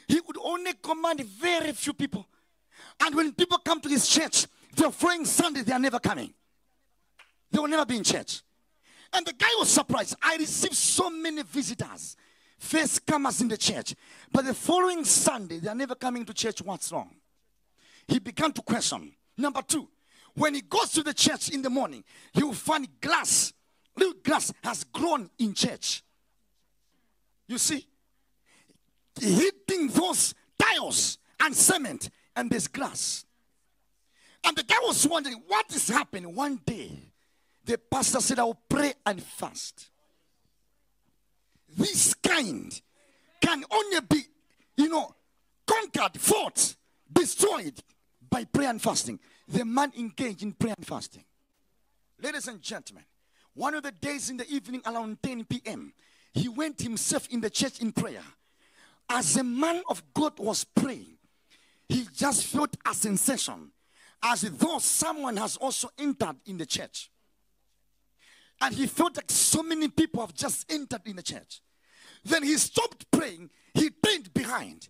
He 0.08 0.22
would 0.26 0.38
only 0.42 0.72
command 0.82 1.20
very 1.26 1.74
few 1.74 1.92
people. 1.92 2.26
And 3.04 3.14
when 3.14 3.34
people 3.34 3.58
come 3.58 3.82
to 3.82 3.90
his 3.90 4.08
church, 4.08 4.48
the 4.74 4.90
following 4.92 5.26
Sunday, 5.26 5.64
they 5.64 5.74
are 5.74 5.80
never 5.80 6.00
coming. 6.00 6.34
They 7.52 7.60
will 7.60 7.68
never 7.68 7.86
be 7.86 7.98
in 7.98 8.04
church. 8.06 8.45
And 9.16 9.26
the 9.26 9.34
guy 9.34 9.50
was 9.58 9.70
surprised. 9.70 10.16
I 10.22 10.36
received 10.38 10.76
so 10.76 11.10
many 11.10 11.44
visitors, 11.44 12.18
first 12.58 13.06
comers 13.06 13.42
in 13.42 13.48
the 13.48 13.58
church. 13.58 13.96
But 14.32 14.46
the 14.46 14.54
following 14.54 15.04
Sunday, 15.06 15.60
they 15.60 15.70
are 15.70 15.76
never 15.76 15.96
coming 15.96 16.26
to 16.26 16.34
church. 16.34 16.62
What's 16.62 16.92
wrong? 16.92 17.16
He 18.08 18.20
began 18.20 18.52
to 18.54 18.62
question. 18.62 19.14
Number 19.38 19.62
two, 19.62 19.88
when 20.36 20.54
he 20.54 20.62
goes 20.62 20.92
to 20.92 21.04
the 21.04 21.14
church 21.14 21.50
in 21.50 21.62
the 21.62 21.70
morning, 21.70 22.04
he 22.34 22.44
will 22.44 22.54
find 22.54 22.88
glass. 23.02 23.54
Little 23.98 24.16
glass 24.22 24.54
has 24.64 24.84
grown 24.84 25.30
in 25.40 25.54
church. 25.54 26.04
You 27.48 27.58
see? 27.58 27.88
hitting 29.20 29.88
those 29.90 30.34
tiles 30.60 31.18
and 31.40 31.56
cement, 31.56 32.10
and 32.36 32.50
there's 32.50 32.68
glass. 32.68 33.26
And 34.44 34.56
the 34.56 34.64
guy 34.64 34.78
was 34.84 35.08
wondering 35.08 35.42
what 35.48 35.66
is 35.74 35.88
happening. 35.88 36.36
One 36.36 36.60
day, 36.66 36.92
the 37.66 37.78
pastor 37.78 38.22
said, 38.22 38.40
I'll 38.40 38.60
pray 38.70 38.94
and 39.06 39.22
fast. 39.22 39.90
This 41.76 42.14
kind 42.14 42.80
can 43.42 43.64
only 43.72 44.02
be, 44.02 44.22
you 44.78 44.90
know, 44.90 45.14
conquered, 45.66 46.20
fought, 46.20 46.76
destroyed 47.12 47.82
by 48.30 48.46
prayer 48.46 48.70
and 48.70 48.82
fasting. 48.82 49.20
The 49.48 49.66
man 49.66 49.92
engaged 49.98 50.44
in 50.44 50.54
prayer 50.54 50.76
and 50.78 50.86
fasting. 50.86 51.24
Ladies 52.22 52.48
and 52.48 52.62
gentlemen, 52.62 53.04
one 53.54 53.74
of 53.74 53.84
the 53.84 53.92
days 53.92 54.30
in 54.30 54.38
the 54.38 54.50
evening 54.50 54.82
around 54.86 55.22
10 55.22 55.46
p.m., 55.46 55.94
he 56.34 56.48
went 56.50 56.82
himself 56.82 57.28
in 57.30 57.42
the 57.42 57.50
church 57.50 57.80
in 57.80 57.92
prayer. 57.92 58.24
As 59.10 59.38
a 59.38 59.44
man 59.44 59.82
of 59.90 60.04
God 60.14 60.38
was 60.40 60.64
praying, 60.64 61.18
he 61.88 62.08
just 62.14 62.46
felt 62.46 62.76
a 62.86 62.94
sensation 62.94 63.72
as 64.24 64.42
though 64.42 64.80
someone 64.80 65.38
has 65.38 65.58
also 65.58 65.90
entered 65.98 66.36
in 66.46 66.58
the 66.58 66.66
church. 66.66 67.10
And 68.62 68.74
he 68.74 68.88
felt 68.88 69.16
like 69.18 69.30
so 69.30 69.62
many 69.62 69.88
people 69.88 70.22
have 70.22 70.34
just 70.34 70.72
entered 70.72 71.02
in 71.06 71.18
the 71.18 71.24
church. 71.24 71.62
Then 72.24 72.44
he 72.44 72.58
stopped 72.58 73.10
praying, 73.12 73.50
he 73.74 73.90
turned 73.90 74.34
behind. 74.34 74.90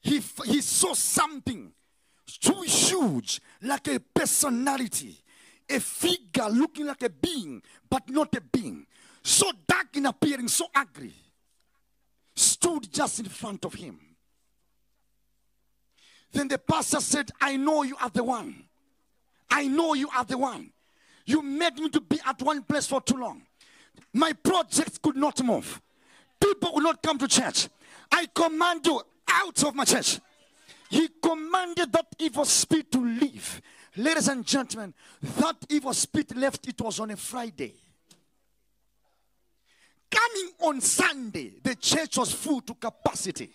He, 0.00 0.20
he 0.44 0.60
saw 0.60 0.94
something 0.94 1.72
too 2.40 2.62
huge, 2.62 3.40
like 3.62 3.88
a 3.88 4.00
personality, 4.00 5.22
a 5.68 5.80
figure 5.80 6.48
looking 6.48 6.86
like 6.86 7.02
a 7.02 7.10
being, 7.10 7.62
but 7.88 8.08
not 8.08 8.34
a 8.34 8.40
being. 8.40 8.86
So 9.22 9.50
dark 9.66 9.96
in 9.96 10.06
appearing, 10.06 10.48
so 10.48 10.66
ugly, 10.74 11.14
stood 12.34 12.92
just 12.92 13.18
in 13.20 13.26
front 13.26 13.64
of 13.64 13.74
him. 13.74 13.98
Then 16.32 16.48
the 16.48 16.58
pastor 16.58 17.00
said, 17.00 17.30
I 17.40 17.56
know 17.56 17.82
you 17.82 17.96
are 18.00 18.10
the 18.10 18.24
one. 18.24 18.64
I 19.50 19.68
know 19.68 19.94
you 19.94 20.08
are 20.14 20.24
the 20.24 20.38
one. 20.38 20.70
You 21.26 21.42
made 21.42 21.76
me 21.76 21.90
to 21.90 22.00
be 22.00 22.18
at 22.24 22.40
one 22.40 22.62
place 22.62 22.86
for 22.86 23.00
too 23.00 23.16
long. 23.16 23.42
My 24.12 24.32
projects 24.32 24.96
could 24.98 25.16
not 25.16 25.42
move. 25.42 25.82
People 26.40 26.72
would 26.74 26.84
not 26.84 27.02
come 27.02 27.18
to 27.18 27.28
church. 27.28 27.68
I 28.10 28.26
command 28.32 28.86
you 28.86 29.02
out 29.28 29.64
of 29.64 29.74
my 29.74 29.84
church. 29.84 30.20
He 30.88 31.08
commanded 31.20 31.92
that 31.92 32.06
evil 32.18 32.44
spirit 32.44 32.92
to 32.92 32.98
leave. 32.98 33.60
Ladies 33.96 34.28
and 34.28 34.46
gentlemen, 34.46 34.94
that 35.20 35.56
evil 35.68 35.92
spirit 35.92 36.36
left, 36.36 36.68
it 36.68 36.80
was 36.80 37.00
on 37.00 37.10
a 37.10 37.16
Friday. 37.16 37.74
Coming 40.10 40.52
on 40.60 40.80
Sunday, 40.80 41.54
the 41.62 41.74
church 41.74 42.18
was 42.18 42.32
full 42.32 42.60
to 42.60 42.74
capacity. 42.74 43.50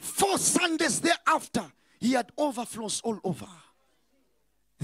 Four 0.00 0.38
Sundays 0.38 1.00
thereafter, 1.00 1.64
he 2.00 2.12
had 2.12 2.30
overflows 2.36 3.00
all 3.04 3.18
over. 3.22 3.46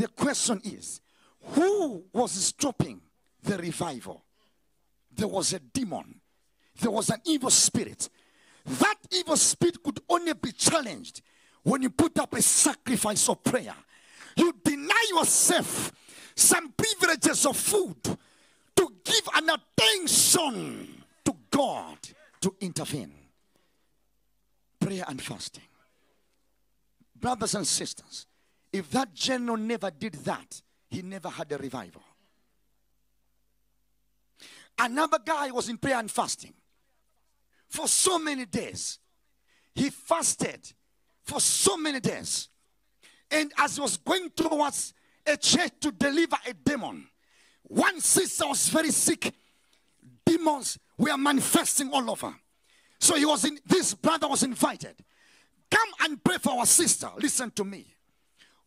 The 0.01 0.09
question 0.09 0.63
is 0.65 1.03
who 1.53 2.05
was 2.15 2.31
stopping 2.33 3.03
the 3.43 3.59
revival? 3.59 4.25
There 5.15 5.29
was 5.29 5.53
a 5.53 5.59
demon, 5.59 6.23
there 6.81 6.91
was 6.91 7.11
an 7.11 7.21
evil 7.27 7.51
spirit. 7.51 8.09
That 8.65 8.95
evil 9.13 9.37
spirit 9.37 9.83
could 9.83 10.01
only 10.09 10.33
be 10.33 10.53
challenged 10.53 11.21
when 11.65 11.83
you 11.83 11.91
put 11.91 12.19
up 12.19 12.33
a 12.33 12.41
sacrifice 12.41 13.29
of 13.29 13.45
prayer. 13.45 13.75
You 14.37 14.55
deny 14.65 15.05
yourself 15.11 15.93
some 16.35 16.73
privileges 16.73 17.45
of 17.45 17.59
food 17.59 18.03
to 18.03 18.93
give 19.05 19.29
an 19.35 19.51
attention 19.51 21.05
to 21.27 21.37
God 21.51 21.99
to 22.41 22.55
intervene. 22.63 23.13
Prayer 24.81 25.05
and 25.09 25.21
fasting. 25.21 25.65
Brothers 27.15 27.55
and 27.55 27.67
sisters, 27.67 28.25
if 28.73 28.91
that 28.91 29.15
general 29.15 29.57
never 29.57 29.91
did 29.91 30.15
that, 30.25 30.61
he 30.89 31.03
never 31.03 31.29
had 31.29 31.51
a 31.53 31.59
revival. 31.59 32.03
Another 34.79 35.19
guy 35.25 35.51
was 35.51 35.69
in 35.69 35.77
prayer 35.77 35.99
and 35.99 36.11
fasting 36.11 36.55
for 37.69 37.87
so 37.87 38.19
many 38.19 38.47
days. 38.47 38.99
He 39.75 39.91
fasted 39.91 40.73
for 41.23 41.41
so 41.41 41.77
many 41.77 42.01
days. 42.01 42.49
And 43.31 43.53
as 43.59 43.77
he 43.77 43.83
was 43.83 43.97
going 43.97 44.31
towards 44.31 44.95
a 45.27 45.37
church 45.37 45.73
to 45.81 45.93
deliver 45.93 46.37
a 46.47 46.55
demon, 46.55 47.07
one 47.63 48.01
sister 48.01 48.47
was 48.47 48.69
very 48.69 48.91
sick. 48.91 49.33
Demons 50.25 50.79
were 50.99 51.17
manifesting 51.17 51.91
all 51.93 52.11
over. 52.11 52.35
So 52.99 53.15
he 53.17 53.25
was 53.25 53.45
in 53.45 53.59
this 53.65 53.95
brother 53.95 54.29
was 54.29 54.43
invited. 54.43 54.95
Come 55.71 55.89
and 56.01 56.23
pray 56.23 56.39
for 56.39 56.59
our 56.59 56.67
sister. 56.67 57.09
Listen 57.19 57.51
to 57.53 57.65
me. 57.65 57.87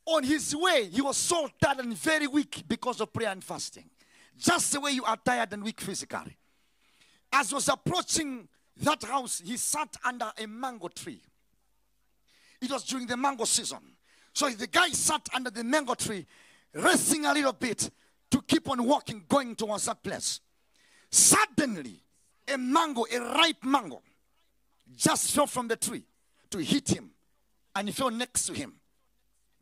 On 0.05 0.23
his 0.23 0.55
way, 0.55 0.89
he 0.91 1.01
was 1.01 1.17
so 1.17 1.49
tired 1.61 1.79
and 1.79 1.97
very 1.97 2.27
weak 2.27 2.63
because 2.67 2.99
of 2.99 3.13
prayer 3.13 3.29
and 3.29 3.43
fasting. 3.43 3.89
Just 4.37 4.73
the 4.73 4.81
way 4.81 4.91
you 4.91 5.03
are 5.05 5.17
tired 5.17 5.53
and 5.53 5.63
weak 5.63 5.79
physically. 5.79 6.35
As 7.31 7.53
was 7.53 7.69
approaching 7.69 8.47
that 8.77 9.03
house, 9.03 9.41
he 9.43 9.57
sat 9.57 9.95
under 10.03 10.31
a 10.37 10.45
mango 10.45 10.87
tree. 10.89 11.21
It 12.61 12.71
was 12.71 12.83
during 12.83 13.07
the 13.07 13.17
mango 13.17 13.45
season. 13.45 13.79
So 14.33 14.49
the 14.49 14.67
guy 14.67 14.89
sat 14.89 15.29
under 15.33 15.49
the 15.49 15.63
mango 15.63 15.93
tree, 15.93 16.25
resting 16.73 17.25
a 17.25 17.33
little 17.33 17.53
bit 17.53 17.89
to 18.31 18.41
keep 18.41 18.69
on 18.69 18.83
walking, 18.83 19.23
going 19.27 19.55
towards 19.55 19.85
that 19.85 20.01
place. 20.03 20.39
Suddenly, 21.09 22.01
a 22.47 22.57
mango, 22.57 23.05
a 23.11 23.19
ripe 23.19 23.63
mango, 23.63 24.01
just 24.95 25.31
fell 25.31 25.47
from 25.47 25.67
the 25.67 25.75
tree 25.75 26.03
to 26.49 26.57
hit 26.57 26.89
him, 26.89 27.11
and 27.75 27.87
he 27.87 27.93
fell 27.93 28.11
next 28.11 28.45
to 28.47 28.53
him. 28.53 28.73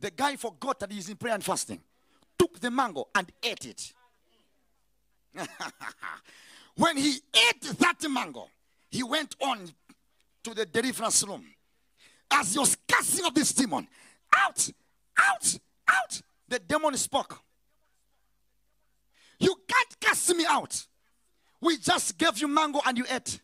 The 0.01 0.09
guy 0.09 0.35
forgot 0.35 0.79
that 0.79 0.91
he's 0.91 1.09
in 1.09 1.15
prayer 1.15 1.35
and 1.35 1.43
fasting, 1.43 1.79
took 2.37 2.59
the 2.59 2.71
mango 2.71 3.07
and 3.13 3.31
ate 3.43 3.65
it. 3.65 3.93
when 6.75 6.97
he 6.97 7.19
ate 7.33 7.61
that 7.61 7.97
mango, 8.09 8.49
he 8.89 9.03
went 9.03 9.35
on 9.39 9.69
to 10.43 10.53
the 10.55 10.65
deliverance 10.65 11.23
room. 11.25 11.45
As 12.31 12.53
he 12.53 12.59
was 12.59 12.75
casting 12.87 13.25
off 13.25 13.35
this 13.35 13.53
demon, 13.53 13.87
out, 14.35 14.69
out, 15.19 15.57
out, 15.87 16.21
the 16.47 16.57
demon 16.57 16.97
spoke. 16.97 17.39
You 19.39 19.55
can't 19.67 19.99
cast 19.99 20.35
me 20.35 20.45
out. 20.49 20.87
We 21.61 21.77
just 21.77 22.17
gave 22.17 22.39
you 22.39 22.47
mango 22.47 22.81
and 22.87 22.97
you 22.97 23.05
ate. 23.07 23.39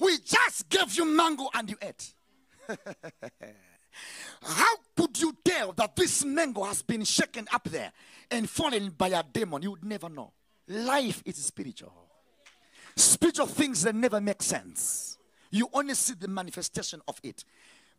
We 0.00 0.18
just 0.18 0.68
gave 0.68 0.92
you 0.94 1.04
mango 1.04 1.48
and 1.54 1.70
you 1.70 1.76
ate. 1.80 2.12
How 4.42 4.74
could 4.96 5.20
you 5.20 5.36
tell 5.44 5.72
that 5.72 5.94
this 5.96 6.24
mango 6.24 6.64
has 6.64 6.82
been 6.82 7.04
shaken 7.04 7.46
up 7.52 7.64
there 7.64 7.92
and 8.30 8.48
fallen 8.48 8.90
by 8.90 9.08
a 9.08 9.22
demon? 9.22 9.62
You 9.62 9.72
would 9.72 9.84
never 9.84 10.08
know. 10.08 10.32
Life 10.68 11.22
is 11.24 11.36
spiritual. 11.36 11.92
Spiritual 12.96 13.46
things 13.46 13.82
that 13.82 13.94
never 13.94 14.20
make 14.20 14.42
sense. 14.42 15.18
You 15.50 15.68
only 15.72 15.94
see 15.94 16.14
the 16.14 16.28
manifestation 16.28 17.00
of 17.06 17.18
it. 17.22 17.44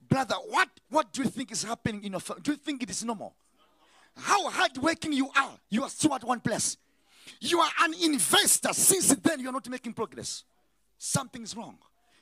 Brother, 0.09 0.35
what, 0.49 0.69
what 0.89 1.13
do 1.13 1.23
you 1.23 1.29
think 1.29 1.51
is 1.51 1.63
happening 1.63 2.03
in 2.03 2.13
your 2.13 2.21
family? 2.21 2.41
Do 2.43 2.51
you 2.51 2.57
think 2.57 2.83
it 2.83 2.89
is 2.89 3.03
normal? 3.03 3.35
How 4.15 4.49
hardworking 4.49 5.13
you 5.13 5.29
are, 5.35 5.57
you 5.69 5.83
are 5.83 5.89
still 5.89 6.13
at 6.13 6.23
one 6.23 6.39
place. 6.39 6.77
You 7.39 7.59
are 7.59 7.71
an 7.81 7.93
investor. 8.03 8.73
Since 8.73 9.15
then, 9.15 9.39
you 9.39 9.49
are 9.49 9.53
not 9.53 9.67
making 9.69 9.93
progress. 9.93 10.43
Something's 10.97 11.55
wrong. 11.55 11.77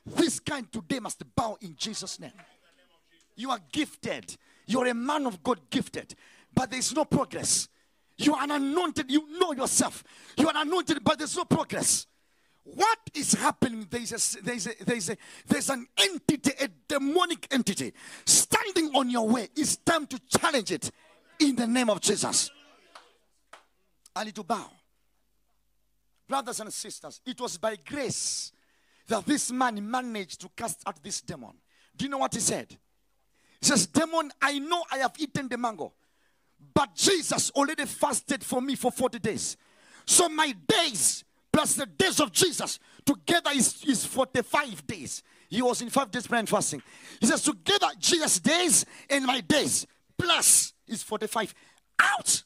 This 0.05 0.39
kind 0.39 0.71
today 0.71 0.99
must 0.99 1.23
bow 1.35 1.57
in 1.61 1.75
Jesus' 1.75 2.19
name. 2.19 2.31
You 3.35 3.51
are 3.51 3.59
gifted. 3.71 4.35
You're 4.65 4.87
a 4.87 4.93
man 4.93 5.25
of 5.25 5.43
God 5.43 5.59
gifted. 5.69 6.15
But 6.53 6.71
there's 6.71 6.93
no 6.93 7.05
progress. 7.05 7.67
You 8.17 8.35
are 8.35 8.43
an 8.43 8.51
anointed. 8.51 9.11
You 9.11 9.39
know 9.39 9.53
yourself. 9.53 10.03
You 10.37 10.47
are 10.47 10.55
anointed, 10.55 11.03
but 11.03 11.17
there's 11.17 11.35
no 11.35 11.45
progress. 11.45 12.07
What 12.63 12.99
is 13.15 13.33
happening? 13.33 13.87
There's 13.89 14.11
a, 14.11 14.43
there's 14.43 14.67
a, 14.67 14.71
there's 14.83 15.09
a, 15.09 15.17
there's 15.47 15.69
an 15.69 15.87
entity, 15.97 16.51
a 16.59 16.67
demonic 16.87 17.47
entity, 17.51 17.93
standing 18.25 18.91
on 18.95 19.09
your 19.09 19.27
way. 19.27 19.49
It's 19.55 19.77
time 19.77 20.05
to 20.07 20.19
challenge 20.27 20.71
it 20.71 20.91
in 21.39 21.55
the 21.55 21.65
name 21.65 21.89
of 21.89 22.01
Jesus. 22.01 22.51
I 24.15 24.23
need 24.23 24.35
to 24.35 24.43
bow. 24.43 24.69
Brothers 26.27 26.59
and 26.59 26.71
sisters, 26.71 27.19
it 27.25 27.39
was 27.41 27.57
by 27.57 27.75
grace 27.77 28.51
that 29.07 29.25
this 29.25 29.51
man 29.51 29.89
managed 29.89 30.41
to 30.41 30.49
cast 30.55 30.81
out 30.85 31.01
this 31.03 31.21
demon. 31.21 31.53
Do 31.95 32.05
you 32.05 32.09
know 32.09 32.19
what 32.19 32.33
he 32.33 32.39
said? 32.39 32.67
He 33.59 33.67
says, 33.67 33.85
Demon, 33.87 34.31
I 34.41 34.59
know 34.59 34.83
I 34.91 34.97
have 34.97 35.13
eaten 35.19 35.47
the 35.47 35.57
mango, 35.57 35.93
but 36.73 36.95
Jesus 36.95 37.51
already 37.51 37.85
fasted 37.85 38.43
for 38.43 38.61
me 38.61 38.75
for 38.75 38.91
40 38.91 39.19
days. 39.19 39.57
So 40.05 40.29
my 40.29 40.55
days 40.67 41.23
plus 41.51 41.75
the 41.75 41.85
days 41.85 42.19
of 42.19 42.31
Jesus 42.31 42.79
together 43.05 43.51
is, 43.53 43.83
is 43.85 44.05
45 44.05 44.87
days. 44.87 45.23
He 45.49 45.61
was 45.61 45.81
in 45.81 45.89
five 45.89 46.09
days 46.09 46.25
prayer 46.27 46.39
and 46.39 46.49
fasting. 46.49 46.81
He 47.19 47.27
says, 47.27 47.43
Together, 47.43 47.87
Jesus' 47.99 48.39
days 48.39 48.85
and 49.09 49.25
my 49.25 49.41
days 49.41 49.85
plus 50.17 50.73
is 50.87 51.03
45. 51.03 51.53
Out! 51.99 52.43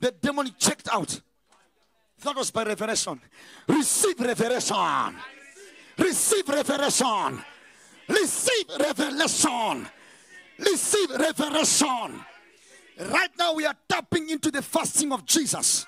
The 0.00 0.10
demon 0.10 0.50
checked 0.58 0.88
out. 0.92 1.20
That 2.24 2.36
was 2.36 2.50
by 2.50 2.64
revelation. 2.64 3.20
Receive 3.66 4.20
revelation. 4.20 5.16
Receive 5.98 6.48
revelation. 6.48 7.44
Receive 8.08 8.64
revelation. 8.78 9.86
Receive 10.58 11.10
revelation. 11.10 12.24
Right 13.10 13.30
now, 13.38 13.54
we 13.54 13.66
are 13.66 13.74
tapping 13.88 14.30
into 14.30 14.50
the 14.50 14.62
fasting 14.62 15.12
of 15.12 15.24
Jesus, 15.24 15.86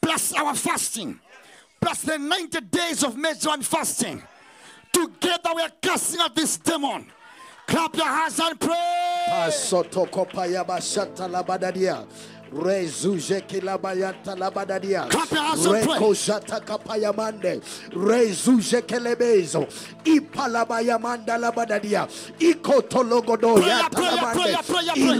plus 0.00 0.32
our 0.32 0.54
fasting, 0.54 1.18
plus 1.80 2.02
the 2.02 2.18
90 2.18 2.60
days 2.62 3.04
of 3.04 3.16
and 3.16 3.66
fasting. 3.66 4.22
Together, 4.92 5.50
we 5.54 5.62
are 5.62 5.72
casting 5.80 6.20
out 6.20 6.34
this 6.34 6.56
demon. 6.58 7.06
Clap 7.66 7.96
your 7.96 8.06
hands 8.06 8.38
and 8.38 8.58
pray. 8.58 9.26
Pasotokopaya 12.52 12.60
bashata 12.60 12.60
labadadia. 12.60 12.60
Rezuje 12.60 13.40
kilabayata 13.46 14.36
labadadia. 14.36 15.08
Clap 15.10 15.30
your 15.30 15.40
hands 15.42 15.66
and 15.66 15.84
pray. 15.84 15.96
Reko 15.98 16.14
shata 16.14 16.60
kapaya 16.60 17.12
mande. 17.16 17.60
Rezuje 17.90 18.82
kelebezo. 18.82 19.66
Ipalabaya 20.04 20.98
manda 21.00 21.38
labadadia. 21.38 22.06
Ikotologodo 22.38 23.54
Prayer, 23.56 23.78
yata 23.78 23.90
prayer, 23.90 24.12
labande. 24.12 24.34
prayer, 24.34 24.62
prayer, 24.62 24.94
prayer. 24.94 25.18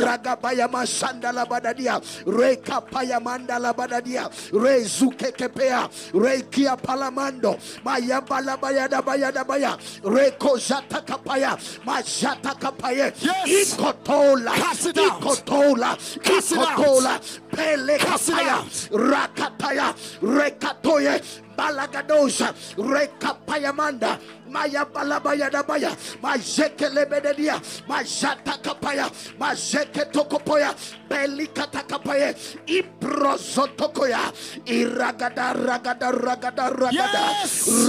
Labadadia. 1.32 2.00
Rekapaya 2.26 3.20
manda 3.22 3.58
labadadia. 3.58 4.28
Rezuke 4.52 5.32
kepea. 5.32 5.88
Rekia 6.12 6.76
palamando. 6.76 7.58
Mayamba 7.84 8.40
labayada 8.42 9.02
bayada 9.02 9.44
baya. 9.46 9.76
Reko 10.02 10.58
jata 10.58 11.00
kapaya. 11.04 11.56
Majata 11.86 12.54
kapaye. 12.58 13.12
Ikotola. 13.46 14.52
Cast 14.54 14.86
it 14.86 14.98
out. 14.98 15.20
Ikotola. 15.22 15.96
Cast 16.22 16.52
it 16.52 16.58
out. 16.58 16.78
Ikotola. 16.78 17.21
Pele 17.50 17.98
Cast 17.98 18.28
it 18.28 18.34
kapaya. 18.34 18.48
out. 18.48 18.66
Rakataya. 18.92 19.94
Rekatoye. 20.20 21.22
Balagadosa. 21.56 22.52
Rekapaya 22.76 23.74
manda. 23.74 24.18
Maya 24.52 24.84
balabaya 24.84 25.48
dabaya. 25.48 25.96
Majeke 26.20 26.92
lebededia. 26.92 27.56
Majata 27.88 28.60
kapaya. 28.60 29.08
Majeke 29.40 30.12
tokopoya. 30.12 30.76
Belikata 31.08 31.80
kapaya. 31.88 32.36
Iprosotokoya. 32.68 34.28
Iragada 34.68 35.56
ragada 35.56 36.12
ragada 36.12 36.68
ragada. 36.68 37.24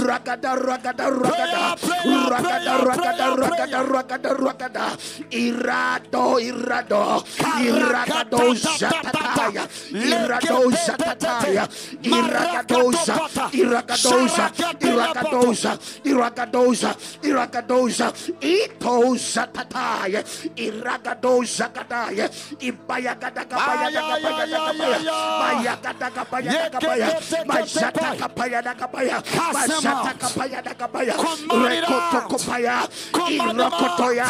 Ragada 0.08 0.52
ragada 0.56 1.06
ragada. 1.12 1.76
Ragada 2.32 2.72
ragada 2.80 3.26
ragada 3.36 3.80
ragada 3.84 4.30
ragada. 4.32 4.86
Irado 5.30 6.40
irado. 6.40 7.20
Iragado 7.60 8.40
jatataya. 8.56 9.68
Irado 9.92 10.72
jatataya. 10.72 11.64
Iragadosa. 12.00 13.14
Iragadosa. 13.52 14.44
Iragadosa. 14.80 15.72
Iragadosa. 16.54 16.94
Iragadosa. 17.22 18.12
Itosa 18.40 19.46
tataya. 19.50 20.22
Iragadosa 20.54 21.68
kataya. 21.74 22.30
Ibayagada 22.62 23.42
kapaya 23.44 23.90
kapaya 23.90 24.46
kapaya. 24.46 24.98
Mayagada 25.42 26.08
kapaya 26.14 26.70
kapaya. 26.70 27.08
Majata 27.46 28.08
kapaya 28.14 28.60
kapaya. 28.62 29.16
Majata 29.52 30.12
out. 30.14 30.18
kapaya 30.22 30.60
kapaya. 30.62 31.14
Command 31.18 31.74
it 31.74 31.84
Rekoto 31.84 32.20
kopaya. 32.30 32.76
Irokotoya. 33.26 34.28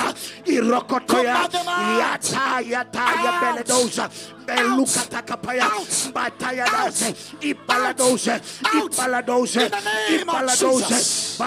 Irokotoya. 0.48 1.36
Command 1.36 1.52
them 1.52 1.68
out. 1.68 2.00
Yata 2.00 2.48
yata 2.64 3.04
ya 3.20 3.30
Out. 3.30 3.40
beledosa. 3.44 4.04
Belukata 4.44 5.20
kapaya. 5.24 5.68
Bataya 6.12 6.64
dose. 6.68 7.08
Ibaladose. 7.40 8.34
Ibaladose. 8.64 9.64
In 9.64 9.70
the 9.70 9.80
name 9.80 10.28
of 10.28 10.34
Ibaladose. 10.34 10.88
Jesus. 10.88 11.38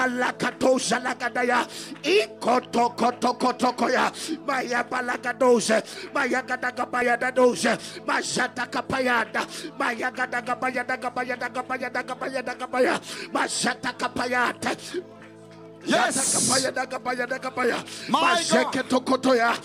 Balakatosa 0.68 0.99
lagadaya. 0.99 1.65
Ikoto 2.03 2.89
koto 2.95 3.34
koto 3.34 3.72
koya. 3.73 4.11
Maya 4.45 4.84
balagadose. 4.84 5.81
Maya 6.14 6.41
gada 6.44 6.72
kapaya 6.72 7.18
da 7.18 7.31
dose. 7.31 7.77
Majata 8.06 8.68
kapayada. 8.68 9.48
Maya 9.80 10.11
gada 10.11 10.41
kapaya 10.41 10.84
da 10.85 10.98
kapaya 10.98 11.35
da 11.39 11.49
kapaya 11.49 11.89
da 11.89 12.03
kapaya 12.03 12.41
da 12.44 12.53
kapaya. 12.56 12.99
Majata 13.31 13.94
kapayata. 13.98 14.76
Yes. 15.88 16.16
Jata 16.16 16.24
kapaya 16.36 16.72
da 16.76 16.86
kapaya 16.86 17.28
da 17.28 17.38
kapaya. 17.40 18.10
My 18.10 18.36
Majeke 18.36 18.84
tokotoya. 18.90 19.56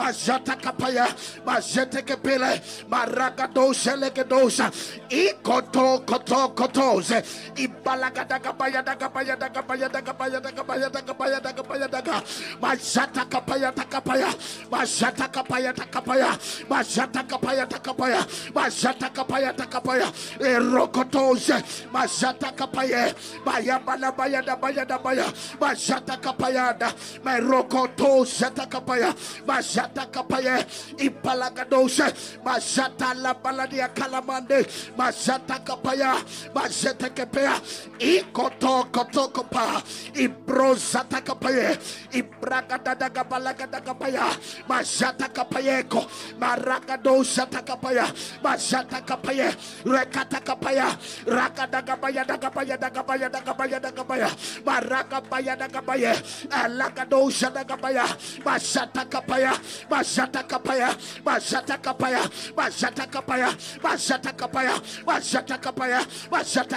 Majata 0.00 0.54
kapaya. 0.60 1.06
Majete 1.44 2.02
kepele. 2.06 2.60
Maragadosa 2.88 3.96
legedosa. 3.96 4.70
Ikoto 5.10 6.06
koto 6.06 6.48
kotoze. 6.54 7.22
Ibalagada 7.56 8.38
kapaya 8.38 8.82
da 8.84 8.94
kapaya 8.94 9.36
da 9.36 9.48
kapaya 9.48 9.88
da 9.90 10.00
kapaya 10.00 10.40
da 10.40 10.50
kapaya 10.52 10.90
da 10.90 11.00
kapaya 11.02 11.40
da 11.42 11.52
kapaya 11.52 11.88
da 11.90 12.00
kapaya. 12.00 12.22
Majata 12.60 13.24
kapaya 13.28 13.72
da 13.74 13.84
kapaya. 13.84 14.30
Majata 14.70 15.28
kapaya 15.32 15.72
da 15.74 15.84
kapaya. 15.84 16.38
Majata 16.70 17.22
kapaya 17.28 17.66
da 17.68 17.78
kapaya. 17.78 18.22
Majata 18.54 19.10
kapaya 19.12 19.52
da 19.56 19.66
kapaya. 19.66 20.06
Erokotoze. 20.38 21.58
Majata 21.92 22.52
kapaya. 22.56 23.14
Baya 23.44 23.78
bala 23.80 24.12
baya 24.12 24.42
da 24.42 24.54
baya 24.56 24.84
da 24.84 24.98
baya. 24.98 25.24
Majata 25.72 26.20
kapaya 26.20 26.76
da. 26.76 26.92
Merokotoze 27.24 28.52
ta 28.54 28.66
kapaya. 28.68 29.14
Majata 29.48 30.04
kapaya. 30.12 30.60
Ipalagadose. 31.00 32.12
Majata 32.44 33.14
la 33.16 33.32
baladia 33.34 33.88
kalamande. 33.88 34.66
Majata 34.96 35.64
kapaya. 35.64 36.12
Majete 36.54 37.08
kepea. 37.16 37.56
Ikoto 37.98 38.92
koto 38.92 39.28
kopa. 39.32 39.80
Ibrozata 40.14 41.24
kapaya. 41.24 41.72
Ibragadada 42.12 43.08
gabalagada 43.08 43.80
kapaya. 43.80 44.28
Majata 44.68 45.28
kapayeko. 45.32 46.04
Maragadosa 46.38 47.46
takapaya. 47.48 48.04
Majata 48.44 49.00
kapaya. 49.00 49.48
Rekata 49.88 50.40
kapaya. 50.44 50.92
Rakada 51.24 51.80
kapaya 51.82 52.24
da 52.28 52.36
kapaya 52.36 52.76
da 52.76 52.90
kapaya 52.90 53.28
da 53.32 53.40
kapaya 53.40 53.80
da 53.80 53.90
kapaya. 53.90 54.28
Maraka 54.66 55.22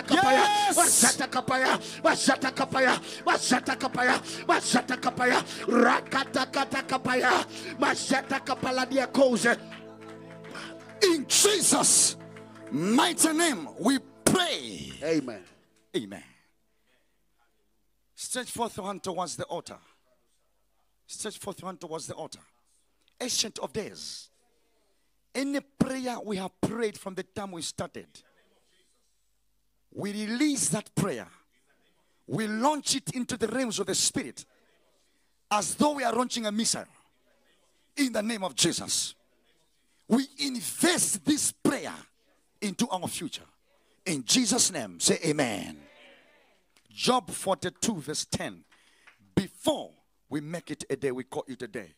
kapala. 0.04 0.46
In 11.04 11.26
Jesus' 11.28 12.16
mighty 12.72 13.34
name, 13.34 13.68
we 13.80 14.00
pray. 14.24 14.92
Amen. 15.04 15.44
Amen. 15.96 16.24
Stretch 18.26 18.50
forth 18.50 18.76
your 18.76 18.88
hand 18.88 19.04
towards 19.04 19.36
the 19.36 19.44
altar. 19.44 19.78
Stretch 21.06 21.38
forth 21.38 21.62
your 21.62 21.70
hand 21.70 21.80
towards 21.80 22.08
the 22.08 22.16
altar. 22.16 22.40
Ancient 23.22 23.60
of 23.60 23.72
days. 23.72 24.30
Any 25.36 25.60
prayer 25.60 26.18
we 26.26 26.38
have 26.38 26.60
prayed 26.60 26.98
from 26.98 27.14
the 27.14 27.22
time 27.22 27.52
we 27.52 27.62
started, 27.62 28.08
we 29.94 30.12
release 30.12 30.70
that 30.70 30.94
prayer. 30.96 31.28
We 32.26 32.48
launch 32.48 32.96
it 32.96 33.12
into 33.14 33.38
the 33.38 33.48
realms 33.48 33.78
of 33.78 33.86
the 33.86 33.96
Spirit 33.96 34.44
as 35.52 35.76
though 35.76 35.94
we 35.94 36.04
are 36.04 36.12
launching 36.12 36.48
a 36.48 36.52
missile. 36.52 36.86
In 37.96 38.12
the 38.12 38.24
name 38.24 38.44
of 38.44 38.56
Jesus. 38.56 39.14
We 40.08 40.26
invest 40.40 41.24
this 41.24 41.52
prayer 41.52 41.94
into 42.60 42.90
our 42.90 43.08
future. 43.08 43.46
In 44.04 44.26
Jesus' 44.26 44.72
name, 44.72 45.00
say 45.00 45.20
amen. 45.24 45.85
Job 46.96 47.30
42, 47.30 47.96
verse 47.98 48.26
10. 48.32 48.64
Before 49.36 49.92
we 50.30 50.40
make 50.40 50.72
it 50.72 50.86
a 50.90 50.96
day, 50.96 51.12
we 51.12 51.26
call 51.26 51.44
it 51.46 51.62
a 51.62 51.68
day. 51.68 51.94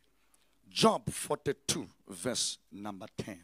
Job 0.68 1.07
42, 1.07 1.88
verse 2.10 2.57
number 2.72 3.06
10. 3.19 3.40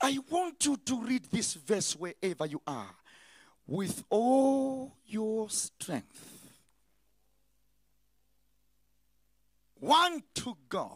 I 0.00 0.18
want 0.30 0.64
you 0.64 0.76
to 0.76 1.02
read 1.02 1.24
this 1.32 1.54
verse 1.54 1.96
wherever 1.96 2.46
you 2.46 2.62
are 2.64 2.94
with 3.66 4.04
all 4.08 4.96
your 5.04 5.50
strength. 5.50 6.48
One 9.80 10.22
to 10.34 10.56
go. 10.68 10.92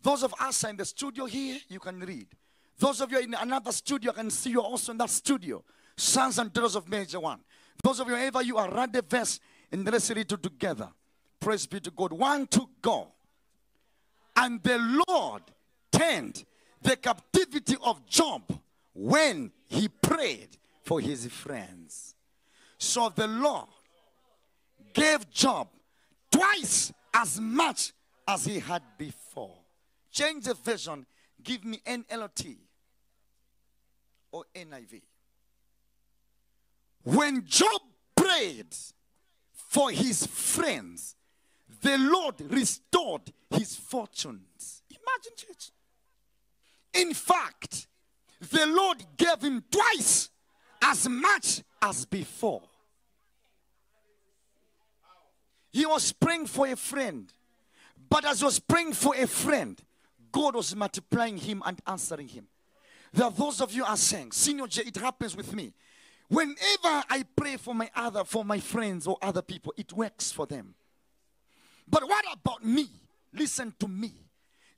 Those 0.00 0.22
of 0.22 0.34
us 0.40 0.64
in 0.64 0.76
the 0.78 0.86
studio 0.86 1.26
here, 1.26 1.58
you 1.68 1.80
can 1.80 2.00
read. 2.00 2.28
Those 2.78 3.02
of 3.02 3.12
you 3.12 3.18
in 3.18 3.34
another 3.34 3.72
studio, 3.72 4.10
I 4.12 4.14
can 4.14 4.30
see 4.30 4.50
you 4.50 4.62
also 4.62 4.92
in 4.92 4.98
that 4.98 5.10
studio. 5.10 5.62
Sons 5.96 6.38
and 6.38 6.50
daughters 6.50 6.76
of 6.76 6.88
Major 6.88 7.20
One. 7.20 7.40
Those 7.82 8.00
of 8.00 8.08
you, 8.08 8.16
ever 8.16 8.42
you 8.42 8.56
are, 8.56 8.70
read 8.70 8.92
the 8.92 9.02
verse 9.02 9.40
and 9.70 9.84
let's 9.84 10.08
read 10.10 10.32
it 10.32 10.42
together. 10.42 10.88
Praise 11.40 11.66
be 11.66 11.80
to 11.80 11.90
God. 11.90 12.12
One 12.12 12.46
to 12.48 12.68
go. 12.80 13.08
And 14.36 14.62
the 14.62 14.78
Lord 15.08 15.42
turned 15.92 16.44
the 16.80 16.96
captivity 16.96 17.76
of 17.82 18.06
Job 18.06 18.42
when 18.92 19.52
he 19.66 19.88
prayed 19.88 20.56
for 20.82 21.00
his 21.00 21.26
friends. 21.26 22.14
So 22.78 23.10
the 23.14 23.26
Lord 23.26 23.66
gave 24.92 25.30
Job 25.30 25.68
twice 26.30 26.92
as 27.12 27.40
much 27.40 27.92
as 28.26 28.44
he 28.44 28.58
had 28.58 28.82
before. 28.98 29.56
Change 30.10 30.44
the 30.44 30.54
version, 30.54 31.06
give 31.42 31.64
me 31.64 31.80
NLT 31.86 32.56
or 34.32 34.44
NIV. 34.54 35.02
When 37.04 37.44
Job 37.44 37.80
prayed 38.16 38.74
for 39.52 39.90
his 39.90 40.26
friends, 40.26 41.14
the 41.82 41.98
Lord 41.98 42.40
restored 42.50 43.32
his 43.50 43.76
fortunes. 43.76 44.82
Imagine, 44.90 45.32
church. 45.36 45.70
In 46.94 47.12
fact, 47.12 47.86
the 48.40 48.66
Lord 48.66 49.04
gave 49.16 49.42
him 49.42 49.62
twice 49.70 50.30
as 50.80 51.08
much 51.08 51.62
as 51.82 52.06
before. 52.06 52.62
He 55.72 55.84
was 55.84 56.12
praying 56.12 56.46
for 56.46 56.66
a 56.68 56.76
friend, 56.76 57.32
but 58.08 58.24
as 58.24 58.38
he 58.38 58.44
was 58.44 58.60
praying 58.60 58.92
for 58.92 59.14
a 59.16 59.26
friend, 59.26 59.80
God 60.30 60.54
was 60.54 60.74
multiplying 60.74 61.36
him 61.36 61.62
and 61.66 61.80
answering 61.86 62.28
him. 62.28 62.46
There 63.12 63.24
are 63.24 63.30
those 63.30 63.60
of 63.60 63.72
you 63.72 63.84
are 63.84 63.96
saying, 63.96 64.32
Senior 64.32 64.66
J, 64.68 64.82
it 64.86 64.96
happens 64.96 65.36
with 65.36 65.52
me. 65.54 65.72
Whenever 66.28 67.04
I 67.10 67.24
pray 67.36 67.56
for 67.56 67.74
my 67.74 67.90
other, 67.94 68.24
for 68.24 68.44
my 68.44 68.58
friends 68.58 69.06
or 69.06 69.18
other 69.20 69.42
people, 69.42 69.74
it 69.76 69.92
works 69.92 70.32
for 70.32 70.46
them. 70.46 70.74
But 71.88 72.08
what 72.08 72.24
about 72.32 72.64
me? 72.64 72.88
Listen 73.32 73.74
to 73.78 73.88
me. 73.88 74.12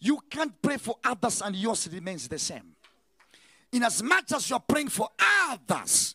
You 0.00 0.20
can't 0.28 0.60
pray 0.60 0.76
for 0.76 0.96
others 1.04 1.40
and 1.40 1.54
yours 1.54 1.88
remains 1.92 2.28
the 2.28 2.38
same. 2.38 2.74
In 3.72 3.82
as 3.82 4.02
much 4.02 4.32
as 4.32 4.48
you're 4.50 4.60
praying 4.60 4.88
for 4.88 5.08
others, 5.48 6.14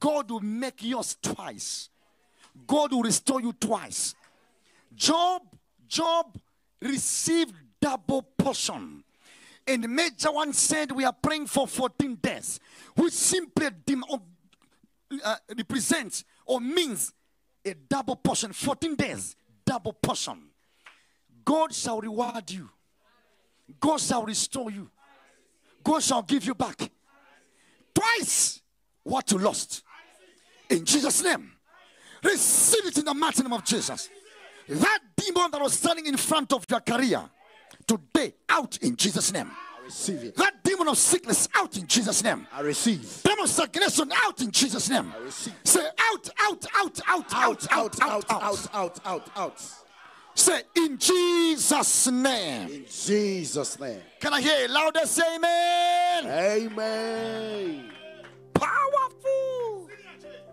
God 0.00 0.30
will 0.30 0.40
make 0.40 0.82
yours 0.82 1.16
twice. 1.20 1.88
God 2.66 2.92
will 2.92 3.02
restore 3.02 3.40
you 3.40 3.52
twice. 3.52 4.14
Job, 4.94 5.42
Job 5.86 6.38
received 6.80 7.54
double 7.80 8.22
portion. 8.22 9.04
And 9.66 9.88
Major 9.88 10.32
one 10.32 10.52
said 10.52 10.92
we 10.92 11.04
are 11.04 11.12
praying 11.12 11.46
for 11.46 11.66
14 11.66 12.16
days, 12.16 12.58
which 12.96 13.12
simply 13.12 13.68
or, 14.08 14.20
uh, 15.24 15.36
represents 15.56 16.24
or 16.46 16.60
means 16.60 17.12
a 17.64 17.74
double 17.74 18.16
portion. 18.16 18.52
14 18.52 18.94
days, 18.94 19.36
double 19.64 19.92
portion. 19.92 20.38
God 21.44 21.74
shall 21.74 22.00
reward 22.00 22.50
you. 22.50 22.68
God 23.80 24.00
shall 24.00 24.24
restore 24.24 24.70
you. 24.70 24.90
God 25.84 26.02
shall 26.02 26.22
give 26.22 26.44
you 26.44 26.54
back 26.54 26.90
twice 27.94 28.60
what 29.02 29.30
you 29.30 29.38
lost. 29.38 29.82
In 30.68 30.84
Jesus' 30.84 31.22
name. 31.22 31.52
Receive 32.22 32.86
it 32.86 32.98
in 32.98 33.04
the 33.04 33.14
mighty 33.14 33.42
name 33.42 33.52
of 33.52 33.64
Jesus. 33.64 34.10
That 34.68 34.98
demon 35.16 35.50
that 35.50 35.60
was 35.60 35.74
standing 35.74 36.06
in 36.06 36.16
front 36.16 36.52
of 36.52 36.66
your 36.68 36.80
career, 36.80 37.22
today, 37.86 38.34
out 38.48 38.76
in 38.78 38.96
Jesus' 38.96 39.32
name. 39.32 39.50
I 39.50 39.84
receive 39.84 40.24
it. 40.24 40.36
That 40.36 40.57
demon 40.78 40.92
of 40.92 40.98
sickness, 40.98 41.48
out 41.54 41.76
in 41.76 41.86
Jesus' 41.86 42.22
name. 42.22 42.46
I 42.52 42.60
receive. 42.60 43.22
Demon 43.24 43.44
of 43.44 43.50
stagnation, 43.50 44.12
out 44.24 44.40
in 44.40 44.50
Jesus' 44.50 44.88
name. 44.88 45.12
I 45.14 45.24
receive. 45.24 45.54
Say 45.64 45.86
out, 45.98 46.30
out, 46.38 46.66
out, 46.74 47.00
out, 47.06 47.34
out, 47.34 47.72
out, 47.72 48.02
out, 48.02 48.30
out. 48.30 48.74
out, 48.74 49.00
out, 49.04 49.30
out. 49.36 49.62
Say 50.34 50.62
in 50.76 50.98
Jesus' 50.98 52.06
name. 52.06 52.68
In 52.68 52.84
Jesus' 52.88 53.80
name. 53.80 54.00
Can 54.20 54.34
I 54.34 54.40
hear 54.40 54.66
a 54.66 54.68
louder 54.68 55.04
say 55.04 55.34
amen? 55.34 56.26
Amen. 56.26 57.92
Powerful. 58.54 59.88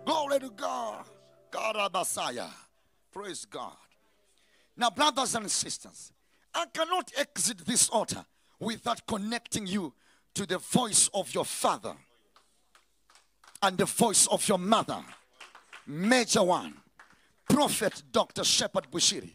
Glory 0.04 0.40
to 0.40 0.50
God. 0.50 1.04
God 1.52 1.76
our 1.76 1.90
Messiah. 1.92 2.48
Praise 3.12 3.44
God. 3.44 3.76
Now, 4.76 4.90
brothers 4.90 5.36
and 5.36 5.48
sisters, 5.48 6.12
I 6.52 6.66
cannot 6.74 7.12
exit 7.16 7.58
this 7.58 7.88
altar 7.88 8.24
without 8.58 9.06
connecting 9.06 9.66
you 9.66 9.92
to 10.36 10.44
the 10.44 10.58
voice 10.58 11.08
of 11.14 11.32
your 11.34 11.46
father 11.46 11.94
and 13.62 13.78
the 13.78 13.86
voice 13.86 14.26
of 14.26 14.46
your 14.46 14.58
mother. 14.58 15.02
Major 15.86 16.42
one, 16.42 16.74
Prophet 17.48 18.02
Dr. 18.12 18.44
Shepherd 18.44 18.86
Bushiri, 18.92 19.32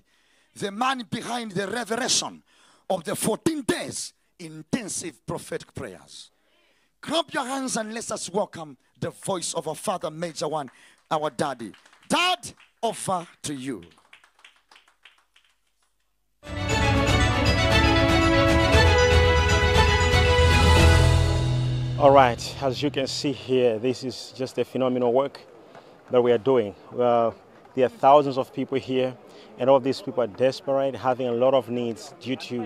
the 0.55 0.71
man 0.71 1.03
behind 1.09 1.53
the 1.53 1.67
revelation 1.67 2.43
of 2.87 3.03
the 3.03 3.15
14 3.15 3.63
days 3.63 4.13
intensive 4.37 5.25
prophetic 5.25 5.73
prayers. 5.73 6.29
Clap 7.01 7.33
your 7.33 7.45
hands 7.45 7.77
and 7.77 7.93
let 7.95 8.11
us 8.11 8.29
welcome 8.29 8.77
the 8.99 9.09
voice 9.09 9.55
of 9.55 9.67
our 9.67 9.75
father, 9.75 10.11
Major 10.11 10.47
One, 10.47 10.69
our 11.09 11.31
daddy. 11.31 11.71
Dad, 12.07 12.53
offer 12.79 13.27
to 13.41 13.55
you. 13.55 13.81
All 22.01 22.09
right, 22.09 22.55
as 22.63 22.81
you 22.81 22.89
can 22.89 23.05
see 23.05 23.31
here, 23.31 23.77
this 23.77 24.03
is 24.03 24.33
just 24.35 24.57
a 24.57 24.65
phenomenal 24.65 25.13
work 25.13 25.39
that 26.09 26.19
we 26.19 26.31
are 26.31 26.39
doing. 26.39 26.73
Uh, 26.97 27.29
there 27.75 27.85
are 27.85 27.89
thousands 27.89 28.39
of 28.39 28.51
people 28.51 28.79
here, 28.79 29.15
and 29.59 29.69
all 29.69 29.79
these 29.79 30.01
people 30.01 30.23
are 30.23 30.33
desperate, 30.45 30.95
having 30.95 31.27
a 31.27 31.31
lot 31.31 31.53
of 31.53 31.69
needs 31.69 32.15
due 32.19 32.37
to 32.37 32.65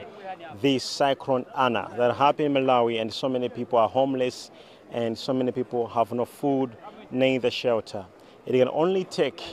this 0.61 0.85
cyclone 0.85 1.45
Ana 1.53 1.93
that 1.97 2.15
happened 2.15 2.55
in 2.55 2.63
Malawi, 2.63 3.01
and 3.01 3.13
so 3.13 3.27
many 3.27 3.49
people 3.49 3.77
are 3.77 3.89
homeless, 3.89 4.51
and 4.93 5.17
so 5.17 5.33
many 5.33 5.51
people 5.51 5.85
have 5.85 6.13
no 6.13 6.23
food, 6.23 6.77
neither 7.11 7.51
shelter. 7.51 8.05
It 8.45 8.57
can 8.57 8.69
only 8.69 9.03
take 9.03 9.43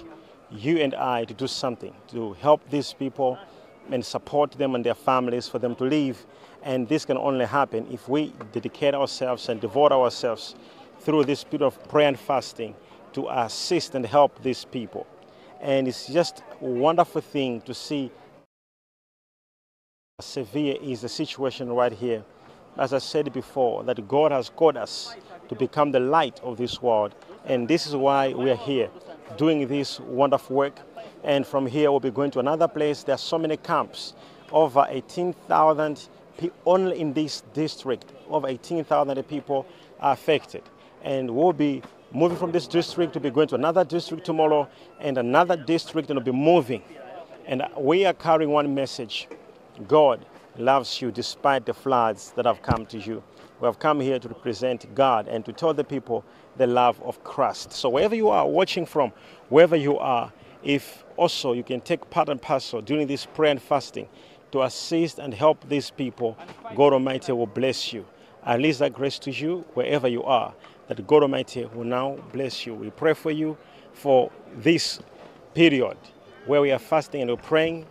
you 0.53 0.79
and 0.79 0.95
I 0.95 1.25
to 1.25 1.35
do 1.35 1.49
something 1.49 1.93
to 2.13 2.35
help 2.35 2.71
these 2.71 2.93
people 2.93 3.37
and 3.91 4.07
support 4.07 4.53
them 4.53 4.77
and 4.77 4.87
their 4.87 4.95
families 4.95 5.49
for 5.49 5.59
them 5.59 5.75
to 5.75 5.85
live. 5.85 6.25
And 6.63 6.89
this 6.89 7.05
can 7.05 7.17
only 7.17 7.45
happen 7.45 7.87
if 7.91 8.09
we 8.09 8.33
dedicate 8.53 8.95
ourselves 8.95 9.49
and 9.49 9.61
devote 9.61 9.93
ourselves 9.93 10.55
through 11.01 11.25
this 11.25 11.43
period 11.43 11.67
of 11.67 11.89
prayer 11.89 12.09
and 12.09 12.19
fasting 12.19 12.75
to 13.15 13.29
assist 13.29 13.95
and 13.95 14.07
help 14.07 14.43
these 14.43 14.65
people. 14.65 15.07
And 15.61 15.89
it's 15.89 16.07
just 16.07 16.43
a 16.61 16.65
wonderful 16.65 17.21
thing 17.21 17.61
to 17.63 17.75
see 17.75 18.11
how 20.19 20.25
severe 20.25 20.77
is 20.81 21.01
the 21.03 21.09
situation 21.09 21.73
right 21.73 21.93
here. 21.93 22.25
As 22.79 22.93
I 22.95 22.99
said 22.99 23.33
before, 23.33 23.85
that 23.85 24.09
God 24.09 24.33
has 24.33 24.49
called 24.49 24.77
us 24.77 25.15
to 25.49 25.55
become 25.55 25.91
the 25.91 26.01
light 26.01 26.41
of 26.43 26.57
this 26.57 26.81
world. 26.81 27.15
And 27.45 27.69
this 27.69 27.87
is 27.87 27.95
why 27.95 28.33
we 28.33 28.51
are 28.51 28.57
here 28.57 28.89
doing 29.37 29.67
this 29.67 30.01
wonderful 30.01 30.57
work. 30.57 30.79
And 31.25 31.47
from 31.47 31.67
here, 31.67 31.91
we'll 31.91 32.01
be 32.01 32.11
going 32.11 32.31
to 32.33 32.39
another 32.39 32.69
place. 32.69 33.03
There 33.03 33.15
are 33.15 33.19
so 33.19 33.37
many 33.39 33.57
camps, 33.57 34.15
over 34.51 34.87
18,000 34.89 35.97
people 35.97 36.22
only 36.67 37.01
in 37.01 37.13
this 37.13 37.43
district. 37.53 38.13
Over 38.29 38.49
18,000 38.49 39.23
people 39.25 39.67
are 40.01 40.13
affected. 40.13 40.63
And 41.03 41.31
we'll 41.31 41.53
be 41.53 41.83
moving 42.13 42.37
from 42.37 42.53
this 42.53 42.67
district 42.67 43.13
to 43.15 43.21
be 43.21 43.31
going 43.31 43.49
to 43.49 43.55
another 43.55 43.85
district 43.85 44.25
tomorrow 44.25 44.69
and 45.01 45.19
another 45.19 45.57
district 45.57 46.11
and 46.11 46.19
we'll 46.19 46.25
be 46.25 46.33
moving. 46.33 46.83
And 47.47 47.63
we 47.77 48.05
are 48.05 48.13
carrying 48.13 48.51
one 48.51 48.75
message 48.75 49.29
God 49.89 50.25
loves 50.59 51.01
you 51.01 51.11
despite 51.11 51.67
the 51.67 51.75
floods 51.75 52.33
that 52.37 52.45
have 52.45 52.63
come 52.63 52.87
to 52.87 52.99
you. 52.99 53.23
We 53.61 53.67
have 53.67 53.79
come 53.79 54.01
here 54.01 54.19
to 54.19 54.29
represent 54.29 54.93
God 54.95 55.29
and 55.29 55.45
to 55.45 55.53
tell 55.53 55.73
the 55.73 55.85
people 55.85 56.25
the 56.57 56.67
love 56.67 57.01
of 57.03 57.23
Christ. 57.25 57.73
So 57.73 57.89
wherever 57.89 58.15
you 58.15 58.29
are 58.29 58.47
watching 58.47 58.85
from, 58.85 59.13
wherever 59.49 59.77
you 59.77 59.99
are, 59.99 60.33
if 60.63 61.05
also 61.17 61.53
you 61.53 61.63
can 61.63 61.81
take 61.81 62.09
part 62.11 62.29
and 62.29 62.41
parcel 62.41 62.81
during 62.81 63.07
this 63.07 63.27
prayer 63.27 63.51
and 63.51 63.63
fasting 63.63 64.09
to 64.53 64.63
assist 64.63 65.19
and 65.19 65.35
help 65.35 65.69
these 65.69 65.91
people, 65.91 66.39
God 66.75 66.93
Almighty 66.93 67.33
will 67.33 67.47
bless 67.47 67.93
you. 67.93 68.07
I 68.45 68.55
release 68.55 68.79
that 68.79 68.93
grace 68.93 69.19
to 69.21 69.31
you 69.31 69.65
wherever 69.75 70.09
you 70.09 70.23
are, 70.23 70.55
that 70.89 71.07
God 71.07 71.23
Almighty 71.23 71.65
will 71.67 71.85
now 71.85 72.17
bless 72.33 72.67
you. 72.67 72.75
We 72.75 72.91
pray 72.91 73.15
for 73.15 73.31
you 73.31 73.57
for 73.93 74.31
this 74.57 75.01
period 75.55 75.97
where 76.47 76.61
we 76.61 76.73
are 76.73 76.79
fasting 76.79 77.23
and 77.23 77.31
we're 77.31 77.37
praying. 77.37 77.87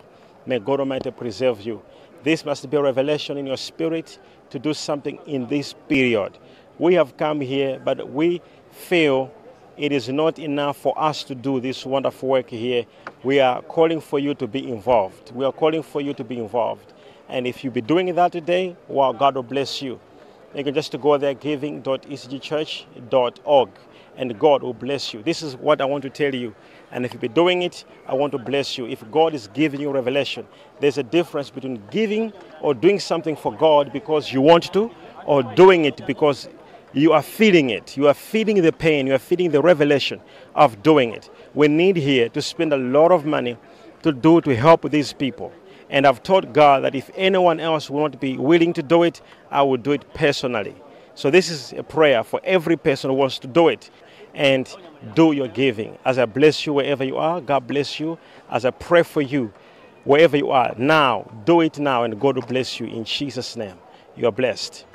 May 0.46 0.58
God 0.58 0.80
Almighty 0.80 1.10
preserve 1.10 1.62
you. 1.62 1.82
This 2.22 2.44
must 2.44 2.68
be 2.68 2.76
a 2.76 2.82
revelation 2.82 3.36
in 3.36 3.46
your 3.46 3.56
spirit 3.56 4.18
to 4.50 4.58
do 4.58 4.74
something 4.74 5.18
in 5.26 5.46
this 5.46 5.74
period. 5.88 6.38
We 6.78 6.94
have 6.94 7.16
come 7.16 7.40
here, 7.40 7.80
but 7.84 8.10
we 8.10 8.40
feel 8.70 9.32
it 9.76 9.92
is 9.92 10.08
not 10.08 10.38
enough 10.38 10.76
for 10.76 10.98
us 10.98 11.22
to 11.24 11.34
do 11.34 11.60
this 11.60 11.86
wonderful 11.86 12.28
work 12.28 12.50
here. 12.50 12.84
We 13.22 13.40
are 13.40 13.62
calling 13.62 14.00
for 14.00 14.18
you 14.18 14.34
to 14.34 14.46
be 14.46 14.70
involved. 14.70 15.32
We 15.34 15.44
are 15.44 15.52
calling 15.52 15.82
for 15.82 16.00
you 16.00 16.14
to 16.14 16.24
be 16.24 16.38
involved. 16.38 16.92
And 17.28 17.46
if 17.46 17.64
you 17.64 17.70
be 17.70 17.80
doing 17.80 18.14
that 18.14 18.32
today, 18.32 18.76
well, 18.88 19.12
God 19.12 19.36
will 19.36 19.42
bless 19.42 19.80
you. 19.80 20.00
You 20.54 20.64
can 20.64 20.74
just 20.74 21.00
go 21.00 21.16
there, 21.16 21.32
giving.ecgchurch.org, 21.32 23.70
and 24.18 24.38
God 24.38 24.62
will 24.62 24.74
bless 24.74 25.14
you. 25.14 25.22
This 25.22 25.42
is 25.42 25.56
what 25.56 25.80
I 25.80 25.86
want 25.86 26.02
to 26.02 26.10
tell 26.10 26.34
you. 26.34 26.54
And 26.90 27.06
if 27.06 27.14
you 27.14 27.18
be 27.18 27.28
doing 27.28 27.62
it, 27.62 27.86
I 28.06 28.12
want 28.12 28.32
to 28.32 28.38
bless 28.38 28.76
you. 28.76 28.86
If 28.86 29.10
God 29.10 29.32
is 29.32 29.48
giving 29.54 29.80
you 29.80 29.90
revelation, 29.90 30.46
there's 30.80 30.98
a 30.98 31.02
difference 31.02 31.48
between 31.48 31.82
giving 31.90 32.34
or 32.60 32.74
doing 32.74 33.00
something 33.00 33.34
for 33.34 33.56
God 33.56 33.94
because 33.94 34.30
you 34.30 34.42
want 34.42 34.70
to, 34.74 34.90
or 35.24 35.42
doing 35.42 35.86
it 35.86 36.06
because 36.06 36.50
you 36.92 37.12
are 37.12 37.22
feeding 37.22 37.70
it. 37.70 37.96
You 37.96 38.08
are 38.08 38.14
feeding 38.14 38.62
the 38.62 38.72
pain. 38.72 39.06
You 39.06 39.14
are 39.14 39.18
feeding 39.18 39.50
the 39.50 39.62
revelation 39.62 40.20
of 40.54 40.82
doing 40.82 41.12
it. 41.12 41.30
We 41.54 41.68
need 41.68 41.96
here 41.96 42.28
to 42.30 42.42
spend 42.42 42.72
a 42.72 42.76
lot 42.76 43.12
of 43.12 43.24
money 43.24 43.56
to 44.02 44.12
do 44.12 44.40
to 44.42 44.54
help 44.56 44.90
these 44.90 45.12
people. 45.12 45.52
And 45.88 46.06
I've 46.06 46.22
told 46.22 46.52
God 46.52 46.84
that 46.84 46.94
if 46.94 47.10
anyone 47.14 47.60
else 47.60 47.90
will 47.90 48.02
not 48.02 48.20
be 48.20 48.36
willing 48.36 48.72
to 48.74 48.82
do 48.82 49.02
it, 49.02 49.20
I 49.50 49.62
will 49.62 49.76
do 49.76 49.92
it 49.92 50.14
personally. 50.14 50.74
So 51.14 51.30
this 51.30 51.50
is 51.50 51.72
a 51.74 51.82
prayer 51.82 52.22
for 52.24 52.40
every 52.44 52.76
person 52.76 53.10
who 53.10 53.16
wants 53.16 53.38
to 53.40 53.46
do 53.46 53.68
it 53.68 53.90
and 54.34 54.74
do 55.14 55.32
your 55.32 55.48
giving. 55.48 55.98
As 56.04 56.18
I 56.18 56.24
bless 56.24 56.64
you 56.64 56.72
wherever 56.72 57.04
you 57.04 57.18
are, 57.18 57.40
God 57.40 57.66
bless 57.66 58.00
you. 58.00 58.18
As 58.50 58.64
I 58.64 58.70
pray 58.70 59.02
for 59.02 59.20
you 59.20 59.52
wherever 60.04 60.36
you 60.36 60.50
are 60.50 60.74
now, 60.78 61.30
do 61.44 61.60
it 61.60 61.78
now 61.78 62.04
and 62.04 62.18
God 62.18 62.36
will 62.36 62.46
bless 62.46 62.80
you 62.80 62.86
in 62.86 63.04
Jesus' 63.04 63.56
name. 63.56 63.76
You 64.16 64.26
are 64.26 64.32
blessed. 64.32 64.86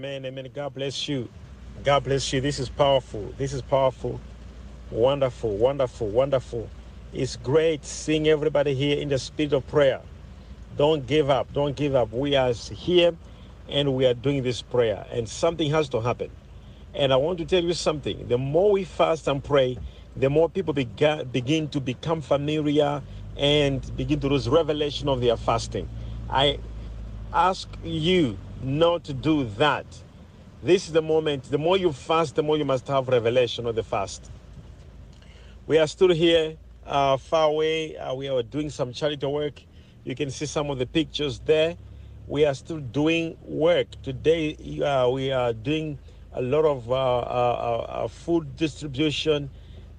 Amen, 0.00 0.24
amen. 0.24 0.48
God 0.54 0.72
bless 0.72 1.08
you. 1.10 1.28
God 1.84 2.04
bless 2.04 2.32
you. 2.32 2.40
This 2.40 2.58
is 2.58 2.70
powerful. 2.70 3.34
This 3.36 3.52
is 3.52 3.60
powerful. 3.60 4.18
Wonderful, 4.90 5.58
wonderful, 5.58 6.08
wonderful. 6.08 6.70
It's 7.12 7.36
great 7.36 7.84
seeing 7.84 8.26
everybody 8.26 8.74
here 8.74 8.96
in 8.96 9.10
the 9.10 9.18
spirit 9.18 9.52
of 9.52 9.66
prayer. 9.66 10.00
Don't 10.78 11.06
give 11.06 11.28
up. 11.28 11.52
Don't 11.52 11.76
give 11.76 11.94
up. 11.94 12.14
We 12.14 12.34
are 12.34 12.54
here 12.54 13.14
and 13.68 13.94
we 13.94 14.06
are 14.06 14.14
doing 14.14 14.42
this 14.42 14.62
prayer, 14.62 15.04
and 15.12 15.28
something 15.28 15.70
has 15.70 15.90
to 15.90 16.00
happen. 16.00 16.30
And 16.94 17.12
I 17.12 17.16
want 17.16 17.36
to 17.40 17.44
tell 17.44 17.62
you 17.62 17.74
something. 17.74 18.26
The 18.26 18.38
more 18.38 18.72
we 18.72 18.84
fast 18.84 19.28
and 19.28 19.44
pray, 19.44 19.76
the 20.16 20.30
more 20.30 20.48
people 20.48 20.72
bega- 20.72 21.26
begin 21.30 21.68
to 21.68 21.80
become 21.80 22.22
familiar 22.22 23.02
and 23.36 23.84
begin 23.98 24.18
to 24.20 24.28
lose 24.30 24.48
revelation 24.48 25.10
of 25.10 25.20
their 25.20 25.36
fasting. 25.36 25.90
I 26.30 26.58
ask 27.34 27.68
you 27.84 28.38
not 28.62 29.04
to 29.04 29.14
do 29.14 29.44
that. 29.56 29.86
This 30.62 30.86
is 30.86 30.92
the 30.92 31.02
moment. 31.02 31.44
The 31.44 31.58
more 31.58 31.76
you 31.76 31.92
fast, 31.92 32.34
the 32.34 32.42
more 32.42 32.58
you 32.58 32.64
must 32.64 32.86
have 32.88 33.08
revelation 33.08 33.66
of 33.66 33.74
the 33.74 33.82
fast. 33.82 34.30
We 35.66 35.78
are 35.78 35.86
still 35.86 36.10
here 36.10 36.56
uh, 36.86 37.16
far 37.16 37.48
away. 37.48 37.96
Uh, 37.96 38.14
we 38.14 38.28
are 38.28 38.42
doing 38.42 38.70
some 38.70 38.92
charity 38.92 39.26
work. 39.26 39.62
You 40.04 40.14
can 40.14 40.30
see 40.30 40.46
some 40.46 40.70
of 40.70 40.78
the 40.78 40.86
pictures 40.86 41.40
there. 41.40 41.76
We 42.26 42.44
are 42.44 42.54
still 42.54 42.78
doing 42.78 43.36
work. 43.42 43.88
Today, 44.02 44.56
uh, 44.82 45.08
we 45.08 45.32
are 45.32 45.52
doing 45.52 45.98
a 46.32 46.42
lot 46.42 46.64
of 46.64 46.90
uh, 46.90 46.94
uh, 46.94 47.86
uh, 47.88 48.08
food 48.08 48.56
distribution, 48.56 49.50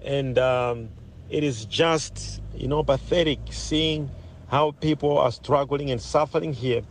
and 0.04 0.38
um, 0.38 0.90
it 1.30 1.44
is 1.44 1.66
just, 1.66 2.42
you 2.56 2.68
know, 2.68 2.84
pathetic 2.84 3.40
seeing 3.50 4.10
how 4.48 4.72
people 4.72 5.18
are 5.18 5.32
struggling 5.32 5.92
and 5.92 6.02
suffering 6.02 6.54
here. 6.54 6.84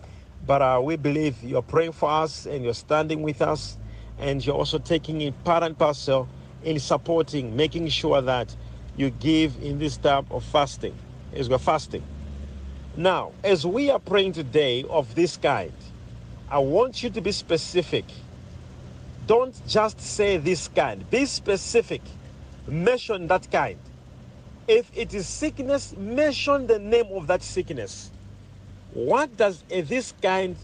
But 0.47 0.63
uh, 0.63 0.81
we 0.83 0.97
believe 0.97 1.43
you're 1.43 1.63
praying 1.63 1.93
for 1.93 2.11
us 2.11 2.47
and 2.47 2.65
you're 2.65 2.75
standing 2.75 3.23
with 3.23 3.43
us, 3.43 3.79
and 4.19 4.45
you're 4.45 4.57
also 4.57 4.79
taking 4.79 5.21
in 5.21 5.33
part 5.33 5.63
and 5.63 5.79
parcel 5.79 6.29
in 6.63 6.79
supporting, 6.79 7.57
making 7.57 7.89
sure 7.89 8.21
that 8.23 8.55
you 8.97 9.11
give 9.11 9.57
in 9.63 9.79
this 9.79 9.97
type 9.97 10.27
of 10.31 10.45
fasting. 10.45 10.95
As 11.33 11.49
we're 11.49 11.59
fasting. 11.59 12.03
Now, 12.97 13.33
as 13.45 13.65
we 13.65 13.89
are 13.91 14.01
praying 14.01 14.33
today 14.33 14.85
of 14.91 15.15
this 15.15 15.37
kind, 15.37 15.73
I 16.49 16.59
want 16.59 17.03
you 17.03 17.11
to 17.11 17.21
be 17.21 17.31
specific. 17.31 18.05
Don't 19.27 19.55
just 19.69 20.01
say 20.01 20.39
this 20.39 20.67
kind, 20.69 21.09
be 21.09 21.25
specific. 21.25 22.03
Mention 22.67 23.29
that 23.29 23.51
kind. 23.51 23.79
If 24.67 24.91
it 24.95 25.15
is 25.15 25.29
sickness, 25.29 25.97
mention 25.97 26.67
the 26.67 26.79
name 26.79 27.07
of 27.13 27.29
that 27.29 27.43
sickness. 27.43 28.11
What 28.93 29.37
does 29.37 29.63
this 29.69 30.15
kind 30.21 30.57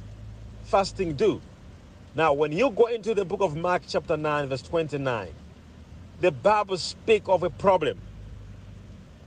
fasting 0.64 1.14
do? 1.14 1.40
Now, 2.14 2.32
when 2.32 2.50
you 2.50 2.70
go 2.70 2.86
into 2.86 3.14
the 3.14 3.24
book 3.24 3.40
of 3.40 3.56
Mark, 3.56 3.82
chapter 3.86 4.16
9, 4.16 4.48
verse 4.48 4.62
29, 4.62 5.28
the 6.20 6.32
Bible 6.32 6.78
speaks 6.78 7.28
of 7.28 7.42
a 7.42 7.50
problem. 7.50 8.00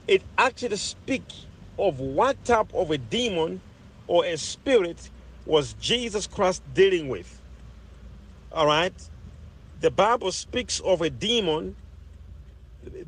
It 0.08 0.22
actually 0.36 0.76
speaks 0.76 1.46
of 1.78 2.00
what 2.00 2.44
type 2.44 2.74
of 2.74 2.90
a 2.90 2.98
demon 2.98 3.60
or 4.06 4.24
a 4.26 4.36
spirit 4.36 5.08
was 5.46 5.74
Jesus 5.74 6.26
Christ 6.26 6.62
dealing 6.74 7.08
with. 7.08 7.40
All 8.52 8.66
right? 8.66 8.92
The 9.80 9.90
Bible 9.90 10.32
speaks 10.32 10.80
of 10.80 11.00
a 11.00 11.08
demon 11.08 11.76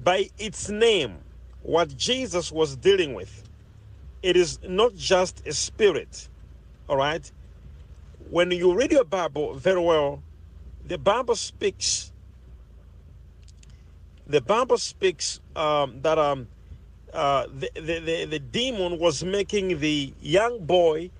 by 0.02 0.30
its 0.38 0.70
name, 0.70 1.18
what 1.62 1.94
Jesus 1.96 2.50
was 2.52 2.76
dealing 2.76 3.14
with. 3.14 3.41
It 4.22 4.36
is 4.36 4.60
not 4.62 4.94
just 4.94 5.46
a 5.46 5.52
spirit. 5.52 6.28
All 6.88 6.96
right? 6.96 7.30
When 8.30 8.50
you 8.50 8.74
read 8.74 8.92
your 8.92 9.04
Bible 9.04 9.54
very 9.54 9.80
well, 9.80 10.22
the 10.86 10.98
Bible 10.98 11.36
speaks. 11.36 12.12
The 14.26 14.40
Bible 14.40 14.78
speaks 14.78 15.40
um, 15.56 16.00
that 16.02 16.18
um, 16.18 16.48
uh, 17.12 17.46
the, 17.58 17.70
the, 17.74 17.98
the, 18.00 18.24
the 18.26 18.38
demon 18.38 18.98
was 18.98 19.24
making 19.24 19.80
the 19.80 20.14
young 20.20 20.64
boy 20.64 21.10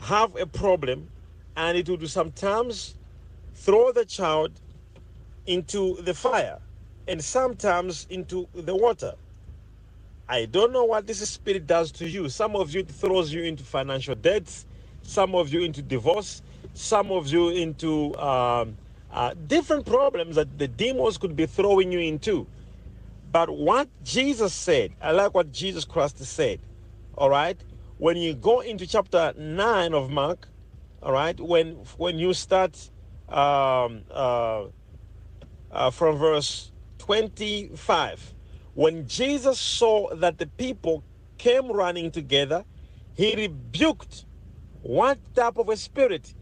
have 0.00 0.36
a 0.36 0.46
problem, 0.46 1.08
and 1.56 1.78
it 1.78 1.88
would 1.88 2.08
sometimes 2.10 2.96
throw 3.54 3.92
the 3.92 4.04
child 4.04 4.52
into 5.46 5.96
the 6.02 6.14
fire 6.14 6.60
and 7.08 7.22
sometimes 7.22 8.06
into 8.10 8.48
the 8.54 8.74
water. 8.76 9.14
I 10.28 10.46
don't 10.46 10.72
know 10.72 10.84
what 10.84 11.06
this 11.06 11.28
spirit 11.28 11.66
does 11.66 11.92
to 11.92 12.08
you. 12.08 12.28
Some 12.30 12.56
of 12.56 12.74
you 12.74 12.80
it 12.80 12.88
throws 12.90 13.32
you 13.32 13.44
into 13.44 13.64
financial 13.64 14.14
debts, 14.16 14.66
some 15.02 15.34
of 15.34 15.52
you 15.52 15.62
into 15.62 15.82
divorce, 15.82 16.42
some 16.74 17.12
of 17.12 17.28
you 17.28 17.50
into 17.50 18.16
um, 18.18 18.76
uh, 19.12 19.34
different 19.46 19.86
problems 19.86 20.36
that 20.36 20.58
the 20.58 20.68
demons 20.68 21.18
could 21.18 21.36
be 21.36 21.46
throwing 21.46 21.92
you 21.92 22.00
into. 22.00 22.46
But 23.32 23.50
what 23.50 23.88
Jesus 24.04 24.54
said, 24.54 24.92
I 25.00 25.12
like 25.12 25.34
what 25.34 25.52
Jesus 25.52 25.84
Christ 25.84 26.18
said. 26.24 26.60
All 27.16 27.30
right, 27.30 27.58
when 27.98 28.16
you 28.18 28.34
go 28.34 28.60
into 28.60 28.86
chapter 28.86 29.34
nine 29.38 29.94
of 29.94 30.10
Mark, 30.10 30.48
all 31.02 31.12
right, 31.12 31.38
when 31.40 31.76
when 31.98 32.18
you 32.18 32.34
start 32.34 32.90
um, 33.28 34.02
uh, 34.10 34.66
uh, 35.72 35.90
from 35.90 36.16
verse 36.18 36.72
25, 36.98 38.31
When 38.74 39.06
Jesus 39.08 39.60
saw 39.60 40.14
that 40.16 40.38
the 40.38 40.46
people 40.48 41.04
came 41.38 41.70
running 41.72 42.10
together, 42.10 42.64
he 43.14 43.36
rebuked 43.36 44.26
what 44.82 45.18
type 45.34 45.58
of 45.58 45.68
a 45.68 45.76
spirit? 45.76 46.34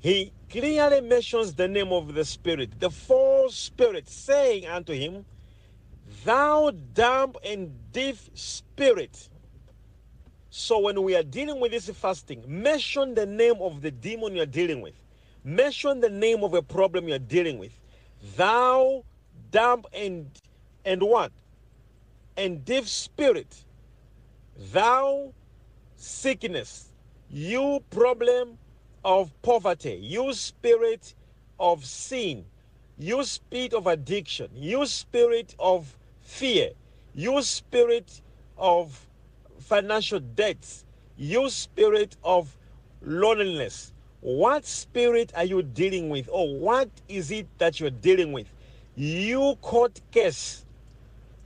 He 0.00 0.32
clearly 0.50 1.00
mentions 1.02 1.54
the 1.54 1.68
name 1.68 1.92
of 1.92 2.14
the 2.14 2.24
spirit, 2.24 2.80
the 2.80 2.90
false 2.90 3.56
spirit, 3.56 4.08
saying 4.08 4.66
unto 4.66 4.94
him, 4.94 5.26
Thou 6.24 6.72
dumb 6.94 7.34
and 7.44 7.72
deaf 7.92 8.30
spirit. 8.34 9.28
So 10.50 10.80
when 10.80 11.02
we 11.02 11.16
are 11.16 11.22
dealing 11.24 11.60
with 11.60 11.72
this 11.72 11.90
fasting, 11.90 12.44
mention 12.46 13.14
the 13.14 13.26
name 13.26 13.56
of 13.60 13.82
the 13.82 13.90
demon 13.90 14.36
you're 14.36 14.46
dealing 14.46 14.82
with. 14.82 14.94
Mention 15.44 16.00
the 16.00 16.10
name 16.10 16.44
of 16.44 16.54
a 16.54 16.62
problem 16.62 17.08
you're 17.08 17.18
dealing 17.18 17.58
with. 17.58 17.78
Thou 18.36 19.04
dumb 19.50 19.84
and 19.94 20.30
and 20.84 21.02
what? 21.02 21.32
And 22.36 22.64
deaf 22.64 22.86
spirit. 22.86 23.64
Thou 24.72 25.32
sickness. 25.96 26.92
You 27.30 27.82
problem 27.90 28.58
of 29.04 29.30
poverty. 29.42 29.98
You 30.02 30.32
spirit 30.32 31.14
of 31.58 31.84
sin. 31.84 32.44
You 32.98 33.24
spirit 33.24 33.74
of 33.74 33.86
addiction. 33.86 34.48
You 34.54 34.86
spirit 34.86 35.54
of 35.58 35.96
fear. 36.20 36.70
You 37.14 37.42
spirit 37.42 38.20
of 38.56 39.06
financial 39.60 40.20
debts. 40.20 40.84
You 41.16 41.48
spirit 41.50 42.16
of 42.24 42.56
loneliness. 43.02 43.92
What 44.20 44.64
spirit 44.64 45.32
are 45.36 45.44
you 45.44 45.62
dealing 45.62 46.08
with? 46.08 46.28
Or 46.32 46.56
what 46.56 46.88
is 47.08 47.30
it 47.30 47.46
that 47.58 47.78
you're 47.78 47.90
dealing 47.90 48.32
with? 48.32 48.46
You 48.96 49.56
court 49.60 50.00
case. 50.10 50.63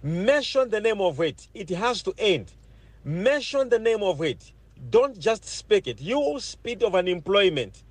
Mention 0.02 0.70
the 0.70 0.80
name 0.80 1.00
of 1.00 1.20
it. 1.20 1.48
It 1.54 1.70
has 1.70 2.02
to 2.02 2.14
end. 2.18 2.52
Mention 3.04 3.68
the 3.68 3.78
name 3.78 4.02
of 4.02 4.22
it. 4.22 4.52
Don't 4.90 5.18
just 5.18 5.44
speak 5.44 5.86
it. 5.88 6.00
You 6.00 6.36
speak 6.38 6.82
of 6.82 6.94
unemployment. 6.94 7.82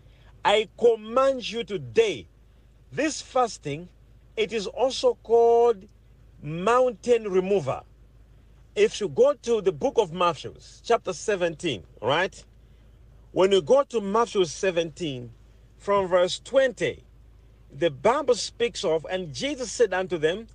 I 0.46 0.70
command 0.78 1.50
you 1.52 1.64
today. 1.64 2.28
This 2.92 3.22
fasting, 3.22 3.90
it 4.38 4.54
is 4.54 4.68
also 4.68 5.18
called 5.24 5.86
mountain 6.42 7.30
remover. 7.30 7.82
If 8.76 9.02
you 9.02 9.10
go 9.10 9.34
to 9.34 9.62
the 9.62 9.72
book 9.72 9.96
of 9.98 10.14
Matthew, 10.14 10.54
chapter 10.84 11.12
17, 11.12 11.84
right? 12.02 12.44
When 13.32 13.52
you 13.52 13.62
go 13.62 13.84
to 13.84 14.00
Matthew 14.00 14.46
17, 14.46 15.32
from 15.78 16.08
verse 16.08 16.40
20, 16.40 17.04
the 17.72 17.90
Bible 17.90 18.36
speaks 18.36 18.84
of, 18.84 19.06
and 19.10 19.34
Jesus 19.34 19.72
said 19.72 19.94
unto 19.94 20.18
them, 20.18 20.48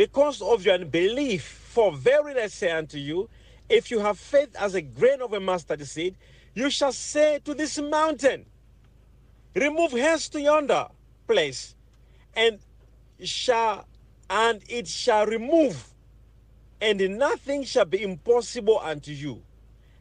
Because 0.00 0.40
of 0.40 0.64
your 0.64 0.76
unbelief, 0.76 1.44
for 1.44 1.92
verily 1.92 2.40
I 2.40 2.46
say 2.46 2.70
unto 2.70 2.96
you, 2.96 3.28
if 3.68 3.90
you 3.90 3.98
have 3.98 4.18
faith 4.18 4.56
as 4.58 4.74
a 4.74 4.80
grain 4.80 5.20
of 5.20 5.34
a 5.34 5.40
mustard 5.40 5.86
seed, 5.86 6.16
you 6.54 6.70
shall 6.70 6.92
say 6.94 7.38
to 7.44 7.52
this 7.52 7.78
mountain, 7.78 8.46
Remove 9.54 9.92
hence 9.92 10.30
to 10.30 10.40
yonder 10.40 10.86
place, 11.26 11.74
and 12.34 12.60
shall 13.22 13.86
and 14.30 14.62
it 14.70 14.88
shall 14.88 15.26
remove, 15.26 15.88
and 16.80 17.18
nothing 17.18 17.64
shall 17.64 17.84
be 17.84 18.02
impossible 18.02 18.80
unto 18.82 19.12
you. 19.12 19.42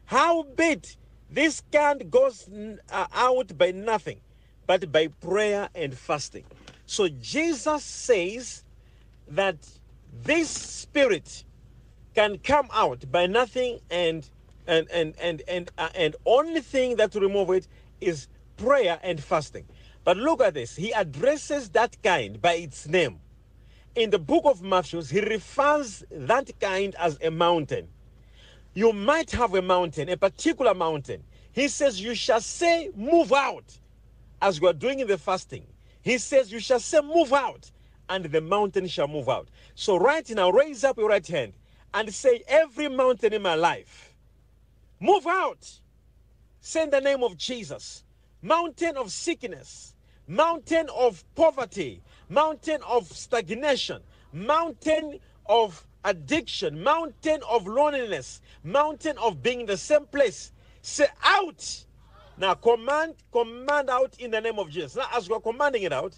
Howbeit, 0.05 0.95
this 1.29 1.61
can't 1.73 2.09
goes 2.09 2.49
uh, 2.89 3.05
out 3.13 3.57
by 3.57 3.71
nothing, 3.71 4.21
but 4.65 4.93
by 4.93 5.07
prayer 5.07 5.67
and 5.75 5.93
fasting. 5.93 6.45
So 6.85 7.09
Jesus 7.09 7.83
says 7.83 8.63
that 9.27 9.57
this 10.11 10.49
spirit 10.49 11.43
can 12.15 12.37
come 12.39 12.67
out 12.73 13.11
by 13.11 13.27
nothing 13.27 13.79
and 13.89 14.29
and 14.67 14.87
and 14.91 15.15
and 15.19 15.41
and 15.47 15.71
uh, 15.77 15.89
and 15.95 16.15
only 16.25 16.61
thing 16.61 16.95
that 16.97 17.11
to 17.11 17.19
remove 17.19 17.49
it 17.51 17.67
is 18.01 18.27
prayer 18.57 18.99
and 19.03 19.23
fasting. 19.23 19.65
But 20.03 20.17
look 20.17 20.41
at 20.41 20.53
this. 20.53 20.75
He 20.75 20.91
addresses 20.91 21.69
that 21.69 22.01
kind 22.03 22.41
by 22.41 22.53
its 22.55 22.87
name. 22.87 23.19
In 23.95 24.09
the 24.11 24.19
book 24.19 24.43
of 24.45 24.61
Matthew, 24.61 25.01
he 25.03 25.21
refers 25.21 26.03
that 26.11 26.51
kind 26.59 26.95
as 26.95 27.17
a 27.21 27.31
mountain. 27.31 27.89
You 28.73 28.93
might 28.93 29.31
have 29.31 29.55
a 29.55 29.61
mountain, 29.61 30.09
a 30.09 30.17
particular 30.17 30.73
mountain. 30.73 31.23
He 31.51 31.67
says, 31.67 32.01
You 32.01 32.15
shall 32.15 32.41
say, 32.41 32.91
Move 32.95 33.33
out, 33.33 33.79
as 34.41 34.61
we 34.61 34.67
are 34.67 34.73
doing 34.73 34.99
in 34.99 35.07
the 35.07 35.17
fasting. 35.17 35.65
He 36.01 36.17
says, 36.17 36.51
You 36.51 36.59
shall 36.59 36.79
say, 36.79 37.01
Move 37.01 37.33
out, 37.33 37.71
and 38.09 38.25
the 38.25 38.41
mountain 38.41 38.87
shall 38.87 39.07
move 39.07 39.29
out. 39.29 39.47
So, 39.75 39.97
right 39.97 40.27
now, 40.31 40.49
raise 40.49 40.83
up 40.83 40.97
your 40.97 41.09
right 41.09 41.25
hand 41.25 41.53
and 41.93 42.13
say, 42.13 42.43
Every 42.47 42.89
mountain 42.89 43.33
in 43.33 43.41
my 43.41 43.55
life, 43.55 44.13
move 44.99 45.25
out. 45.27 45.79
Say 46.61 46.83
in 46.83 46.89
the 46.89 46.99
name 46.99 47.23
of 47.23 47.37
Jesus. 47.37 48.03
Mountain 48.41 48.97
of 48.97 49.11
sickness, 49.11 49.93
mountain 50.27 50.87
of 50.95 51.23
poverty, 51.35 52.01
mountain 52.29 52.81
of 52.87 53.07
stagnation, 53.11 54.01
mountain 54.31 55.19
of 55.45 55.85
addiction, 56.05 56.81
mountain 56.81 57.41
of 57.49 57.67
loneliness, 57.67 58.41
mountain 58.63 59.17
of 59.17 59.43
being 59.43 59.61
in 59.61 59.65
the 59.65 59.77
same 59.77 60.05
place. 60.05 60.51
Say 60.81 61.07
out. 61.23 61.85
Now 62.37 62.53
command, 62.53 63.15
command 63.31 63.89
out 63.89 64.15
in 64.19 64.31
the 64.31 64.39
name 64.39 64.59
of 64.59 64.69
Jesus. 64.69 64.95
Now, 64.95 65.07
as 65.13 65.29
we're 65.29 65.41
commanding 65.41 65.83
it 65.83 65.91
out, 65.91 66.17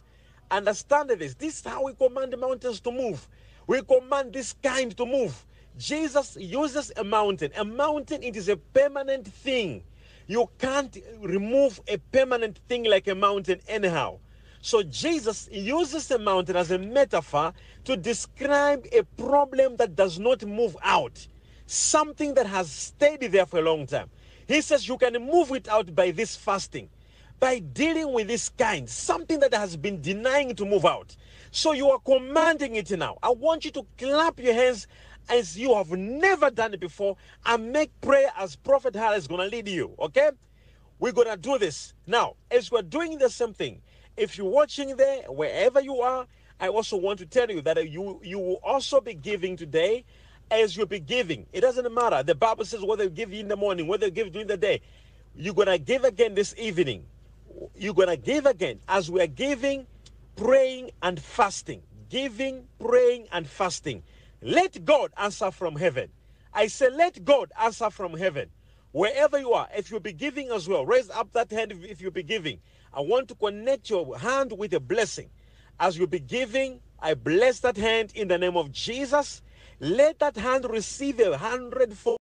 understand 0.52 1.10
this. 1.10 1.34
This 1.36 1.60
is 1.60 1.66
how 1.66 1.84
we 1.86 1.94
command 1.94 2.34
the 2.34 2.38
mountains 2.38 2.80
to 2.82 2.92
move. 2.92 3.28
We 3.68 3.82
command 3.82 4.34
this 4.34 4.54
kind 4.62 4.96
to 4.98 5.06
move. 5.06 5.46
Jesus 5.78 6.38
uses 6.40 6.92
a 6.98 7.04
mountain. 7.04 7.52
A 7.58 7.64
mountain, 7.66 8.22
it 8.22 8.36
is 8.36 8.50
a 8.50 8.58
permanent 8.58 9.28
thing. 9.28 9.84
You 10.28 10.50
can't 10.60 10.96
remove 11.20 11.80
a 11.88 11.98
permanent 11.98 12.60
thing 12.68 12.84
like 12.84 13.08
a 13.08 13.16
mountain 13.16 13.62
anyhow. 13.68 14.20
So 14.62 14.84
Jesus 14.84 15.50
uses 15.52 16.12
a 16.12 16.20
mountain 16.20 16.56
as 16.56 16.70
a 16.70 16.78
metaphor 16.78 17.54
to 17.86 17.98
describe 17.98 18.86
a 18.92 19.04
problem 19.18 19.78
that 19.78 19.96
does 19.96 20.20
not 20.20 20.46
move 20.46 20.78
out, 20.84 21.28
something 21.66 22.36
that 22.36 22.46
has 22.46 22.72
stayed 22.72 23.22
there 23.32 23.48
for 23.48 23.60
a 23.60 23.64
long 23.64 23.88
time. 23.88 24.10
He 24.48 24.62
says 24.62 24.88
you 24.88 24.98
can 24.98 25.14
move 25.26 25.52
it 25.52 25.68
out 25.68 25.96
by 25.96 26.12
this 26.12 26.36
fasting, 26.36 26.90
by 27.42 27.58
dealing 27.58 28.14
with 28.14 28.28
this 28.28 28.50
kind, 28.50 28.88
something 28.88 29.40
that 29.40 29.52
has 29.52 29.76
been 29.76 30.00
denying 30.00 30.56
to 30.56 30.64
move 30.64 30.86
out. 30.86 31.18
So 31.50 31.72
you 31.72 31.90
are 31.90 31.98
commanding 31.98 32.76
it 32.76 32.92
now. 32.92 33.18
I 33.24 33.32
want 33.32 33.66
you 33.66 33.72
to 33.72 33.86
clap 33.98 34.40
your 34.40 34.54
hands 34.54 34.86
as 35.28 35.58
you 35.58 35.74
have 35.74 35.90
never 35.90 36.52
done 36.52 36.76
it 36.76 36.80
before 36.80 37.18
and 37.48 37.74
make 37.74 38.00
prayer 38.00 38.30
as 38.38 38.56
Prophet 38.56 38.96
Hal 38.96 39.14
is 39.14 39.28
going 39.28 39.42
to 39.42 39.48
lead 39.48 39.68
you. 39.68 39.96
Okay? 39.98 40.30
We're 41.00 41.14
going 41.14 41.30
to 41.30 41.36
do 41.36 41.58
this. 41.58 41.96
Now, 42.06 42.36
as 42.52 42.72
we're 42.72 42.84
doing 42.84 43.18
the 43.18 43.30
same 43.30 43.54
thing, 43.54 43.82
if 44.16 44.38
you're 44.38 44.48
watching 44.48 44.96
there, 44.96 45.24
wherever 45.24 45.82
you 45.82 46.00
are, 46.00 46.28
I 46.60 46.68
also 46.68 46.96
want 46.96 47.18
to 47.20 47.26
tell 47.26 47.50
you 47.50 47.62
that 47.64 47.90
you, 47.90 48.22
you 48.24 48.38
will 48.38 48.60
also 48.64 49.02
be 49.02 49.16
giving 49.16 49.58
today 49.58 50.06
as 50.52 50.78
you'll 50.78 50.86
be 50.86 51.00
giving. 51.00 51.48
It 51.54 51.62
doesn't 51.62 51.92
matter. 51.92 52.22
The 52.22 52.36
Bible 52.36 52.66
says 52.66 52.84
whether 52.84 53.06
you 53.06 53.10
give 53.10 53.34
you 53.34 53.40
in 53.40 53.48
the 53.48 53.58
morning, 53.58 53.88
whether 53.88 54.06
you 54.06 54.12
give 54.12 54.32
during 54.32 54.48
the 54.48 54.58
day, 54.58 54.82
you're 55.36 55.56
going 55.56 55.70
to 55.70 55.80
give 55.80 56.04
again 56.04 56.36
this 56.36 56.54
evening. 56.56 57.04
You're 57.76 57.94
going 57.94 58.10
to 58.10 58.18
give 58.18 58.46
again 58.46 58.80
as 58.88 59.10
we 59.10 59.22
are 59.22 59.28
giving, 59.28 59.88
praying, 60.36 60.92
and 61.02 61.20
fasting. 61.20 61.82
Giving, 62.10 62.68
praying, 62.80 63.28
and 63.32 63.48
fasting. 63.48 64.04
Let 64.42 64.84
God 64.86 65.12
answer 65.18 65.52
from 65.52 65.76
heaven. 65.76 66.10
I 66.54 66.68
say, 66.68 66.90
let 66.90 67.24
God 67.24 67.52
answer 67.60 67.90
from 67.90 68.18
heaven. 68.18 68.50
Wherever 68.92 69.40
you 69.40 69.54
are, 69.54 69.70
if 69.76 69.90
you'll 69.90 70.02
be 70.02 70.14
giving 70.14 70.52
as 70.52 70.68
well, 70.68 70.86
raise 70.86 71.10
up 71.10 71.32
that 71.34 71.52
hand 71.52 71.72
if- 71.72 72.02
you'll 72.02 72.12
be 72.12 72.24
giving. 72.24 72.60
I 72.94 73.02
want 73.02 73.30
to 73.30 73.36
connect 73.36 73.90
your 73.90 74.18
hand 74.18 74.52
with 74.58 74.74
a 74.74 74.80
blessing. 74.82 75.30
As 75.80 75.98
you'll 75.98 76.08
be 76.08 76.20
giving, 76.20 76.82
I 77.00 77.14
bless 77.14 77.62
that 77.62 77.78
hand 77.78 78.12
in 78.16 78.28
the 78.28 78.38
name 78.38 78.58
of 78.58 78.72
Jesus. 78.72 79.42
Let 79.80 80.20
that 80.20 80.36
hand 80.36 80.66
receive 80.70 81.20
a 81.22 81.38
hundredfold. 81.38 82.18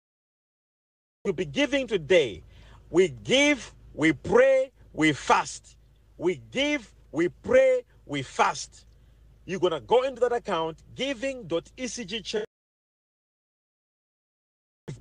You'll 1.23 1.35
be 1.35 1.45
giving 1.45 1.87
today. 1.87 2.43
We 2.89 3.09
give, 3.09 3.73
we 3.93 4.13
pray, 4.13 4.71
we 4.95 5.13
fast. 5.13 5.75
We 6.17 6.41
give, 6.51 6.91
we 7.11 7.29
pray, 7.29 7.83
we 8.05 8.21
fast. 8.21 8.85
You're 9.45 9.59
going 9.59 9.73
to 9.73 9.81
go 9.81 10.03
into 10.03 10.21
that 10.21 10.31
account, 10.31 10.77
giving.ecgchurch 10.95 12.45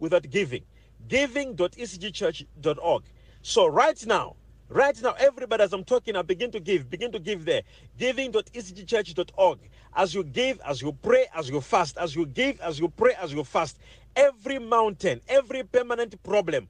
without 0.00 0.28
giving. 0.28 0.64
Giving.ecgchurch.org. 1.08 3.02
So 3.42 3.66
right 3.66 4.06
now, 4.06 4.36
right 4.68 5.00
now, 5.00 5.14
everybody 5.18 5.62
as 5.62 5.72
I'm 5.72 5.84
talking, 5.84 6.16
I 6.16 6.22
begin 6.22 6.50
to 6.50 6.60
give, 6.60 6.90
begin 6.90 7.12
to 7.12 7.18
give 7.18 7.44
there. 7.44 7.62
Giving.ecgchurch.org. 7.98 9.58
As 9.96 10.14
you 10.14 10.24
give, 10.24 10.60
as 10.66 10.82
you 10.82 10.92
pray, 10.92 11.26
as 11.34 11.48
you 11.48 11.60
fast, 11.60 11.96
as 11.98 12.16
you 12.16 12.26
give, 12.26 12.60
as 12.60 12.80
you 12.80 12.88
pray, 12.88 13.14
as 13.20 13.32
you 13.32 13.44
fast, 13.44 13.78
every 14.16 14.58
mountain, 14.58 15.20
every 15.28 15.62
permanent 15.62 16.20
problem, 16.24 16.68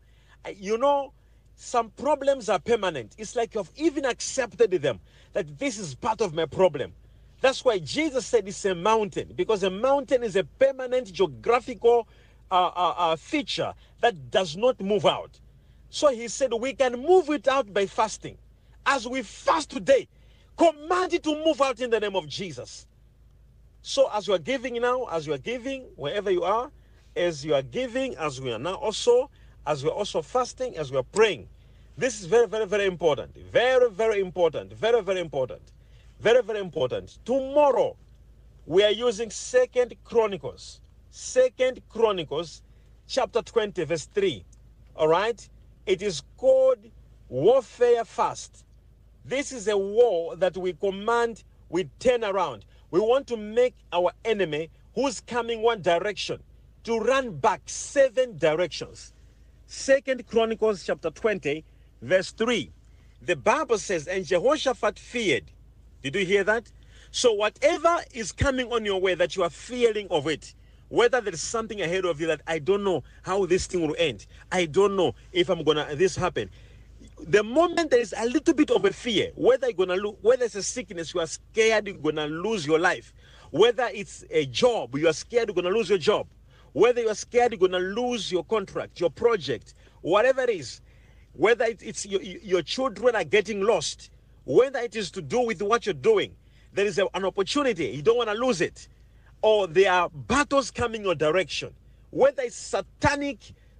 you 0.57 0.77
know, 0.77 1.13
some 1.57 1.91
problems 1.91 2.49
are 2.49 2.59
permanent. 2.59 3.15
It's 3.19 3.37
like 3.37 3.55
you've 3.55 3.71
even 3.77 4.05
accepted 4.05 4.71
them 4.71 5.01
that 5.33 5.59
this 5.59 5.79
is 5.79 5.95
part 5.95 6.21
of 6.21 6.35
my 6.35 6.47
problem. 6.47 6.93
That's 7.41 7.65
why 7.65 7.79
Jesus 7.79 8.27
said 8.27 8.49
it's 8.49 8.65
a 8.65 8.75
mountain, 8.75 9.33
because 9.37 9.63
a 9.63 9.71
mountain 9.71 10.23
is 10.23 10.37
a 10.37 10.45
permanent 10.45 11.13
geographical 11.13 12.09
uh, 12.51 12.71
uh, 12.75 12.95
uh, 12.97 13.17
feature 13.17 13.75
that 14.01 14.31
does 14.31 14.57
not 14.57 14.81
move 14.81 15.05
out. 15.05 15.39
So 15.91 16.09
he 16.09 16.29
said 16.29 16.53
we 16.53 16.73
can 16.73 17.01
move 17.01 17.31
it 17.31 17.47
out 17.47 17.73
by 17.73 17.87
fasting. 17.87 18.39
As 18.87 19.07
we 19.07 19.23
fast 19.23 19.71
today, 19.71 20.09
command 20.57 21.15
it 21.15 21.23
to 21.25 21.45
move 21.45 21.61
out 21.61 21.81
in 21.81 21.91
the 21.91 22.01
name 22.01 22.17
of 22.17 22.27
Jesus. 22.27 22.87
So 23.83 24.11
as 24.13 24.27
you 24.27 24.35
are 24.35 24.39
giving 24.39 24.81
now, 24.81 25.05
as 25.05 25.27
you 25.27 25.35
are 25.35 25.39
giving, 25.39 25.83
wherever 25.97 26.31
you 26.31 26.43
are, 26.43 26.71
as 27.15 27.45
you 27.45 27.55
are 27.55 27.63
giving, 27.63 28.17
as 28.17 28.41
we 28.41 28.53
are 28.53 28.59
now 28.59 28.75
also, 28.75 29.31
as 29.67 29.83
we 29.83 29.91
are 29.91 29.95
also 29.95 30.23
fasting, 30.23 30.77
as 30.77 30.91
we 30.91 30.99
are 30.99 31.05
praying, 31.05 31.49
this 31.97 32.21
is 32.21 32.27
very, 32.27 32.47
very, 32.47 32.67
very 32.67 32.87
important. 32.87 33.37
Very, 33.37 33.91
very 33.91 34.21
important. 34.21 34.73
Very, 34.73 35.03
very 35.03 35.21
important. 35.21 35.63
Very, 36.21 36.43
very 36.43 36.61
important. 36.61 37.19
Tomorrow, 37.25 37.97
we 38.67 38.83
are 38.83 38.91
using 38.91 39.31
Second 39.31 39.95
Chronicles. 40.05 40.81
Second 41.11 41.81
Chronicles, 41.89 42.63
chapter 43.07 43.43
20, 43.43 43.85
verse 43.85 44.07
3. 44.07 44.45
All 44.97 45.09
right? 45.09 45.49
It 45.87 46.03
is 46.03 46.23
called 46.37 46.79
warfare 47.29 48.05
fast. 48.05 48.65
This 49.25 49.53
is 49.53 49.69
a 49.69 49.77
war 49.77 50.37
that 50.37 50.57
we 50.57 50.73
command, 50.75 51.45
we 51.69 51.85
turn 51.99 52.25
around. 52.25 52.65
We 52.91 53.01
want 53.01 53.27
to 53.29 53.37
make 53.37 53.75
our 53.93 54.13
enemy 54.25 54.71
who's 54.95 55.21
coming 55.21 55.63
one 55.63 55.83
direction 55.83 56.43
to 56.85 56.99
run 56.99 57.37
back 57.37 57.63
seven 57.67 58.37
directions. 58.37 59.13
Second 59.67 60.27
Chronicles 60.27 60.85
chapter 60.85 61.11
20, 61.11 61.65
verse 62.03 62.33
3. 62.33 62.73
The 63.23 63.37
Bible 63.37 63.79
says, 63.79 64.07
and 64.09 64.25
Jehoshaphat 64.25 64.99
feared. 64.99 65.53
Did 66.03 66.15
you 66.17 66.27
hear 66.27 66.45
that? 66.45 66.71
So 67.11 67.33
whatever 67.33 67.99
is 68.13 68.33
coming 68.33 68.73
on 68.73 68.85
your 68.85 69.01
way 69.01 69.15
that 69.15 69.37
you 69.37 69.43
are 69.43 69.51
fearing 69.51 70.09
of 70.11 70.29
it, 70.29 70.55
whether 70.89 71.21
there 71.21 71.35
is 71.35 71.43
something 71.43 71.81
ahead 71.83 72.05
of 72.05 72.21
you 72.21 72.27
that 72.29 72.43
I 72.47 72.59
don't 72.61 72.85
know 72.85 73.05
how 73.23 73.47
this 73.47 73.67
thing 73.67 73.87
will 73.87 73.97
end. 73.99 74.27
I 74.53 74.67
don't 74.67 74.97
know 74.97 75.15
if 75.33 75.49
I'm 75.51 75.65
gonna 75.65 75.95
this 75.97 76.17
happen. 76.17 76.51
The 77.27 77.43
moment 77.43 77.91
there 77.91 78.01
is 78.01 78.15
a 78.17 78.27
little 78.27 78.55
bit 78.55 78.71
of 78.71 78.85
a 78.85 78.93
fear, 78.93 79.33
whether 79.35 79.69
you're 79.69 79.87
gonna 79.87 79.97
lo- 79.97 80.19
whether 80.23 80.45
it's 80.45 80.57
a 80.57 80.63
sickness, 80.63 81.15
you 81.15 81.21
are 81.21 81.27
scared 81.27 81.89
you're 81.89 81.97
gonna 81.97 82.27
lose 82.27 82.67
your 82.67 82.79
life. 82.79 83.15
Whether 83.51 83.91
it's 83.95 84.25
a 84.31 84.47
job, 84.47 84.97
you 84.97 85.09
are 85.09 85.13
scared 85.15 85.49
you're 85.49 85.55
gonna 85.55 85.75
lose 85.77 85.89
your 85.89 85.99
job. 85.99 86.29
Whether 86.75 87.03
you 87.03 87.11
are 87.11 87.15
scared 87.15 87.53
you're 87.53 87.61
gonna 87.69 87.79
lose 87.79 88.33
your 88.33 88.45
contract, 88.45 89.01
your 89.01 89.11
project, 89.11 89.75
whatever 90.03 90.43
it 90.43 90.51
is, 90.51 90.83
whether 91.35 91.67
it- 91.67 91.83
it's 91.85 92.05
your, 92.05 92.21
your 92.23 92.63
children 92.63 93.17
are 93.17 93.25
getting 93.25 93.63
lost, 93.63 94.11
whether 94.45 94.81
it 94.81 94.97
is 94.97 95.13
to 95.13 95.23
do 95.23 95.41
with 95.41 95.63
what 95.63 95.87
you're 95.87 95.95
doing, 95.95 96.37
there 96.75 96.87
is 96.87 96.99
a- 96.99 97.09
an 97.15 97.25
opportunity. 97.25 97.87
You 97.87 98.03
don't 98.03 98.19
want 98.19 98.31
to 98.31 98.37
lose 98.37 98.61
it. 98.61 98.89
Or 99.43 99.69
there 99.69 99.93
are 99.93 100.11
battles 100.11 100.73
coming 100.73 101.05
your 101.05 101.15
direction, 101.15 101.75
whether 102.11 102.43
it's 102.43 102.57
satanic 102.57 103.39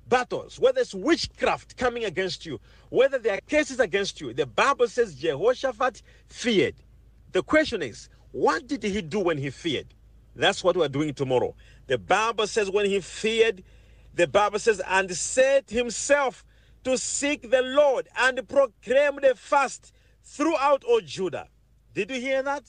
battles, 0.09 0.61
whether 0.61 0.81
it's 0.81 0.95
witchcraft 0.95 1.77
coming 1.77 2.05
against 2.05 2.47
you, 2.47 2.61
whether 2.91 3.19
there 3.19 3.35
are 3.35 3.43
cases 3.43 3.81
against 3.81 4.21
you. 4.21 4.33
The 4.35 4.47
Bible 4.47 4.89
says 4.89 5.17
Jehoshaphat 5.17 6.03
feared. 6.29 6.77
The 7.33 7.43
question 7.43 7.83
is, 7.83 8.09
what 8.33 8.69
did 8.69 8.85
he 8.85 9.03
do 9.03 9.21
when 9.21 9.39
he 9.39 9.51
feared? 9.51 9.95
That's 10.37 10.65
what 10.65 10.77
we're 10.77 10.89
doing 10.89 11.15
tomorrow. 11.15 11.57
The 11.87 11.99
Bible 11.99 12.47
says 12.47 12.71
when 12.71 12.87
he 12.87 13.01
feared, 13.01 13.63
the 14.15 14.27
Bible 14.27 14.59
says, 14.59 14.81
and 14.87 15.11
set 15.15 15.71
himself 15.71 16.45
to 16.85 16.97
seek 16.97 17.51
the 17.51 17.63
Lord 17.63 18.09
and 18.17 18.49
proclaim 18.49 19.17
the 19.17 19.35
fast 19.35 19.93
throughout 20.23 20.85
all 20.85 21.01
Judah. 21.01 21.49
Did 21.95 22.11
you 22.11 22.21
hear 22.21 22.43
that? 22.43 22.65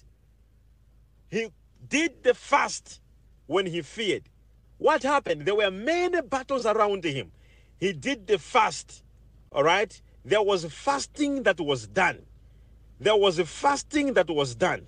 He 1.30 1.50
did 1.88 2.24
the 2.24 2.34
fast 2.34 3.02
when 3.48 3.66
he 3.66 3.82
feared. 3.82 4.24
What 4.78 5.04
happened? 5.04 5.46
There 5.46 5.56
were 5.56 5.72
many 5.72 6.22
battles 6.22 6.66
around 6.66 7.04
him. 7.04 7.32
He 7.78 7.94
did 7.94 8.28
the 8.28 8.38
fast. 8.38 9.04
All 9.52 9.64
right? 9.64 10.02
There 10.24 10.42
was 10.42 10.66
fasting 10.66 11.44
that 11.44 11.60
was 11.60 11.88
done. 11.88 12.26
There 13.00 13.16
was 13.16 13.40
a 13.40 13.46
fasting 13.46 14.14
that 14.14 14.30
was 14.30 14.56
done. 14.56 14.88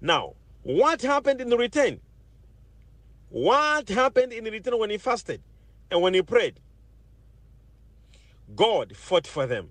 Now, 0.00 0.34
what 0.62 1.02
happened 1.02 1.40
in 1.40 1.50
return? 1.50 2.00
What 3.30 3.88
happened 3.88 4.32
in 4.32 4.44
the 4.44 4.50
return 4.50 4.78
when 4.78 4.90
he 4.90 4.98
fasted 4.98 5.42
and 5.90 6.02
when 6.02 6.14
he 6.14 6.22
prayed? 6.22 6.60
God 8.54 8.96
fought 8.96 9.26
for 9.26 9.46
them. 9.46 9.70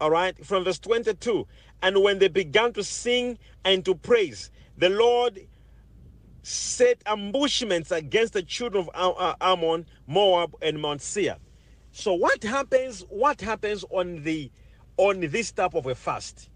All 0.00 0.10
right, 0.10 0.44
from 0.44 0.64
verse 0.64 0.78
22. 0.78 1.46
And 1.82 2.02
when 2.02 2.18
they 2.18 2.28
began 2.28 2.72
to 2.74 2.84
sing 2.84 3.38
and 3.64 3.84
to 3.84 3.94
praise, 3.94 4.50
the 4.76 4.88
Lord 4.88 5.40
set 6.42 7.02
ambushments 7.06 7.90
against 7.90 8.32
the 8.32 8.42
children 8.42 8.88
of 8.94 9.14
uh, 9.18 9.34
Ammon, 9.40 9.86
Moab, 10.06 10.54
and 10.62 10.80
Mount 10.80 11.02
Seir. 11.02 11.36
So 11.92 12.14
what 12.14 12.42
happens? 12.42 13.04
What 13.08 13.40
happens 13.40 13.84
on 13.90 14.22
the 14.22 14.50
on 14.96 15.20
this 15.20 15.50
type 15.52 15.74
of 15.74 15.86
a 15.86 15.94
fast? 15.94 16.50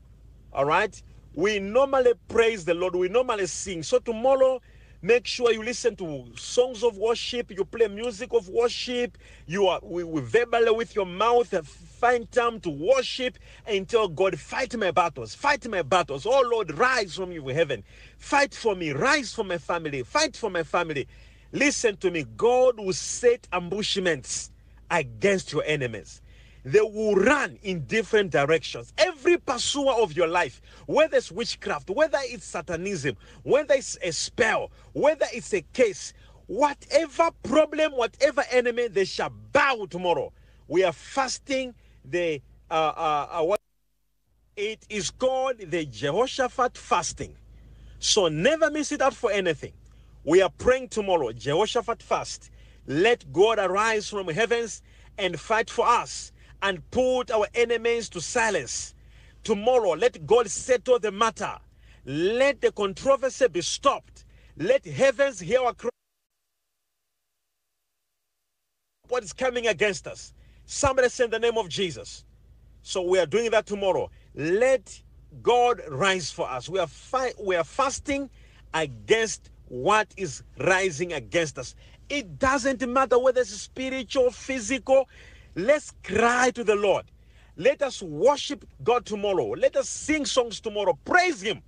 All 0.53 0.65
right, 0.65 1.03
we 1.35 1.59
normally 1.59 2.13
praise 2.29 2.65
the 2.65 2.75
Lord. 2.75 2.95
We 2.95 3.09
normally 3.09 3.47
sing. 3.47 3.83
So 3.83 3.99
tomorrow, 3.99 4.61
make 5.03 5.27
sure 5.27 5.53
you 5.53 5.63
listen 5.63 5.97
to 5.97 6.27
songs 6.37 6.83
of 6.83 6.97
worship. 6.97 7.51
You 7.51 7.65
play 7.65 7.89
music 7.89 8.33
of 8.33 8.49
worship. 8.49 9.17
You 9.47 9.69
are 9.69 9.81
we, 9.83 10.05
we 10.05 10.21
verbally 10.21 10.71
with 10.71 10.95
your 10.95 11.07
mouth. 11.07 11.49
Find 11.67 12.31
time 12.31 12.61
to 12.61 12.71
worship 12.71 13.39
and 13.67 13.89
tell 13.89 14.09
God, 14.09 14.39
fight 14.39 14.77
my 14.77 14.91
battles, 14.91 15.35
fight 15.35 15.69
my 15.69 15.83
battles. 15.83 16.27
Oh 16.27 16.43
Lord, 16.51 16.77
rise 16.79 17.17
from 17.17 17.33
your 17.33 17.53
heaven. 17.53 17.85
Fight 18.19 18.55
for 18.55 18.75
me, 18.75 18.93
rise 18.93 19.35
for 19.35 19.45
my 19.45 19.59
family, 19.59 20.03
fight 20.03 20.37
for 20.37 20.51
my 20.51 20.63
family. 20.63 21.07
Listen 21.53 21.97
to 21.99 22.11
me. 22.11 22.25
God 22.37 22.79
will 22.79 22.93
set 22.93 23.49
ambushments 23.53 24.51
against 24.91 25.53
your 25.53 25.65
enemies. 25.65 26.23
They 26.65 26.81
will 26.81 27.15
run 27.15 27.59
in 27.63 27.87
different 27.87 28.31
directions. 28.31 28.93
Every 28.99 29.39
pursuer 29.39 29.93
of 29.93 30.17
your 30.17 30.29
life, 30.29 30.61
whether 30.87 31.17
it's 31.17 31.33
witchcraft, 31.33 31.91
whether 31.91 32.19
it's 32.23 32.45
satanism, 32.45 33.17
whether 33.43 33.75
it's 33.75 33.97
a 34.03 34.13
spell, 34.13 34.71
whether 34.93 35.27
it's 35.33 35.55
a 35.55 35.63
case, 35.73 36.13
whatever 36.47 37.31
problem, 37.43 37.93
whatever 37.93 38.45
enemy, 38.51 38.89
they 38.89 39.05
shall 39.05 39.31
bow 39.53 39.87
tomorrow. 39.89 40.33
We 40.69 40.85
are 40.85 40.93
fasting 40.93 41.75
the 42.05 42.43
uh, 42.71 42.75
uh, 42.75 43.43
uh, 43.43 43.57
it 44.57 44.85
is 44.91 45.11
called 45.11 45.59
the 45.59 45.87
Jehoshaphat 45.87 46.77
fasting. 46.77 47.35
So 47.99 48.29
never 48.29 48.71
miss 48.71 48.93
it 48.93 49.01
out 49.01 49.15
for 49.15 49.33
anything. 49.33 49.73
We 50.25 50.43
are 50.43 50.51
praying 50.51 50.89
tomorrow, 50.89 51.33
Jehoshaphat 51.33 52.03
fast. 52.03 52.51
Let 52.87 53.33
God 53.33 53.59
arise 53.59 54.09
from 54.09 54.29
heavens 54.29 54.83
and 55.19 55.41
fight 55.41 55.71
for 55.71 55.87
us 55.87 56.33
and 56.63 56.89
put 56.91 57.31
our 57.31 57.47
enemies 57.55 58.09
to 58.11 58.21
silence. 58.21 58.95
Tomorrow, 59.45 59.93
let 59.93 60.27
God 60.27 60.51
settle 60.51 60.99
the 60.99 61.13
matter. 61.13 61.59
Let 62.05 62.61
the 62.61 62.73
controversy 62.73 63.49
be 63.49 63.63
stopped. 63.63 64.25
Let 64.57 64.85
heavens 64.85 65.41
hear 65.41 65.61
our 65.61 65.75
cry. 65.75 65.91
What 69.09 69.25
is 69.25 69.33
coming 69.33 69.67
against 69.67 70.07
us? 70.07 70.35
Somebody 70.67 71.09
in 71.23 71.31
the 71.31 71.39
name 71.39 71.59
of 71.59 71.69
Jesus. 71.69 72.25
So 72.83 73.03
we 73.03 73.19
are 73.19 73.27
doing 73.27 73.51
that 73.53 73.67
tomorrow. 73.67 74.11
Let 74.35 75.03
God 75.43 75.81
rise 75.89 76.31
for 76.31 76.51
us. 76.51 76.69
We 76.69 76.79
are 76.79 76.87
fi- 76.87 77.35
we 77.41 77.57
are 77.57 77.65
fasting 77.65 78.31
against 78.75 79.51
what 79.69 80.09
is 80.17 80.43
rising 80.59 81.13
against 81.13 81.59
us. 81.59 81.75
It 82.09 82.39
doesn't 82.39 82.87
matter 82.89 83.19
whether 83.19 83.41
it's 83.41 83.51
spiritual, 83.51 84.31
physical. 84.31 85.09
Let's 85.55 85.93
cry 86.05 86.51
to 86.53 86.65
the 86.65 86.77
Lord. 86.77 87.07
Let 87.57 87.83
us 87.83 88.03
worship 88.03 88.65
God 88.83 89.05
tomorrow. 89.07 89.49
Let 89.51 89.77
us 89.77 89.89
sing 89.89 90.25
songs 90.25 90.61
tomorrow. 90.61 90.99
Praise 91.05 91.41
Him. 91.43 91.63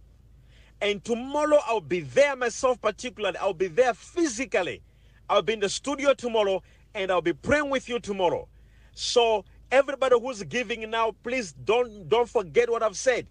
And 0.80 1.04
tomorrow 1.04 1.58
I'll 1.66 1.80
be 1.80 2.00
there 2.00 2.36
myself, 2.36 2.80
particularly. 2.80 3.36
I'll 3.38 3.54
be 3.54 3.68
there 3.68 3.94
physically. 3.94 4.82
I'll 5.28 5.42
be 5.42 5.54
in 5.54 5.60
the 5.60 5.68
studio 5.68 6.14
tomorrow 6.14 6.62
and 6.94 7.10
I'll 7.10 7.22
be 7.22 7.32
praying 7.32 7.70
with 7.70 7.88
you 7.88 8.00
tomorrow. 8.00 8.48
So 8.94 9.44
everybody 9.70 10.18
who's 10.20 10.42
giving 10.44 10.88
now, 10.90 11.14
please 11.22 11.52
don't 11.64 12.08
don't 12.08 12.28
forget 12.28 12.70
what 12.70 12.82
I've 12.82 12.96
said. 12.96 13.26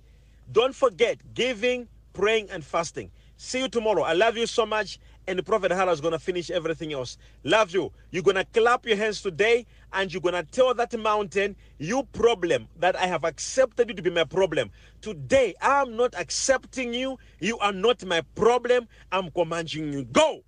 Don't 0.52 0.76
forget 0.76 1.18
giving, 1.34 1.88
praying, 2.14 2.50
and 2.50 2.64
fasting. 2.64 3.12
See 3.38 3.60
you 3.60 3.70
tomorrow. 3.70 4.04
I 4.04 4.14
love 4.14 4.38
you 4.38 4.48
so 4.48 4.66
much. 4.66 5.00
And 5.28 5.38
the 5.40 5.44
Prophet 5.44 5.72
Hala 5.72 5.92
is 5.92 6.02
going 6.02 6.14
to 6.14 6.20
finish 6.20 6.50
everything 6.50 6.94
else. 6.94 7.18
Love 7.44 7.72
you. 7.72 7.92
You're 8.12 8.24
going 8.24 8.36
to 8.36 8.46
clap 8.46 8.86
your 8.86 8.98
hands 8.98 9.22
today 9.22 9.66
and 9.94 10.12
you're 10.12 10.22
going 10.22 10.36
to 10.36 10.44
tell 10.44 10.74
that 10.74 10.98
mountain, 10.98 11.56
you 11.78 12.04
problem 12.14 12.68
that 12.78 12.96
I 12.96 13.08
have 13.08 13.24
accepted 13.24 13.90
you 13.90 13.96
to 13.96 14.02
be 14.02 14.10
my 14.10 14.24
problem. 14.24 14.72
Today, 15.02 15.54
I'm 15.62 15.96
not 15.96 16.14
accepting 16.18 16.94
you. 16.94 17.18
You 17.40 17.58
are 17.60 17.74
not 17.74 18.06
my 18.06 18.22
problem. 18.36 18.88
I'm 19.12 19.32
commanding 19.32 19.92
you. 19.94 20.06
Go. 20.06 20.44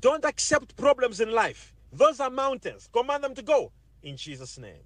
Don't 0.00 0.24
accept 0.24 0.76
problems 0.76 1.20
in 1.20 1.32
life. 1.32 1.74
Those 1.92 2.20
are 2.20 2.30
mountains. 2.30 2.88
Command 2.92 3.24
them 3.24 3.34
to 3.34 3.42
go. 3.42 3.72
In 4.02 4.16
Jesus' 4.16 4.58
name. 4.58 4.84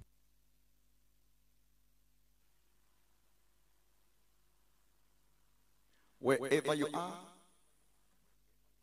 Wherever 6.19 6.73
you 6.73 6.87
are, 6.93 7.13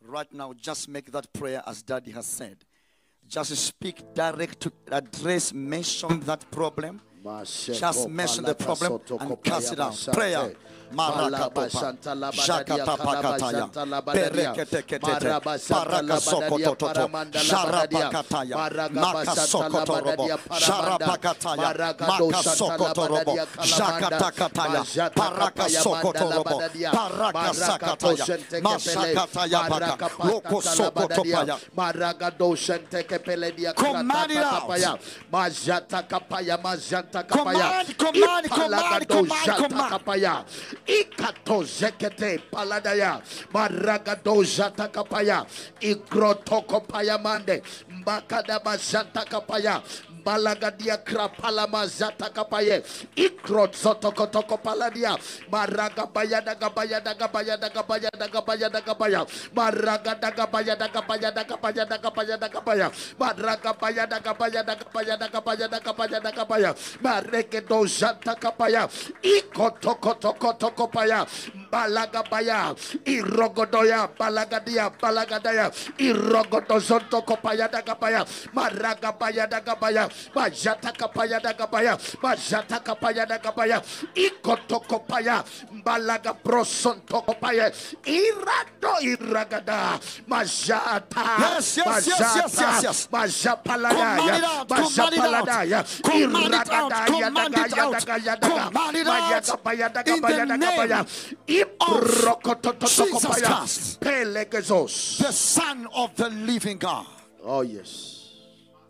right 0.03 0.31
now, 0.33 0.53
just 0.53 0.89
make 0.91 1.11
that 1.13 1.33
prayer 1.33 1.63
as 1.67 1.83
Daddy 1.83 2.11
has 2.11 2.27
said. 2.27 2.59
Just 3.29 3.55
speak 3.57 4.15
direct 4.15 4.61
to 4.61 4.73
address, 4.91 5.53
mention 5.53 6.21
that 6.21 6.51
problem. 6.51 7.01
Just 7.45 8.09
mention 8.09 8.45
the 8.45 8.55
problem 8.55 9.01
and 9.21 9.43
cast 9.43 9.73
it 9.73 9.81
out. 9.81 10.09
Prayer. 10.13 10.55
Marakatopa, 10.93 11.95
Jakatapakataya, 12.47 13.69
Pereketeketete, 14.13 15.41
Parakasokototo, 15.71 17.11
Sharapakataya, 17.39 18.57
Makasokotorobo, 18.91 20.27
Sharapakataya, 20.59 21.71
Makasokotorobo, 22.01 23.35
Jakatakataya, 23.63 24.83
Parakasokotorobo, 25.15 26.57
Parakasakataya, 26.93 28.27
Masakataya 28.63 29.61
Paka, 29.69 30.09
Lokosokotopaya, 30.25 31.59
Command 33.77 34.31
it 34.33 34.37
out. 34.39 35.01
Majata 35.33 36.03
kapaya, 36.09 36.59
majata 36.59 37.23
Command, 37.29 37.57
kapaya. 37.57 37.85
command, 37.97 37.99
command, 37.99 38.47
Ipalagado 38.47 39.09
command, 39.09 39.47
jata 39.47 39.69
command. 39.69 40.45
Ikato 40.91 41.63
zekete 41.63 42.39
paladaya. 42.51 43.23
Maragado 43.55 44.43
jata 44.43 44.89
kapaya. 44.89 45.47
Ikroto 45.81 46.63
kopaya 46.67 47.19
mande. 47.19 47.63
Kapaya. 49.25 49.83
Balagadia 50.25 50.99
krapala 51.05 51.67
mazata 51.67 52.31
kapaye. 52.31 52.83
Ikrot 53.17 53.75
zotokotoko 53.77 54.59
paladia. 54.63 55.17
Maraga 55.51 56.07
baya 56.07 56.41
daga 56.41 56.71
baya 56.71 57.01
daga 57.01 57.29
baya 57.29 57.57
daga 57.57 57.83
baya 57.83 58.11
daga 58.19 58.41
baya 58.43 58.69
daga 58.71 58.95
baya. 58.95 59.21
Maraga 59.55 60.15
daga 60.21 60.47
baya 60.47 60.77
daga 60.77 61.03
baya 61.03 61.31
daga 61.33 61.57
baya 61.57 61.85
daga 61.87 62.11
baya 62.11 62.37
daga 62.37 62.61
baya. 62.61 62.87
Maraga 63.19 63.73
baya 63.79 64.07
daga 64.07 64.33
baya 64.35 64.63
daga 64.63 64.87
baya 64.93 65.17
daga 65.17 65.41
baya 65.41 65.67
daga 65.69 65.93
baya 65.93 66.19
daga 66.21 66.45
baya. 66.45 66.71
Mareke 67.03 67.61
do 67.67 67.85
jata 67.87 68.35
kapaya. 68.37 68.89
Balaga 71.71 72.23
baya. 72.29 72.75
Irogodoya. 73.07 74.09
Balagadia. 74.19 74.91
Balagadaya. 74.91 75.71
Irogodo 75.99 76.79
zontoko 76.81 77.37
paya 77.41 77.69
daga 77.71 77.95
baya. 77.95 78.25
Maraga 78.53 79.13
baya 79.17 79.47
daga 79.47 79.75
baya. 79.79 80.09
Majata 80.35 80.93
kapaya 80.93 81.41
daga 81.41 81.67
baya. 81.71 81.97
Majata 82.23 82.81
kapaya 82.83 83.27
daga 83.27 83.53
baya. 83.55 83.81
Ikotoko 84.15 85.07
paya. 85.07 85.45
Balaga 85.85 86.35
brosonto 86.35 87.23
kopaya. 87.23 87.71
Irado 88.05 88.99
iragada. 89.07 90.01
Majata. 90.27 91.39
Yes, 91.39 91.77
yes, 91.77 92.07
yes, 92.07 92.21
yes, 92.21 92.55
yes, 92.59 92.83
yes. 92.83 93.09
Majapaladaya. 93.13 94.51
Command 96.03 96.55
it 96.55 96.71
out, 96.71 96.93
command 97.07 97.55
it 97.55 97.79
out, 97.79 97.95
command 98.07 98.97
it 98.97 99.07
out, 99.07 99.55
command 101.65 102.07
it 102.07 102.27
out, 102.27 102.43
command 102.43 102.67
it 102.67 103.45
out. 103.45 103.99
In 104.03 104.33
the 104.33 104.45
name 104.45 104.51
Jesus 104.51 104.69
Christ. 104.69 105.19
The 105.19 105.33
Son 105.33 105.89
of 105.95 106.15
the 106.17 106.31
living 106.31 106.79
God. 106.79 107.07
Oh, 107.43 107.63
yes. 107.63 108.35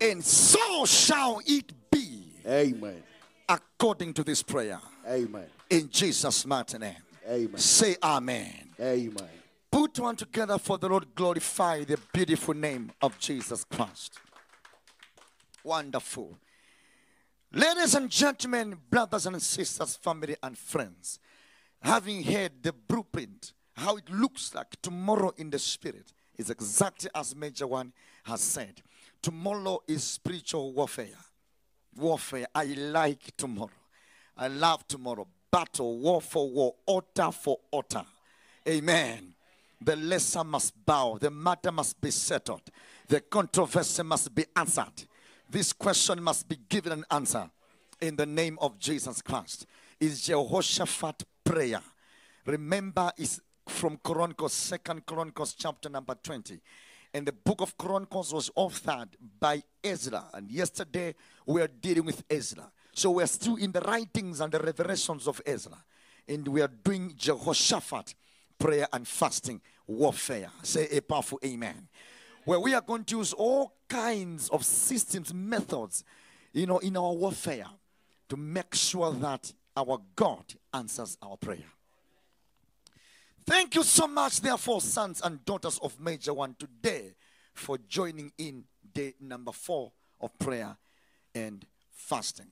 And 0.00 0.24
so 0.24 0.84
shall 0.86 1.40
it 1.46 1.72
be 1.90 2.24
Amen. 2.46 3.02
according 3.48 4.14
to 4.14 4.24
this 4.24 4.42
prayer. 4.42 4.80
Amen. 5.06 5.46
In 5.68 5.88
Jesus' 5.90 6.46
mighty 6.46 6.78
name. 6.78 6.96
Amen. 7.28 7.58
Say 7.58 7.96
amen. 8.02 8.70
Amen. 8.80 9.28
Put 9.70 10.00
one 10.00 10.16
together 10.16 10.58
for 10.58 10.78
the 10.78 10.88
Lord 10.88 11.14
glorify 11.14 11.84
the 11.84 11.98
beautiful 12.12 12.54
name 12.54 12.90
of 13.02 13.18
Jesus 13.18 13.64
Christ. 13.64 14.18
Wonderful. 15.62 16.38
Ladies 17.52 17.94
and 17.94 18.10
gentlemen, 18.10 18.76
brothers 18.88 19.26
and 19.26 19.40
sisters, 19.40 19.96
family 19.96 20.36
and 20.42 20.56
friends, 20.56 21.18
having 21.82 22.22
heard 22.22 22.62
the 22.62 22.72
blueprint, 22.72 23.52
how 23.74 23.96
it 23.96 24.08
looks 24.10 24.54
like 24.54 24.80
tomorrow 24.82 25.32
in 25.36 25.50
the 25.50 25.58
spirit, 25.58 26.12
is 26.36 26.50
exactly 26.50 27.10
as 27.14 27.34
Major 27.36 27.66
One 27.66 27.92
has 28.24 28.40
said. 28.40 28.82
Tomorrow 29.22 29.80
is 29.86 30.02
spiritual 30.02 30.72
warfare. 30.72 31.08
Warfare. 31.96 32.46
I 32.54 32.64
like 32.64 33.36
tomorrow. 33.36 33.70
I 34.36 34.48
love 34.48 34.86
tomorrow. 34.88 35.26
Battle, 35.50 35.98
war 35.98 36.20
for 36.20 36.48
war, 36.48 36.74
altar 36.86 37.30
for 37.32 37.58
altar. 37.70 38.04
Amen. 38.66 39.34
The 39.82 39.96
lesser 39.96 40.44
must 40.44 40.74
bow, 40.84 41.18
the 41.18 41.30
matter 41.30 41.72
must 41.72 42.00
be 42.00 42.10
settled, 42.10 42.62
the 43.08 43.20
controversy 43.20 44.02
must 44.02 44.34
be 44.34 44.44
answered. 44.54 45.06
This 45.48 45.72
question 45.72 46.22
must 46.22 46.48
be 46.48 46.58
given 46.68 46.92
an 46.92 47.04
answer 47.10 47.50
in 48.00 48.14
the 48.16 48.26
name 48.26 48.58
of 48.60 48.78
Jesus 48.78 49.22
Christ. 49.22 49.66
Is 49.98 50.22
Jehoshaphat 50.22 51.24
prayer. 51.50 51.82
Remember, 52.46 53.10
is 53.16 53.40
from 53.66 53.98
Chronicles, 54.04 54.52
Second 54.52 55.04
Chronicles, 55.04 55.54
chapter 55.54 55.88
number 55.88 56.14
20. 56.14 56.60
And 57.12 57.26
the 57.26 57.32
book 57.32 57.60
of 57.60 57.76
Chronicles 57.76 58.32
was 58.32 58.50
authored 58.56 59.08
by 59.40 59.60
Ezra. 59.82 60.26
And 60.32 60.48
yesterday 60.48 61.12
we 61.44 61.60
are 61.60 61.66
dealing 61.66 62.04
with 62.04 62.22
Ezra. 62.30 62.70
So 62.92 63.10
we 63.10 63.24
are 63.24 63.26
still 63.26 63.56
in 63.56 63.72
the 63.72 63.80
writings 63.80 64.40
and 64.40 64.52
the 64.52 64.60
revelations 64.60 65.26
of 65.26 65.40
Ezra. 65.44 65.76
And 66.28 66.46
we 66.46 66.62
are 66.62 66.68
doing 66.68 67.14
Jehoshaphat 67.16 68.14
prayer 68.56 68.86
and 68.92 69.06
fasting 69.08 69.60
warfare. 69.88 70.50
Say 70.62 70.86
a 70.92 71.02
powerful 71.02 71.40
amen. 71.44 71.88
Where 72.44 72.60
we 72.60 72.74
are 72.74 72.80
going 72.80 73.04
to 73.06 73.18
use 73.18 73.32
all 73.32 73.74
kinds 73.88 74.48
of 74.50 74.64
systems, 74.64 75.34
methods, 75.34 76.04
you 76.52 76.66
know, 76.66 76.78
in 76.78 76.96
our 76.96 77.12
warfare 77.12 77.66
to 78.28 78.36
make 78.36 78.76
sure 78.76 79.12
that 79.14 79.52
our 79.76 80.00
God 80.16 80.44
answers 80.72 81.16
our 81.22 81.36
prayer. 81.36 81.58
Thank 83.46 83.74
you 83.74 83.82
so 83.82 84.06
much, 84.06 84.40
therefore, 84.40 84.80
sons 84.80 85.20
and 85.22 85.44
daughters 85.44 85.78
of 85.82 85.98
Major 85.98 86.34
One, 86.34 86.54
today 86.58 87.14
for 87.54 87.78
joining 87.88 88.32
in 88.38 88.64
day 88.92 89.14
number 89.20 89.52
four 89.52 89.92
of 90.20 90.38
prayer 90.38 90.76
and 91.34 91.64
fasting. 91.90 92.46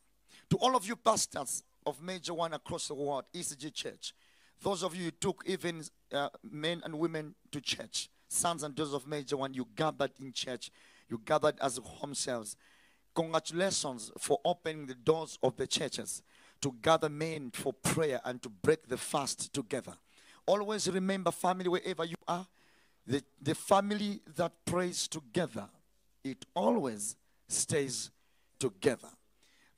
To 0.51 0.57
all 0.57 0.75
of 0.75 0.87
you 0.87 0.97
pastors 0.97 1.63
of 1.87 2.03
Major 2.03 2.35
One 2.35 2.55
across 2.55 2.89
the 2.89 2.95
world, 2.95 3.25
ECG 3.35 3.73
Church, 3.73 4.15
those 4.63 4.83
of 4.83 4.97
you 4.97 5.05
who 5.05 5.11
took 5.13 5.43
even 5.47 5.83
uh, 6.13 6.31
men 6.43 6.83
and 6.85 6.99
women 6.99 7.35
to 7.53 7.61
church, 7.61 8.09
sons 8.29 8.63
and 8.63 8.75
daughters 8.75 8.95
of 8.95 9.07
Major 9.07 9.37
One, 9.37 9.55
you 9.55 9.67
gathered 9.77 10.13
in 10.21 10.33
church, 10.33 10.71
you 11.09 11.21
gathered 11.25 11.59
as 11.61 11.79
home 11.79 12.15
cells. 12.15 12.57
Congratulations 13.15 14.11
for 14.19 14.39
opening 14.45 14.87
the 14.87 14.95
doors 14.95 15.39
of 15.43 15.57
the 15.57 15.67
churches 15.67 16.23
to 16.61 16.75
gather 16.83 17.09
men 17.09 17.51
for 17.53 17.73
prayer 17.73 18.21
and 18.25 18.43
to 18.43 18.49
break 18.49 18.89
the 18.89 18.97
fast 18.97 19.53
together. 19.53 19.93
Always 20.47 20.91
remember, 20.91 21.31
family, 21.31 21.69
wherever 21.69 22.05
you 22.05 22.17
are, 22.27 22.47
the, 23.07 23.23
the 23.41 23.55
family 23.55 24.21
that 24.37 24.53
prays 24.65 25.09
together, 25.09 25.69
it 26.25 26.45
always 26.55 27.17
stays 27.49 28.11
together. 28.59 29.09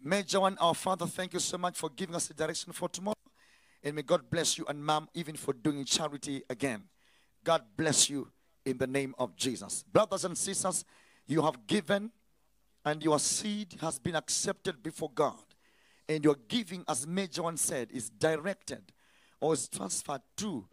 Major 0.03 0.41
one, 0.41 0.57
our 0.59 0.75
Father, 0.75 1.07
thank 1.07 1.35
you 1.35 1.41
so 1.41 1.59
much 1.59 1.77
for 1.77 1.91
giving 1.91 2.15
us 2.15 2.27
the 2.27 2.35
direction 2.35 2.73
for 2.73 2.89
tomorrow. 2.89 3.15
And 3.83 3.97
may 3.97 4.03
God 4.03 4.31
bless 4.31 4.59
you 4.59 4.65
and 4.69 4.85
mom 4.85 5.09
even 5.15 5.37
for 5.37 5.53
doing 5.53 5.85
charity 5.85 6.43
again. 6.49 6.85
God 7.45 7.63
bless 7.77 8.11
you 8.11 8.29
in 8.65 8.79
the 8.79 8.87
name 8.87 9.15
of 9.19 9.37
Jesus. 9.37 9.85
Brothers 9.91 10.25
and 10.25 10.37
sisters, 10.37 10.85
you 11.27 11.43
have 11.43 11.67
given 11.67 12.11
and 12.85 13.03
your 13.03 13.19
seed 13.19 13.77
has 13.81 13.99
been 13.99 14.17
accepted 14.17 14.83
before 14.83 15.11
God. 15.15 15.39
And 16.11 16.25
your 16.25 16.35
giving, 16.49 16.85
as 16.89 17.07
Major 17.07 17.45
One 17.45 17.57
said, 17.57 17.93
is 17.93 18.11
directed 18.11 18.83
or 19.41 19.55
is 19.55 19.69
transferred 19.69 20.23
to 20.39 20.67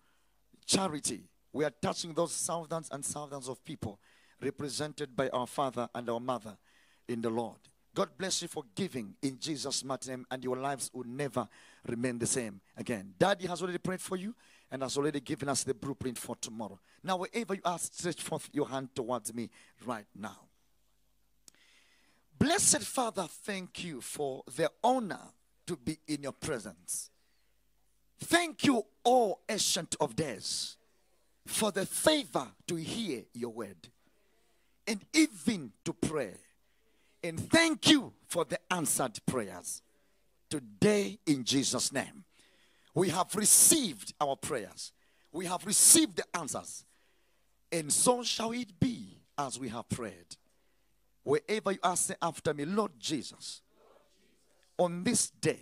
charity. 0.66 1.26
We 1.54 1.64
are 1.64 1.72
touching 1.80 2.12
those 2.16 2.36
thousands 2.36 2.90
and 2.92 3.06
thousands 3.06 3.48
of 3.48 3.64
people 3.64 4.00
represented 4.42 5.16
by 5.16 5.30
our 5.30 5.46
father 5.46 5.88
and 5.94 6.10
our 6.10 6.20
mother 6.20 6.58
in 7.08 7.22
the 7.22 7.30
Lord. 7.30 7.60
God 7.94 8.10
bless 8.18 8.42
you 8.42 8.48
for 8.48 8.64
giving 8.74 9.14
in 9.22 9.38
Jesus' 9.40 9.84
mighty 9.84 10.10
name, 10.10 10.26
and 10.32 10.44
your 10.44 10.56
lives 10.56 10.90
will 10.92 11.06
never 11.06 11.48
remain 11.88 12.18
the 12.18 12.26
same 12.26 12.60
again. 12.76 13.14
Daddy 13.20 13.46
has 13.46 13.62
already 13.62 13.78
prayed 13.78 14.02
for 14.02 14.18
you 14.18 14.34
and 14.72 14.82
has 14.82 14.98
already 14.98 15.20
given 15.20 15.50
us 15.50 15.64
the 15.64 15.76
blueprint 15.76 16.18
for 16.18 16.36
tomorrow. 16.38 16.80
Now, 17.04 17.18
wherever 17.18 17.54
you 17.54 17.62
are, 17.64 17.78
stretch 17.78 18.24
forth 18.24 18.50
your 18.54 18.68
hand 18.68 18.90
towards 18.96 19.32
me 19.36 19.52
right 19.86 20.08
now. 20.16 20.47
Blessed 22.38 22.84
Father, 22.84 23.28
thank 23.30 23.84
you 23.84 24.02
for 24.02 24.44
the 24.56 24.72
honor 24.84 25.34
to 25.66 25.76
be 25.76 25.98
in 26.08 26.24
your 26.24 26.32
presence. 26.34 27.10
Thank 28.20 28.66
you, 28.66 28.86
O 29.06 29.40
Ancient 29.48 29.96
of 30.00 30.16
Days, 30.16 30.78
for 31.46 31.72
the 31.72 31.86
favor 31.86 32.48
to 32.68 32.76
hear 32.76 33.24
your 33.34 33.52
word 33.52 33.90
and 34.86 35.00
even 35.14 35.72
to 35.86 35.94
pray. 35.94 36.34
And 37.24 37.40
thank 37.40 37.90
you 37.90 38.14
for 38.28 38.46
the 38.46 38.60
answered 38.72 39.20
prayers. 39.26 39.82
Today, 40.50 41.20
in 41.26 41.44
Jesus' 41.44 41.92
name, 41.92 42.24
we 42.94 43.10
have 43.10 43.36
received 43.36 44.14
our 44.22 44.36
prayers. 44.36 44.94
We 45.32 45.46
have 45.46 45.66
received 45.66 46.18
the 46.18 46.38
answers. 46.38 46.86
And 47.72 47.92
so 47.92 48.24
shall 48.24 48.52
it 48.52 48.80
be 48.80 49.20
as 49.38 49.60
we 49.60 49.70
have 49.70 49.90
prayed. 49.90 50.38
Wherever 51.28 51.74
you 51.74 51.80
are, 51.84 51.98
say 51.98 52.16
after 52.22 52.54
me, 52.54 52.64
Lord 52.64 52.94
Jesus, 52.98 53.62
on 54.78 55.04
this 55.04 55.30
day, 55.30 55.60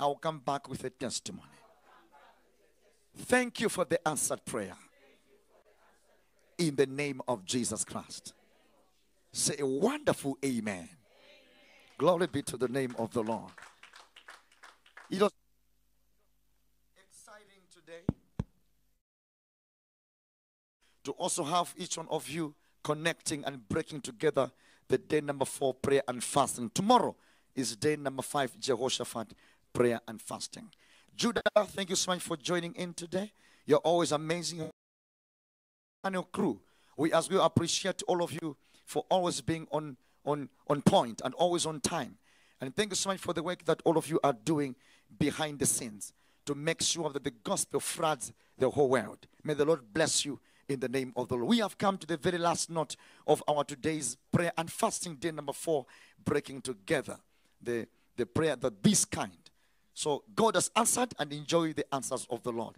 I 0.00 0.06
will 0.06 0.14
come 0.14 0.38
back 0.38 0.70
with 0.70 0.82
a 0.84 0.88
testimony. 0.88 1.50
Thank 3.14 3.60
you 3.60 3.68
for 3.68 3.84
the 3.84 4.08
answered 4.08 4.42
prayer. 4.46 4.72
In 6.56 6.76
the 6.76 6.86
name 6.86 7.20
of 7.28 7.44
Jesus 7.44 7.84
Christ. 7.84 8.32
Say 9.32 9.56
a 9.58 9.66
wonderful 9.66 10.38
amen. 10.42 10.88
Glory 11.98 12.26
be 12.26 12.40
to 12.40 12.56
the 12.56 12.68
name 12.68 12.94
of 12.98 13.12
the 13.12 13.22
Lord. 13.22 13.52
It 15.10 15.20
was 15.20 15.32
exciting 16.96 17.64
today 17.70 18.06
to 21.04 21.10
also 21.12 21.44
have 21.44 21.74
each 21.76 21.98
one 21.98 22.08
of 22.08 22.26
you 22.30 22.54
connecting 22.82 23.44
and 23.44 23.68
breaking 23.68 24.00
together 24.00 24.50
the 24.88 24.98
day 24.98 25.20
number 25.20 25.44
four 25.44 25.74
prayer 25.74 26.02
and 26.08 26.22
fasting. 26.22 26.70
Tomorrow 26.74 27.16
is 27.54 27.76
day 27.76 27.96
number 27.96 28.22
five, 28.22 28.58
Jehoshaphat 28.58 29.32
prayer 29.72 30.00
and 30.06 30.20
fasting. 30.20 30.68
Judah, 31.16 31.42
thank 31.56 31.90
you 31.90 31.96
so 31.96 32.10
much 32.10 32.22
for 32.22 32.36
joining 32.36 32.74
in 32.74 32.94
today. 32.94 33.32
You're 33.66 33.78
always 33.78 34.12
amazing. 34.12 34.70
And 36.04 36.14
your 36.14 36.24
crew, 36.24 36.60
we 36.96 37.12
as 37.12 37.30
we 37.30 37.38
appreciate 37.38 38.02
all 38.08 38.22
of 38.22 38.32
you 38.32 38.56
for 38.84 39.04
always 39.08 39.40
being 39.40 39.66
on 39.70 39.96
on 40.24 40.48
on 40.68 40.82
point 40.82 41.20
and 41.24 41.34
always 41.34 41.66
on 41.66 41.80
time. 41.80 42.16
And 42.60 42.74
thank 42.74 42.90
you 42.90 42.96
so 42.96 43.10
much 43.10 43.18
for 43.18 43.32
the 43.32 43.42
work 43.42 43.64
that 43.64 43.80
all 43.84 43.96
of 43.96 44.08
you 44.08 44.20
are 44.22 44.32
doing 44.32 44.74
behind 45.18 45.58
the 45.58 45.66
scenes 45.66 46.12
to 46.46 46.54
make 46.54 46.80
sure 46.82 47.10
that 47.10 47.24
the 47.24 47.30
gospel 47.30 47.80
floods 47.80 48.32
the 48.58 48.70
whole 48.70 48.88
world. 48.88 49.26
May 49.44 49.54
the 49.54 49.64
Lord 49.64 49.80
bless 49.92 50.24
you 50.24 50.40
in 50.68 50.80
the 50.80 50.88
name 50.88 51.12
of 51.16 51.28
the 51.28 51.34
Lord. 51.34 51.48
We 51.48 51.58
have 51.58 51.78
come 51.78 51.98
to 51.98 52.06
the 52.06 52.16
very 52.16 52.38
last 52.38 52.70
note 52.70 52.96
of 53.26 53.42
our 53.48 53.64
today's 53.64 54.16
prayer 54.32 54.52
and 54.56 54.70
fasting 54.70 55.16
day 55.16 55.30
number 55.30 55.52
four, 55.52 55.86
breaking 56.24 56.62
together 56.62 57.18
the, 57.60 57.86
the 58.16 58.26
prayer 58.26 58.56
that 58.56 58.82
this 58.82 59.04
kind. 59.04 59.32
So 59.94 60.24
God 60.34 60.54
has 60.54 60.70
answered 60.76 61.14
and 61.18 61.32
enjoy 61.32 61.72
the 61.72 61.92
answers 61.94 62.26
of 62.30 62.42
the 62.42 62.52
Lord. 62.52 62.76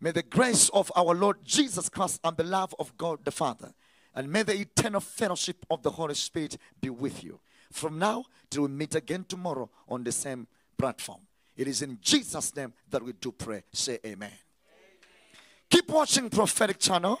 May 0.00 0.12
the 0.12 0.22
grace 0.22 0.68
of 0.70 0.90
our 0.96 1.14
Lord 1.14 1.44
Jesus 1.44 1.88
Christ 1.88 2.20
and 2.24 2.36
the 2.36 2.44
love 2.44 2.74
of 2.78 2.96
God 2.96 3.24
the 3.24 3.30
Father 3.30 3.72
and 4.14 4.30
may 4.30 4.42
the 4.42 4.58
eternal 4.58 5.00
fellowship 5.00 5.64
of 5.70 5.82
the 5.82 5.90
Holy 5.90 6.14
Spirit 6.14 6.56
be 6.80 6.90
with 6.90 7.22
you. 7.22 7.40
From 7.72 7.98
now 7.98 8.24
till 8.48 8.62
we 8.62 8.68
meet 8.68 8.94
again 8.94 9.24
tomorrow 9.28 9.70
on 9.88 10.02
the 10.02 10.12
same 10.12 10.46
platform. 10.76 11.20
It 11.56 11.68
is 11.68 11.82
in 11.82 11.98
Jesus' 12.00 12.54
name 12.56 12.72
that 12.90 13.02
we 13.02 13.12
do 13.12 13.32
pray. 13.32 13.62
Say 13.72 13.98
amen. 14.04 14.32
Keep 15.70 15.88
watching 15.90 16.28
Prophetic 16.28 16.78
Channel. 16.80 17.18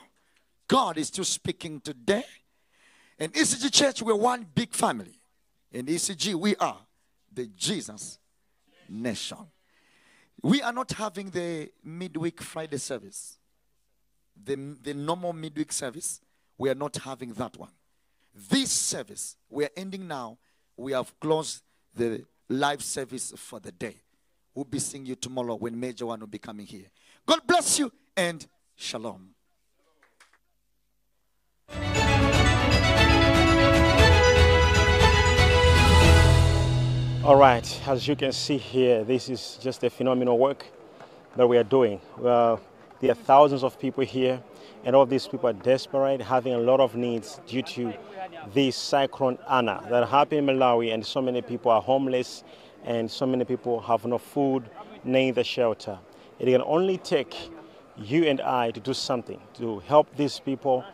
God 0.66 0.98
is 0.98 1.06
still 1.06 1.24
speaking 1.24 1.80
today. 1.80 2.24
In 3.18 3.30
ECG 3.30 3.72
Church, 3.72 4.02
we're 4.02 4.14
one 4.14 4.46
big 4.54 4.74
family. 4.74 5.20
In 5.72 5.86
ECG, 5.86 6.34
we 6.34 6.56
are 6.56 6.78
the 7.32 7.46
Jesus 7.56 8.18
Nation. 8.88 9.38
We 10.42 10.62
are 10.62 10.72
not 10.72 10.90
having 10.92 11.30
the 11.30 11.70
midweek 11.84 12.40
Friday 12.40 12.78
service, 12.78 13.38
the, 14.42 14.56
the 14.82 14.94
normal 14.94 15.32
midweek 15.32 15.70
service. 15.72 16.20
We 16.58 16.70
are 16.70 16.74
not 16.74 16.96
having 16.96 17.32
that 17.34 17.56
one. 17.56 17.70
This 18.48 18.72
service, 18.72 19.36
we 19.48 19.64
are 19.64 19.70
ending 19.76 20.08
now. 20.08 20.38
We 20.76 20.92
have 20.92 21.18
closed 21.20 21.62
the 21.94 22.24
live 22.48 22.82
service 22.82 23.32
for 23.36 23.60
the 23.60 23.70
day. 23.70 23.96
We'll 24.54 24.64
be 24.64 24.78
seeing 24.78 25.06
you 25.06 25.14
tomorrow 25.14 25.54
when 25.54 25.78
Major 25.78 26.06
One 26.06 26.20
will 26.20 26.26
be 26.26 26.38
coming 26.38 26.66
here. 26.66 26.86
God 27.26 27.40
bless 27.46 27.78
you 27.78 27.92
and 28.16 28.46
shalom. 28.76 29.34
All 37.22 37.36
right, 37.36 37.80
as 37.86 38.08
you 38.08 38.16
can 38.16 38.32
see 38.32 38.56
here, 38.56 39.04
this 39.04 39.28
is 39.28 39.58
just 39.62 39.84
a 39.84 39.90
phenomenal 39.90 40.38
work 40.38 40.66
that 41.36 41.46
we 41.46 41.58
are 41.58 41.64
doing. 41.64 42.00
There 42.20 42.32
are 42.32 42.58
thousands 43.14 43.62
of 43.62 43.78
people 43.78 44.04
here, 44.04 44.42
and 44.84 44.96
all 44.96 45.06
these 45.06 45.28
people 45.28 45.48
are 45.48 45.52
desperate, 45.52 46.20
having 46.22 46.54
a 46.54 46.58
lot 46.58 46.80
of 46.80 46.96
needs 46.96 47.40
due 47.46 47.62
to 47.62 47.92
this 48.52 48.74
cyclone 48.74 49.38
Ana 49.46 49.86
that 49.90 50.08
happened 50.08 50.48
in 50.48 50.56
Malawi, 50.56 50.92
and 50.92 51.04
so 51.06 51.22
many 51.22 51.42
people 51.42 51.70
are 51.70 51.82
homeless, 51.82 52.42
and 52.84 53.10
so 53.10 53.26
many 53.26 53.44
people 53.44 53.80
have 53.80 54.04
no 54.06 54.18
food, 54.18 54.68
neither 55.04 55.44
shelter. 55.44 55.98
It 56.38 56.46
can 56.46 56.62
only 56.62 56.96
take 56.96 57.36
you 58.00 58.24
and 58.24 58.40
I 58.40 58.70
to 58.70 58.80
do 58.80 58.94
something 58.94 59.40
to 59.54 59.80
help 59.80 60.14
these 60.16 60.40
people 60.40 60.84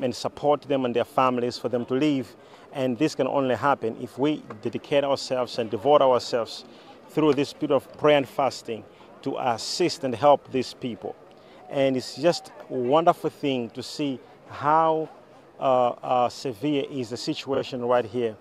and 0.00 0.14
support 0.14 0.62
them 0.62 0.84
and 0.84 0.94
their 0.94 1.04
families 1.04 1.58
for 1.58 1.68
them 1.68 1.84
to 1.86 1.94
live. 1.94 2.34
And 2.72 2.98
this 2.98 3.14
can 3.14 3.26
only 3.26 3.54
happen 3.54 3.96
if 4.00 4.18
we 4.18 4.42
dedicate 4.62 5.04
ourselves 5.04 5.58
and 5.58 5.70
devote 5.70 6.02
ourselves 6.02 6.64
through 7.10 7.34
this 7.34 7.52
period 7.52 7.72
of 7.72 7.98
prayer 7.98 8.16
and 8.16 8.28
fasting 8.28 8.82
to 9.22 9.36
assist 9.38 10.04
and 10.04 10.14
help 10.14 10.50
these 10.50 10.74
people. 10.74 11.14
And 11.70 11.96
it's 11.96 12.16
just 12.16 12.50
a 12.70 12.74
wonderful 12.74 13.30
thing 13.30 13.70
to 13.70 13.82
see 13.82 14.18
how 14.48 15.08
uh, 15.60 15.90
uh, 15.90 16.28
severe 16.28 16.84
is 16.90 17.10
the 17.10 17.16
situation 17.16 17.84
right 17.84 18.04
here. 18.04 18.36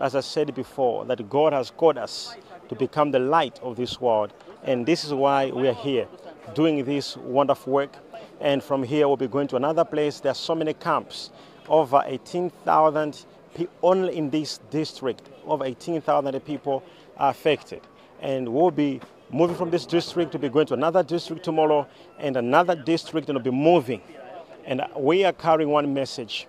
As 0.00 0.16
I 0.16 0.20
said 0.20 0.54
before, 0.54 1.04
that 1.04 1.28
God 1.28 1.52
has 1.52 1.70
called 1.70 1.98
us 1.98 2.36
to 2.68 2.74
become 2.74 3.10
the 3.10 3.18
light 3.18 3.60
of 3.62 3.76
this 3.76 4.00
world. 4.00 4.32
And 4.64 4.86
this 4.86 5.04
is 5.04 5.12
why 5.12 5.50
we 5.50 5.68
are 5.68 5.74
here 5.74 6.08
doing 6.54 6.84
this 6.84 7.16
wonderful 7.16 7.72
work. 7.72 7.96
And 8.40 8.62
from 8.62 8.82
here, 8.82 9.08
we'll 9.08 9.16
be 9.16 9.28
going 9.28 9.48
to 9.48 9.56
another 9.56 9.84
place. 9.84 10.20
There 10.20 10.32
are 10.32 10.34
so 10.34 10.54
many 10.54 10.74
camps, 10.74 11.30
over 11.68 12.02
18,000 12.04 13.24
people 13.54 13.74
only 13.82 14.16
in 14.16 14.30
this 14.30 14.58
district. 14.70 15.30
Over 15.46 15.64
18,000 15.64 16.38
people 16.40 16.82
are 17.16 17.30
affected. 17.30 17.80
And 18.20 18.48
we'll 18.48 18.70
be 18.70 19.00
moving 19.30 19.56
from 19.56 19.70
this 19.70 19.86
district 19.86 20.32
to 20.32 20.38
be 20.38 20.48
going 20.48 20.66
to 20.66 20.74
another 20.74 21.02
district 21.02 21.44
tomorrow 21.44 21.86
and 22.18 22.36
another 22.36 22.74
district 22.74 23.28
and 23.28 23.36
we'll 23.36 23.44
be 23.44 23.50
moving. 23.50 24.00
And 24.64 24.82
we 24.96 25.24
are 25.24 25.32
carrying 25.32 25.70
one 25.70 25.92
message 25.92 26.46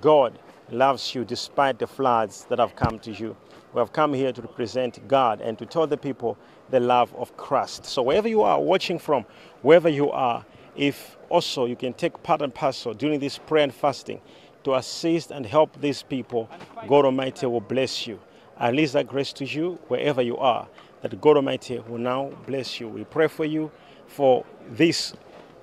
God 0.00 0.38
loves 0.70 1.14
you 1.14 1.24
despite 1.24 1.78
the 1.78 1.86
floods 1.86 2.44
that 2.50 2.58
have 2.58 2.76
come 2.76 2.98
to 3.00 3.12
you. 3.12 3.36
We 3.72 3.78
have 3.78 3.92
come 3.92 4.12
here 4.12 4.32
to 4.32 4.42
represent 4.42 5.06
God 5.08 5.40
and 5.40 5.58
to 5.58 5.66
tell 5.66 5.86
the 5.86 5.96
people 5.96 6.36
the 6.70 6.80
love 6.80 7.14
of 7.14 7.36
Christ. 7.36 7.84
So, 7.86 8.02
wherever 8.02 8.28
you 8.28 8.42
are 8.42 8.60
watching 8.60 8.98
from, 8.98 9.24
wherever 9.62 9.88
you 9.88 10.10
are, 10.10 10.44
if 10.76 11.16
also 11.28 11.66
you 11.66 11.76
can 11.76 11.92
take 11.92 12.22
part 12.22 12.42
and 12.42 12.54
parcel 12.54 12.94
during 12.94 13.20
this 13.20 13.38
prayer 13.38 13.64
and 13.64 13.74
fasting 13.74 14.20
to 14.64 14.74
assist 14.74 15.30
and 15.30 15.44
help 15.44 15.80
these 15.80 16.02
people, 16.02 16.48
God 16.86 17.04
Almighty 17.04 17.46
will 17.46 17.60
bless 17.60 18.06
you. 18.06 18.20
I 18.56 18.70
release 18.70 18.92
that 18.92 19.06
grace 19.06 19.32
to 19.34 19.44
you 19.44 19.78
wherever 19.88 20.20
you 20.20 20.36
are, 20.36 20.68
that 21.02 21.20
God 21.20 21.36
Almighty 21.36 21.78
will 21.80 21.98
now 21.98 22.30
bless 22.46 22.80
you. 22.80 22.88
We 22.88 23.04
pray 23.04 23.28
for 23.28 23.44
you 23.44 23.70
for 24.06 24.44
this 24.70 25.14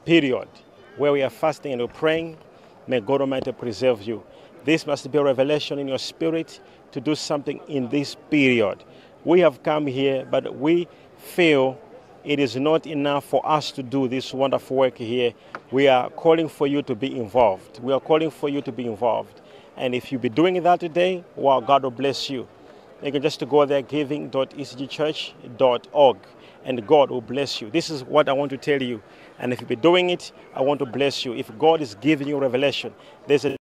period 0.06 0.48
where 0.98 1.11
we 1.11 1.22
are 1.23 1.30
fasting 1.30 1.73
and 1.73 1.82
we're 1.82 1.88
praying. 1.88 2.38
May 2.88 3.02
God 3.02 3.22
Almighty 3.22 3.52
preserve 3.52 4.03
you. 4.03 4.23
This 4.64 4.88
must 4.88 5.11
be 5.11 5.18
a 5.18 5.23
revelation 5.23 5.77
in 5.77 5.88
your 5.88 5.99
spirit 5.99 6.60
to 6.91 7.02
do 7.02 7.15
something 7.15 7.60
in 7.68 7.90
this 7.90 8.15
period. 8.30 8.84
We 9.26 9.39
have 9.39 9.64
come 9.64 9.88
here, 9.88 10.23
but 10.30 10.56
we 10.56 10.88
feel 11.18 11.80
it 12.23 12.39
is 12.39 12.56
not 12.56 12.85
enough 12.85 13.26
for 13.26 13.43
us 13.45 13.72
to 13.72 13.81
do 13.81 14.07
this 14.07 14.31
wonderful 14.34 14.77
work 14.77 14.99
here. 14.99 15.34
We 15.72 15.88
are 15.88 16.11
calling 16.11 16.47
for 16.47 16.68
you 16.68 16.84
to 16.84 16.93
be 16.93 17.19
involved. 17.19 17.80
We 17.81 17.91
are 17.91 17.99
calling 17.99 18.30
for 18.30 18.49
you 18.49 18.61
to 18.61 18.72
be 18.72 18.85
involved. 18.85 19.41
And 19.77 19.95
if 19.95 20.11
you 20.11 20.19
be 20.19 20.30
doing 20.30 20.61
that 20.61 20.80
today, 20.80 21.23
well, 21.35 21.60
God 21.60 21.81
will 21.84 21.91
bless 21.91 22.30
you. 22.30 22.47
You 23.03 23.11
can 23.11 23.23
just 23.23 23.43
go 23.49 23.65
there, 23.65 23.81
giving.ecgchurch.org, 23.81 26.18
and 26.64 26.88
God 26.88 27.10
will 27.10 27.22
bless 27.22 27.60
you. 27.61 27.72
This 27.72 27.89
is 27.89 28.03
what 28.03 28.30
I 28.30 28.34
want 28.34 28.52
to 28.52 28.57
tell 28.57 28.81
you. 28.81 29.02
And 29.39 29.52
if 29.52 29.60
you 29.60 29.68
be 29.68 29.76
doing 29.76 30.11
it, 30.11 30.31
I 30.53 30.61
want 30.61 30.80
to 30.80 30.85
bless 30.85 31.26
you. 31.26 31.34
If 31.34 31.52
God 31.57 31.81
is 31.81 31.95
giving 31.95 32.27
you 32.27 32.38
revelation, 32.38 32.93
there's 33.27 33.45
a 33.45 33.57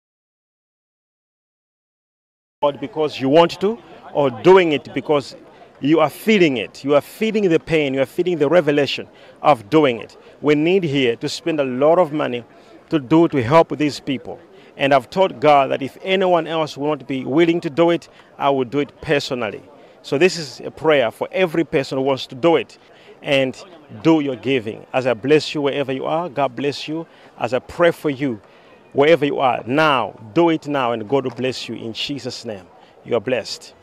God 2.63 2.81
because 2.81 3.21
you 3.21 3.29
want 3.29 3.61
to, 3.61 3.79
or 4.13 4.31
doing 4.31 4.73
it 4.73 4.93
because 4.93 5.37
you 5.83 5.99
are 5.99 6.09
feeling 6.09 6.59
it. 6.59 6.85
You 6.85 6.95
are 6.95 7.01
feeling 7.01 7.49
the 7.49 7.59
pain. 7.59 7.93
You 7.93 8.03
are 8.03 8.07
feeling 8.07 8.39
the 8.39 8.49
revelation 8.49 9.09
of 9.43 9.69
doing 9.69 10.01
it. 10.01 10.17
We 10.41 10.55
need 10.55 10.85
here 10.85 11.17
to 11.17 11.29
spend 11.29 11.59
a 11.61 11.65
lot 11.65 11.99
of 11.99 12.13
money 12.13 12.45
to 12.91 13.01
do 13.01 13.27
to 13.29 13.43
help 13.43 13.77
these 13.77 13.99
people. 13.99 14.39
And 14.77 14.95
I've 14.95 15.11
told 15.11 15.41
God 15.41 15.71
that 15.73 15.83
if 15.83 15.99
anyone 16.03 16.47
else 16.47 16.77
will 16.77 16.89
not 16.89 17.07
be 17.09 17.25
willing 17.25 17.61
to 17.63 17.71
do 17.71 17.91
it, 17.91 18.09
I 18.39 18.51
will 18.51 18.65
do 18.65 18.79
it 18.79 18.99
personally. 19.03 19.63
So 20.03 20.19
this 20.19 20.37
is 20.37 20.61
a 20.61 20.71
prayer 20.71 21.11
for 21.11 21.29
every 21.33 21.65
person 21.65 21.99
who 21.99 22.05
wants 22.05 22.27
to 22.29 22.35
do 22.37 22.57
it 22.57 22.79
and 23.21 23.61
do 24.03 24.21
your 24.21 24.37
giving. 24.37 24.87
As 24.93 25.07
I 25.07 25.15
bless 25.15 25.55
you 25.55 25.63
wherever 25.63 25.93
you 25.93 26.07
are, 26.07 26.29
God 26.29 26.55
bless 26.55 26.87
you. 26.87 27.07
As 27.39 27.53
I 27.53 27.59
pray 27.59 27.91
for 27.91 28.11
you 28.11 28.41
wherever 28.93 29.25
you 29.25 29.41
are 29.41 29.63
now, 29.67 30.19
do 30.35 30.51
it 30.51 30.69
now 30.69 30.93
and 30.93 31.09
God 31.09 31.25
will 31.25 31.35
bless 31.35 31.69
you 31.69 31.75
in 31.75 31.93
Jesus' 31.93 32.45
name. 32.45 32.67
You 33.05 33.17
are 33.17 33.21
blessed. 33.21 33.75